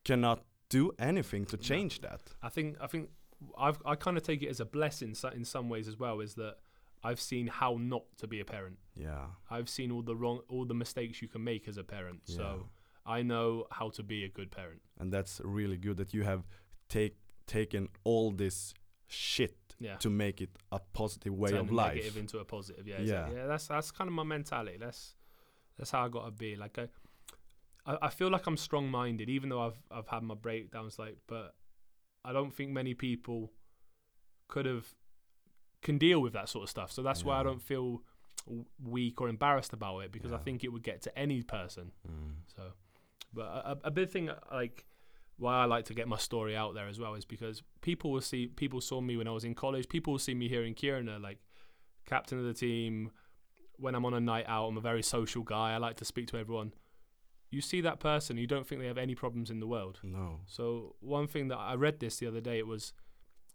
[0.04, 1.62] cannot do anything to No.
[1.62, 2.20] change that.
[2.42, 3.10] I think I think
[3.58, 6.20] I've I kind of take it as a blessing in some ways as well.
[6.22, 6.56] Is that
[7.04, 8.78] I've seen how not to be a parent.
[8.96, 9.26] Yeah.
[9.50, 12.20] I've seen all the wrong all the mistakes you can make as a parent.
[12.26, 12.36] Yeah.
[12.36, 12.68] So
[13.06, 14.80] I know how to be a good parent.
[15.00, 16.42] and that's really good that you have
[16.88, 18.72] take taken all this
[19.06, 19.96] shit Yeah.
[19.98, 21.94] to make it a positive way Turn of life.
[21.94, 22.86] negative into a positive.
[22.88, 23.28] Yeah, Yeah.
[23.28, 23.34] yeah.
[23.36, 24.78] yeah that's that's kind of my mentality.
[24.78, 25.14] That's
[25.76, 26.56] that's how I got to be.
[26.56, 26.88] Like I,
[27.90, 30.98] I, I feel like I'm strong minded, even though I've I've had my breakdowns.
[30.98, 31.54] Like, but
[32.24, 33.52] I don't think many people
[34.48, 34.86] could have
[35.84, 36.90] can deal with that sort of stuff.
[36.90, 38.02] So that's why I don't feel
[38.82, 41.92] weak or embarrassed about it because I think it would get to any person.
[42.06, 42.32] Mm.
[42.56, 42.62] So,
[43.32, 44.84] but a, a- big thing like
[45.36, 48.20] why I like to get my story out there as well is because people will
[48.20, 49.88] see people saw me when I was in college.
[49.88, 51.38] People will see me here in Kiruna, like
[52.06, 53.10] captain of the team.
[53.76, 55.74] When I'm on a night out, I'm a very social guy.
[55.74, 56.72] I like to speak to everyone.
[57.50, 60.00] You see that person, you don't think they have any problems in the world.
[60.02, 60.40] No.
[60.46, 62.92] So one thing that I read this the other day, it was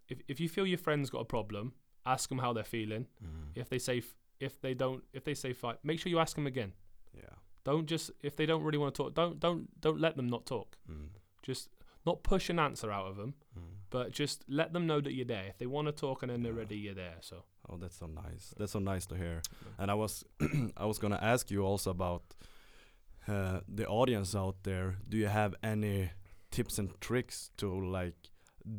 [0.10, 1.74] if if you feel your friend's got a problem,
[2.06, 3.08] ask them how they're feeling.
[3.24, 3.52] Mm.
[3.56, 6.36] If they say f- if they don't if they say fight, make sure you ask
[6.36, 6.74] them again.
[7.14, 7.36] Yeah.
[7.66, 10.46] Don't just if they don't really want to talk, don't don't don't let them not
[10.46, 10.78] talk.
[10.90, 11.10] Mm.
[11.44, 11.70] Just
[12.06, 13.62] not push an answer out of them, Mm.
[13.90, 15.46] but just let them know that you're there.
[15.50, 16.60] If they want to talk and then they're Yeah.
[16.60, 17.18] ready, you're there.
[17.22, 18.54] So Oh, that's so nice.
[18.58, 19.42] That's so nice to hear.
[19.78, 20.24] And I was
[20.78, 22.24] I was gonna ask you also about
[23.28, 24.98] uh, the audience out there.
[25.08, 26.12] Do you have any
[26.52, 27.68] tips and tricks to
[28.00, 28.16] like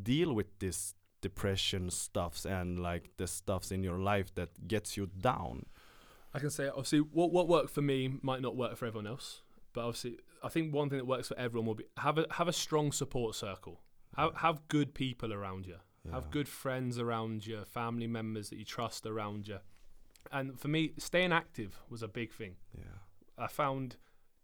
[0.03, 5.07] deal with this depression stuffs and like the stuffs in your life that gets you
[5.07, 5.65] down?
[6.33, 9.41] I can say obviously what what worked for me might not work for everyone else,
[9.73, 12.47] but obviously I think one thing that works for everyone will be have a have
[12.47, 13.81] a strong support circle.
[14.15, 15.77] Have have good people around you.
[16.11, 19.59] Have good friends around you, family members that you trust around you.
[20.31, 22.55] And for me, staying active was a big thing.
[22.75, 22.85] Yeah.
[23.37, 23.97] I found,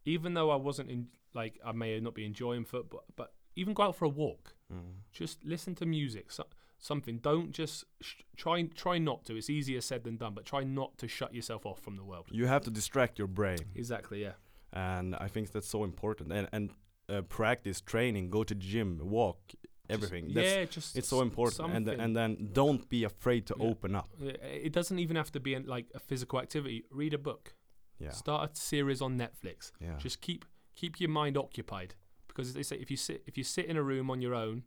[0.06, 3.84] even though I wasn't in, like, I may not be enjoying football, but even go
[3.84, 4.98] out for a walk, Mm.
[5.12, 6.44] just listen to music, so,
[6.80, 7.18] something.
[7.20, 9.36] Don't just sh- try, try not to.
[9.36, 12.26] It's easier said than done, but try not to shut yourself off from the world.
[12.32, 13.60] You have to distract your brain.
[13.76, 14.34] Exactly, yeah.
[14.74, 16.32] and I think that's so important.
[16.32, 16.72] And and
[17.10, 19.40] uh, practice, training, go to gym, walk,
[19.90, 20.28] everything.
[20.30, 21.74] Just, yeah, just it's so important.
[21.74, 22.04] And th- something.
[22.04, 23.68] and then don't be afraid to Yeah.
[23.70, 24.10] open up.
[24.22, 26.84] It doesn't even have to be an, like a physical activity.
[26.92, 27.56] Read a book.
[28.00, 29.72] Yeah, Start a series on Netflix.
[29.82, 30.46] yeah, Just keep
[30.76, 31.96] keep your mind occupied
[32.28, 34.64] because they say if you sit if you sit in a room on your own,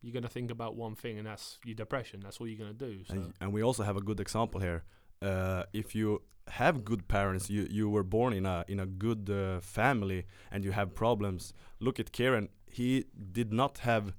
[0.00, 2.20] you're gonna think about one thing and that's your depression.
[2.20, 3.04] That's all you're gonna do.
[3.04, 4.84] So and, and we also have a good example here.
[5.20, 9.28] Uh, if you have good parents, you you were born in a in a good
[9.30, 11.52] uh, family, and you have problems.
[11.80, 12.48] Look at Kieran.
[12.70, 14.12] He did not have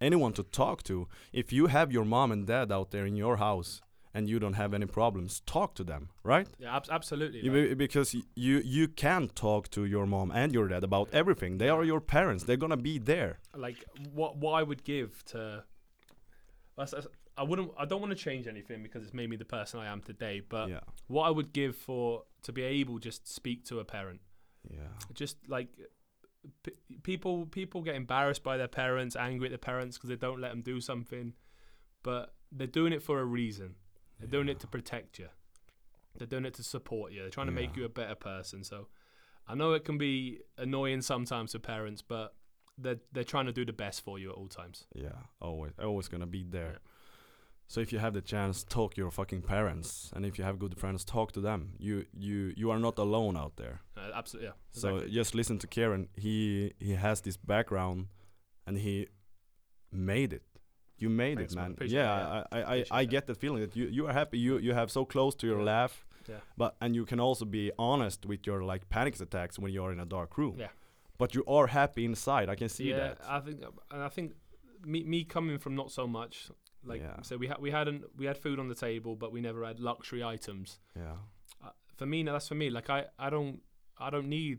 [0.00, 1.08] anyone to talk to.
[1.32, 3.80] If you have your mom and dad out there in your house
[4.14, 6.48] and you don't have any problems, talk to them, right?
[6.58, 7.40] yeah, ab- absolutely.
[7.44, 11.58] You be- because you you can talk to your mom and your dad about everything.
[11.58, 12.44] They are your parents.
[12.44, 13.38] They're gonna be there.
[13.54, 15.64] like what what I would give to
[16.76, 19.44] that's- that's- I wouldn't I don't want to change anything because it's made me the
[19.44, 23.28] person I am today but yeah, what I would give for to be able just
[23.28, 24.20] speak to a parent
[24.68, 25.68] yeah, just like
[26.64, 26.72] p-
[27.04, 30.50] people people get embarrassed by their parents, angry at their parents because they don't let
[30.50, 31.32] them do something,
[32.02, 33.76] but they're doing it for a reason.
[34.18, 35.28] They're doing it to protect you.
[36.16, 37.20] They're doing it to support you.
[37.20, 38.64] They're trying to make you a better person.
[38.64, 38.88] So
[39.46, 42.34] I know it can be annoying sometimes to parents, but
[42.76, 44.86] they're they're trying to do the best for you at all times.
[44.94, 46.78] Yeah, always, always gonna be there.
[47.66, 50.78] So if you have the chance, talk your fucking parents, and if you have good
[50.78, 51.74] friends, talk to them.
[51.78, 53.82] You you you are not alone out there.
[53.96, 54.54] Uh, absolutely, yeah.
[54.74, 55.00] Exactly.
[55.02, 56.08] So just listen to Kieran.
[56.16, 58.06] He he has this background,
[58.66, 59.08] and he
[59.92, 60.42] made it.
[60.98, 61.76] You made Thanks, it, man.
[61.80, 62.44] Yeah, yeah.
[62.52, 63.10] I I, I, I that.
[63.10, 64.38] get the feeling that you you are happy.
[64.38, 65.64] You you have so close to your Yeah.
[65.74, 66.40] laugh, Yeah.
[66.56, 69.92] but and you can also be honest with your like panic attacks when you are
[69.92, 70.54] in a dark room.
[70.58, 70.70] Yeah.
[71.18, 72.48] But you are happy inside.
[72.48, 73.18] I can see yeah, that.
[73.28, 73.58] I think,
[73.90, 74.32] and I think
[74.86, 76.50] me me coming from not so much.
[76.84, 77.22] Like Yeah.
[77.22, 79.78] so, we had we hadn't we had food on the table, but we never had
[79.80, 80.80] luxury items.
[80.96, 81.16] yeah.
[81.64, 82.70] Uh, for me, now that's for me.
[82.70, 83.60] Like I, I don't
[83.98, 84.58] I don't need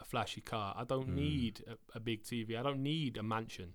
[0.00, 0.74] a flashy car.
[0.82, 1.14] I don't Mm.
[1.14, 2.48] need a, a big TV.
[2.60, 3.74] I don't need a mansion.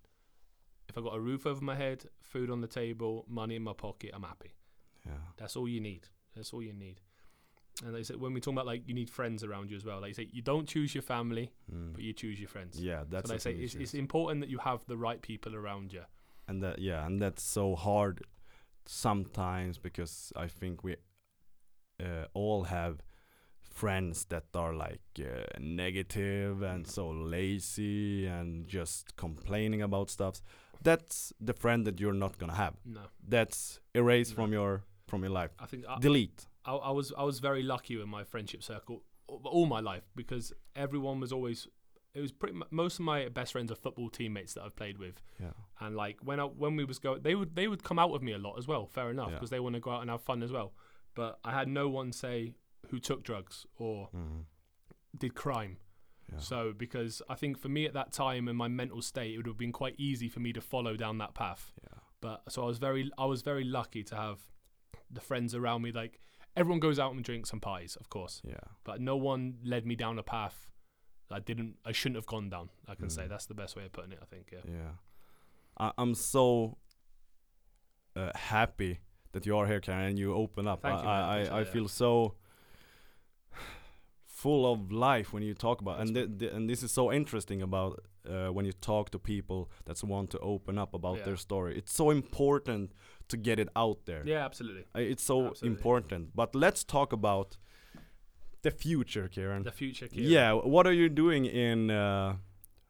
[0.91, 3.71] If I got a roof over my head, food on the table, money in my
[3.73, 4.51] pocket, I'm happy.
[5.05, 5.13] Yeah.
[5.37, 6.09] That's all you need.
[6.35, 6.99] That's all you need.
[7.85, 10.01] And they said when we talk about like you need friends around you as well.
[10.01, 11.93] Like you say, you don't choose your family, Mm.
[11.93, 12.73] but you choose your friends.
[12.79, 15.93] Yeah, that's so the say it's, it's important that you have the right people around
[15.93, 16.03] you.
[16.49, 18.21] and that yeah and that's so hard
[18.85, 20.95] sometimes because i think we
[22.03, 22.95] uh, all have
[23.59, 30.41] friends that are like uh, negative and so lazy and just complaining about stuff
[30.83, 32.75] that's the friend that you're not gonna have.
[32.85, 34.35] No, that's erased No.
[34.35, 35.51] from your from your life.
[35.59, 36.45] I think I, delete.
[36.65, 40.51] I, I was I was very lucky with my friendship circle all, my life because
[40.75, 41.67] everyone was always
[42.13, 44.97] it was pretty mu most of my best friends are football teammates that I've played
[44.97, 45.21] with.
[45.39, 45.51] Yeah.
[45.79, 48.21] And like when I when we was going they would they would come out with
[48.21, 49.35] me a lot as well fair enough Yeah.
[49.35, 50.73] because they want to go out and have fun as well.
[51.15, 52.53] But I had no one say
[52.89, 54.43] who took drugs or mm.
[55.17, 55.77] did crime
[56.31, 56.39] yeah.
[56.39, 59.47] So because I think for me at that time in my mental state it would
[59.47, 61.73] have been quite easy for me to follow down that path.
[61.83, 61.99] Yeah.
[62.21, 64.39] But so I was very I was very lucky to have
[65.09, 66.19] the friends around me like
[66.55, 68.41] everyone goes out and drinks and parties of course.
[68.43, 68.55] Yeah.
[68.83, 70.69] But no one led me down a path
[71.29, 73.23] that I didn't I shouldn't have gone down I can say.
[73.23, 73.29] Mm.
[73.29, 74.59] that's the best way of putting it I think yeah.
[74.65, 74.91] Yeah,
[75.77, 76.77] I, I'm so
[78.15, 78.99] uh, happy
[79.33, 80.81] that you are here, Karen, and you open up.
[80.81, 81.49] Thank I, you.
[81.49, 82.35] I, I, I feel so
[84.41, 87.61] full of life when you talk about, and th- th- and this is so interesting
[87.61, 87.93] about
[88.29, 91.25] uh, when you talk to people that want to open up about Yeah.
[91.25, 91.71] their story.
[91.77, 92.91] It's so important
[93.27, 94.23] to get it out there.
[94.25, 95.67] yeah absolutely Uh, It's so Absolutely.
[95.77, 96.23] important.
[96.35, 97.57] But let's talk about
[98.61, 99.63] the future, Kieran.
[99.63, 100.31] the future Kieran.
[100.31, 102.35] Yeah, what are you doing in uh,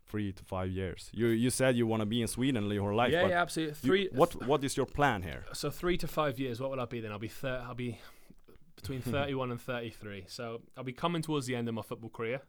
[0.10, 1.10] three to five years?
[1.14, 3.14] You you said you want to be in Sweden your life.
[3.14, 5.44] yeah yeah absolutely you- three what what is your plan here?
[5.53, 7.91] so three to five years what will I be then I'll be thir- I'll be
[8.82, 12.41] between 31 and 33 so I'll be coming towards the end of my football career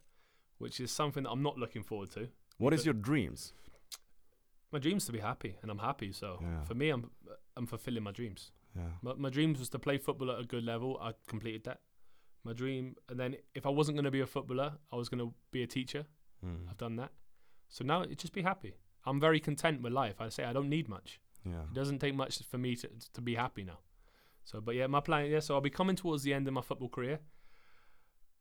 [0.57, 2.27] which is something that I'm not looking forward to
[2.57, 3.53] What is your dreams?
[4.71, 6.63] my dreams to be happy and I'm happy so Yeah.
[6.63, 7.11] for me I'm
[7.57, 8.91] I'm fulfilling my dreams Yeah.
[9.01, 10.97] My, my dreams was to play football at a good level.
[10.99, 11.79] I completed that.
[12.43, 15.19] My dream, and then if I wasn't going to be a footballer, I was going
[15.25, 16.03] to be a teacher.
[16.43, 16.67] Mm.
[16.69, 17.11] I've done that.
[17.69, 18.73] So now it just be happy.
[19.05, 20.15] I'm very content with life.
[20.19, 21.19] I say I don't need much.
[21.45, 21.65] Yeah.
[21.69, 22.87] It doesn't take much for me to
[23.17, 23.79] to be happy now.
[24.45, 25.29] So, but yeah, my plan.
[25.29, 27.19] Yeah, so I'll be coming towards the end of my football career.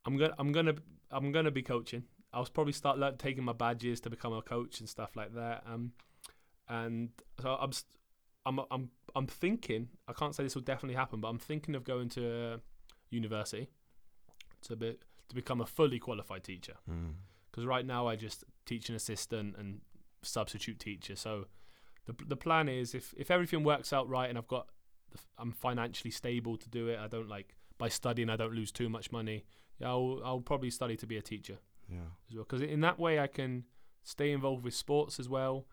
[0.05, 0.75] I'm gonna, I'm gonna,
[1.11, 2.05] I'm gonna be coaching.
[2.33, 5.63] I'll probably start like, taking my badges to become a coach and stuff like that.
[5.67, 5.93] Um,
[6.69, 7.11] and
[7.41, 7.71] so I'm,
[8.47, 9.89] I'm, I'm, I'm thinking.
[10.09, 12.57] I can't say this will definitely happen, but I'm thinking of going to uh,
[13.11, 13.69] university
[14.63, 14.97] to be
[15.29, 17.15] to become a fully qualified teacher Mm.
[17.51, 19.81] because right now I just teach an assistant and
[20.23, 21.15] substitute teacher.
[21.17, 21.47] So
[22.07, 24.67] the the plan is if if everything works out right and I've got
[25.39, 26.99] I'm financially stable to do it.
[26.99, 29.45] I don't like by studying I don't lose too much money.
[29.79, 31.59] Yeah, I'll I'll probably study to be a teacher
[31.89, 32.11] Yeah.
[32.29, 33.65] as well because in that way I can
[34.05, 35.67] stay involved with sports as well,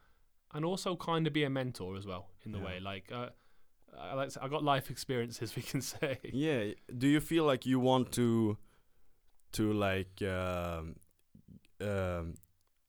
[0.53, 2.65] and also kind of be a mentor as well in the Yeah.
[2.65, 3.11] way like.
[3.11, 3.29] Uh,
[3.97, 6.19] I like I got life experiences, we can say.
[6.31, 6.73] Yeah.
[6.97, 8.57] Do you feel like you want to
[9.53, 10.95] to like um,
[11.81, 12.35] um,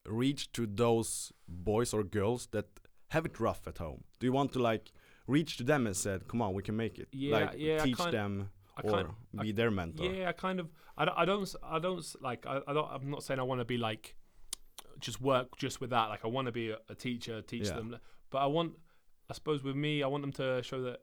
[0.07, 2.67] reach to those boys or girls that
[3.09, 4.05] have it rough at home?
[4.19, 4.93] Do you want to like
[5.31, 7.09] reach to them and said, "Come on, we can make it"?
[7.13, 9.09] Yeah, like yeah, teach them I or kind,
[9.39, 10.05] I- be their mentor.
[10.07, 10.69] Yeah, I kind of.
[10.99, 11.19] I don't.
[11.19, 11.55] I don't.
[11.63, 12.47] I don't like.
[12.47, 12.89] I, I don't.
[12.91, 14.15] I'm not saying I want to be like,
[14.99, 16.09] just work just with that.
[16.09, 17.75] Like I want to be a, a teacher, teach Yeah.
[17.77, 17.97] them.
[18.31, 18.73] But I want.
[19.31, 21.01] I suppose with me, I want them to show that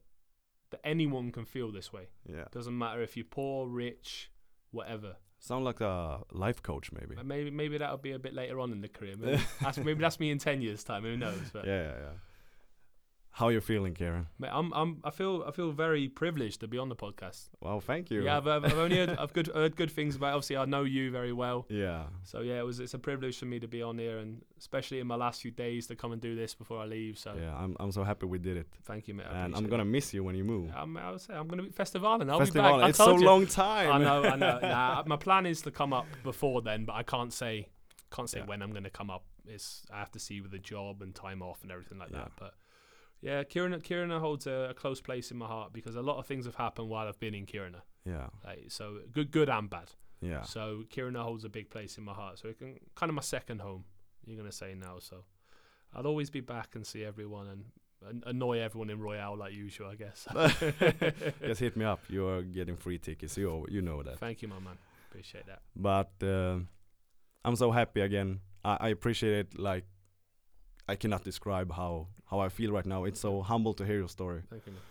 [0.72, 2.10] that anyone can feel this way.
[2.26, 2.44] Yeah.
[2.52, 4.30] Doesn't matter if you're poor, rich,
[4.72, 5.16] whatever.
[5.40, 7.16] Sound like a life coach, maybe.
[7.24, 9.16] Maybe maybe that'll be a bit later on in the career.
[9.18, 11.04] Maybe that's, maybe that's me in ten years' time.
[11.04, 11.40] Who knows?
[11.54, 12.10] But yeah, yeah, yeah.
[13.38, 14.26] How you feeling, Karen?
[14.40, 17.50] Mate, I'm, I'm, I feel, I feel very privileged to be on the podcast.
[17.62, 18.24] Well, thank you.
[18.24, 20.34] Yeah, I've, I've, I've only heard, I've good, heard good things about.
[20.34, 22.06] Obviously, I know you very well, yeah.
[22.24, 25.00] so yeah, it was, it's a privilege for me to be on here, and especially
[25.02, 27.20] in my last few days to come and do this before I leave.
[27.20, 29.28] So Yeah, I'm I'm so happy we did it, thank you, mate.
[29.32, 29.86] I and I'm gonna it.
[29.86, 30.72] miss you when you move.
[30.76, 32.28] I'm, I would say I'm gonna be Festivalen.
[32.32, 32.90] I'll Festival, be back.
[32.90, 33.24] It's so you.
[33.24, 33.92] long time.
[33.92, 34.60] I know, I know.
[34.64, 37.68] Nah, my plan is to come up before then, but I can't say
[38.12, 38.46] can't say Yeah.
[38.46, 39.26] when I'm going to come up.
[39.46, 42.20] It's I have to see with the job and time off and everything like Yeah.
[42.20, 42.32] that.
[42.40, 42.54] But
[43.22, 46.26] yeah, Kiruna Kiruna holds a, a close place in my heart because a lot of
[46.26, 47.82] things have happened while I've been in Kiruna.
[48.06, 49.92] Yeah, Like, so good, good and bad.
[50.22, 50.44] yeah.
[50.44, 52.40] So Kiruna holds a big place in my heart.
[52.40, 53.84] So it can kind of my second home.
[54.26, 55.00] You're gonna say now.
[55.00, 55.24] So
[55.94, 57.66] I'll always be back and see everyone and.
[58.28, 60.28] Annoy everyone in Royale like usual, I guess.
[61.42, 62.00] Just hit me up.
[62.10, 63.36] You are getting free tickets.
[63.36, 64.20] You you know that.
[64.20, 64.78] Thank you, my man.
[65.10, 65.62] Appreciate that.
[65.76, 66.60] But uh,
[67.44, 68.42] I'm so happy again.
[68.64, 69.58] I, I appreciate it.
[69.60, 69.86] Like
[70.88, 73.06] I cannot describe how how I feel right now.
[73.06, 74.42] It's so humble to hear your story.
[74.50, 74.82] Thank you, man.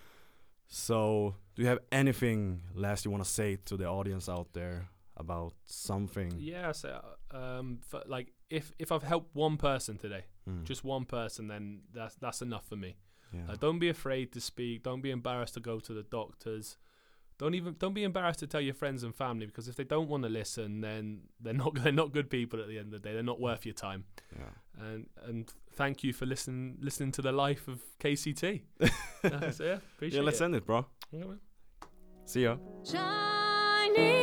[0.67, 4.89] So, do you have anything last you want to say to the audience out there
[5.15, 6.33] about something?
[6.37, 11.47] Yeah, so um, like if if I've helped one person today, Mm, just one person,
[11.49, 12.95] then that's that's enough for me.
[13.33, 13.41] yeah.
[13.51, 14.83] Uh, don't be afraid to speak.
[14.83, 16.77] Don't be embarrassed to go to the doctors.
[17.37, 20.07] Don't even don't be embarrassed to tell your friends and family because if they don't
[20.09, 23.07] want to listen, then they're not they're not good people at the end of the
[23.09, 23.13] day.
[23.13, 24.05] They're not worth your time.
[24.37, 24.85] yeah.
[24.85, 28.61] And and thank you for listening listening to the life of KCT.
[29.21, 29.79] That's it.
[29.95, 30.45] Appreciate yeah, let's it.
[30.45, 30.85] end it, bro.
[31.11, 31.23] Yeah.
[32.25, 32.57] See ya.
[32.83, 34.13] Shining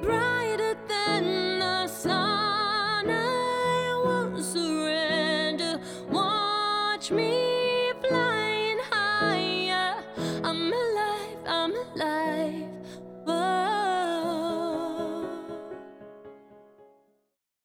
[0.00, 0.63] brighter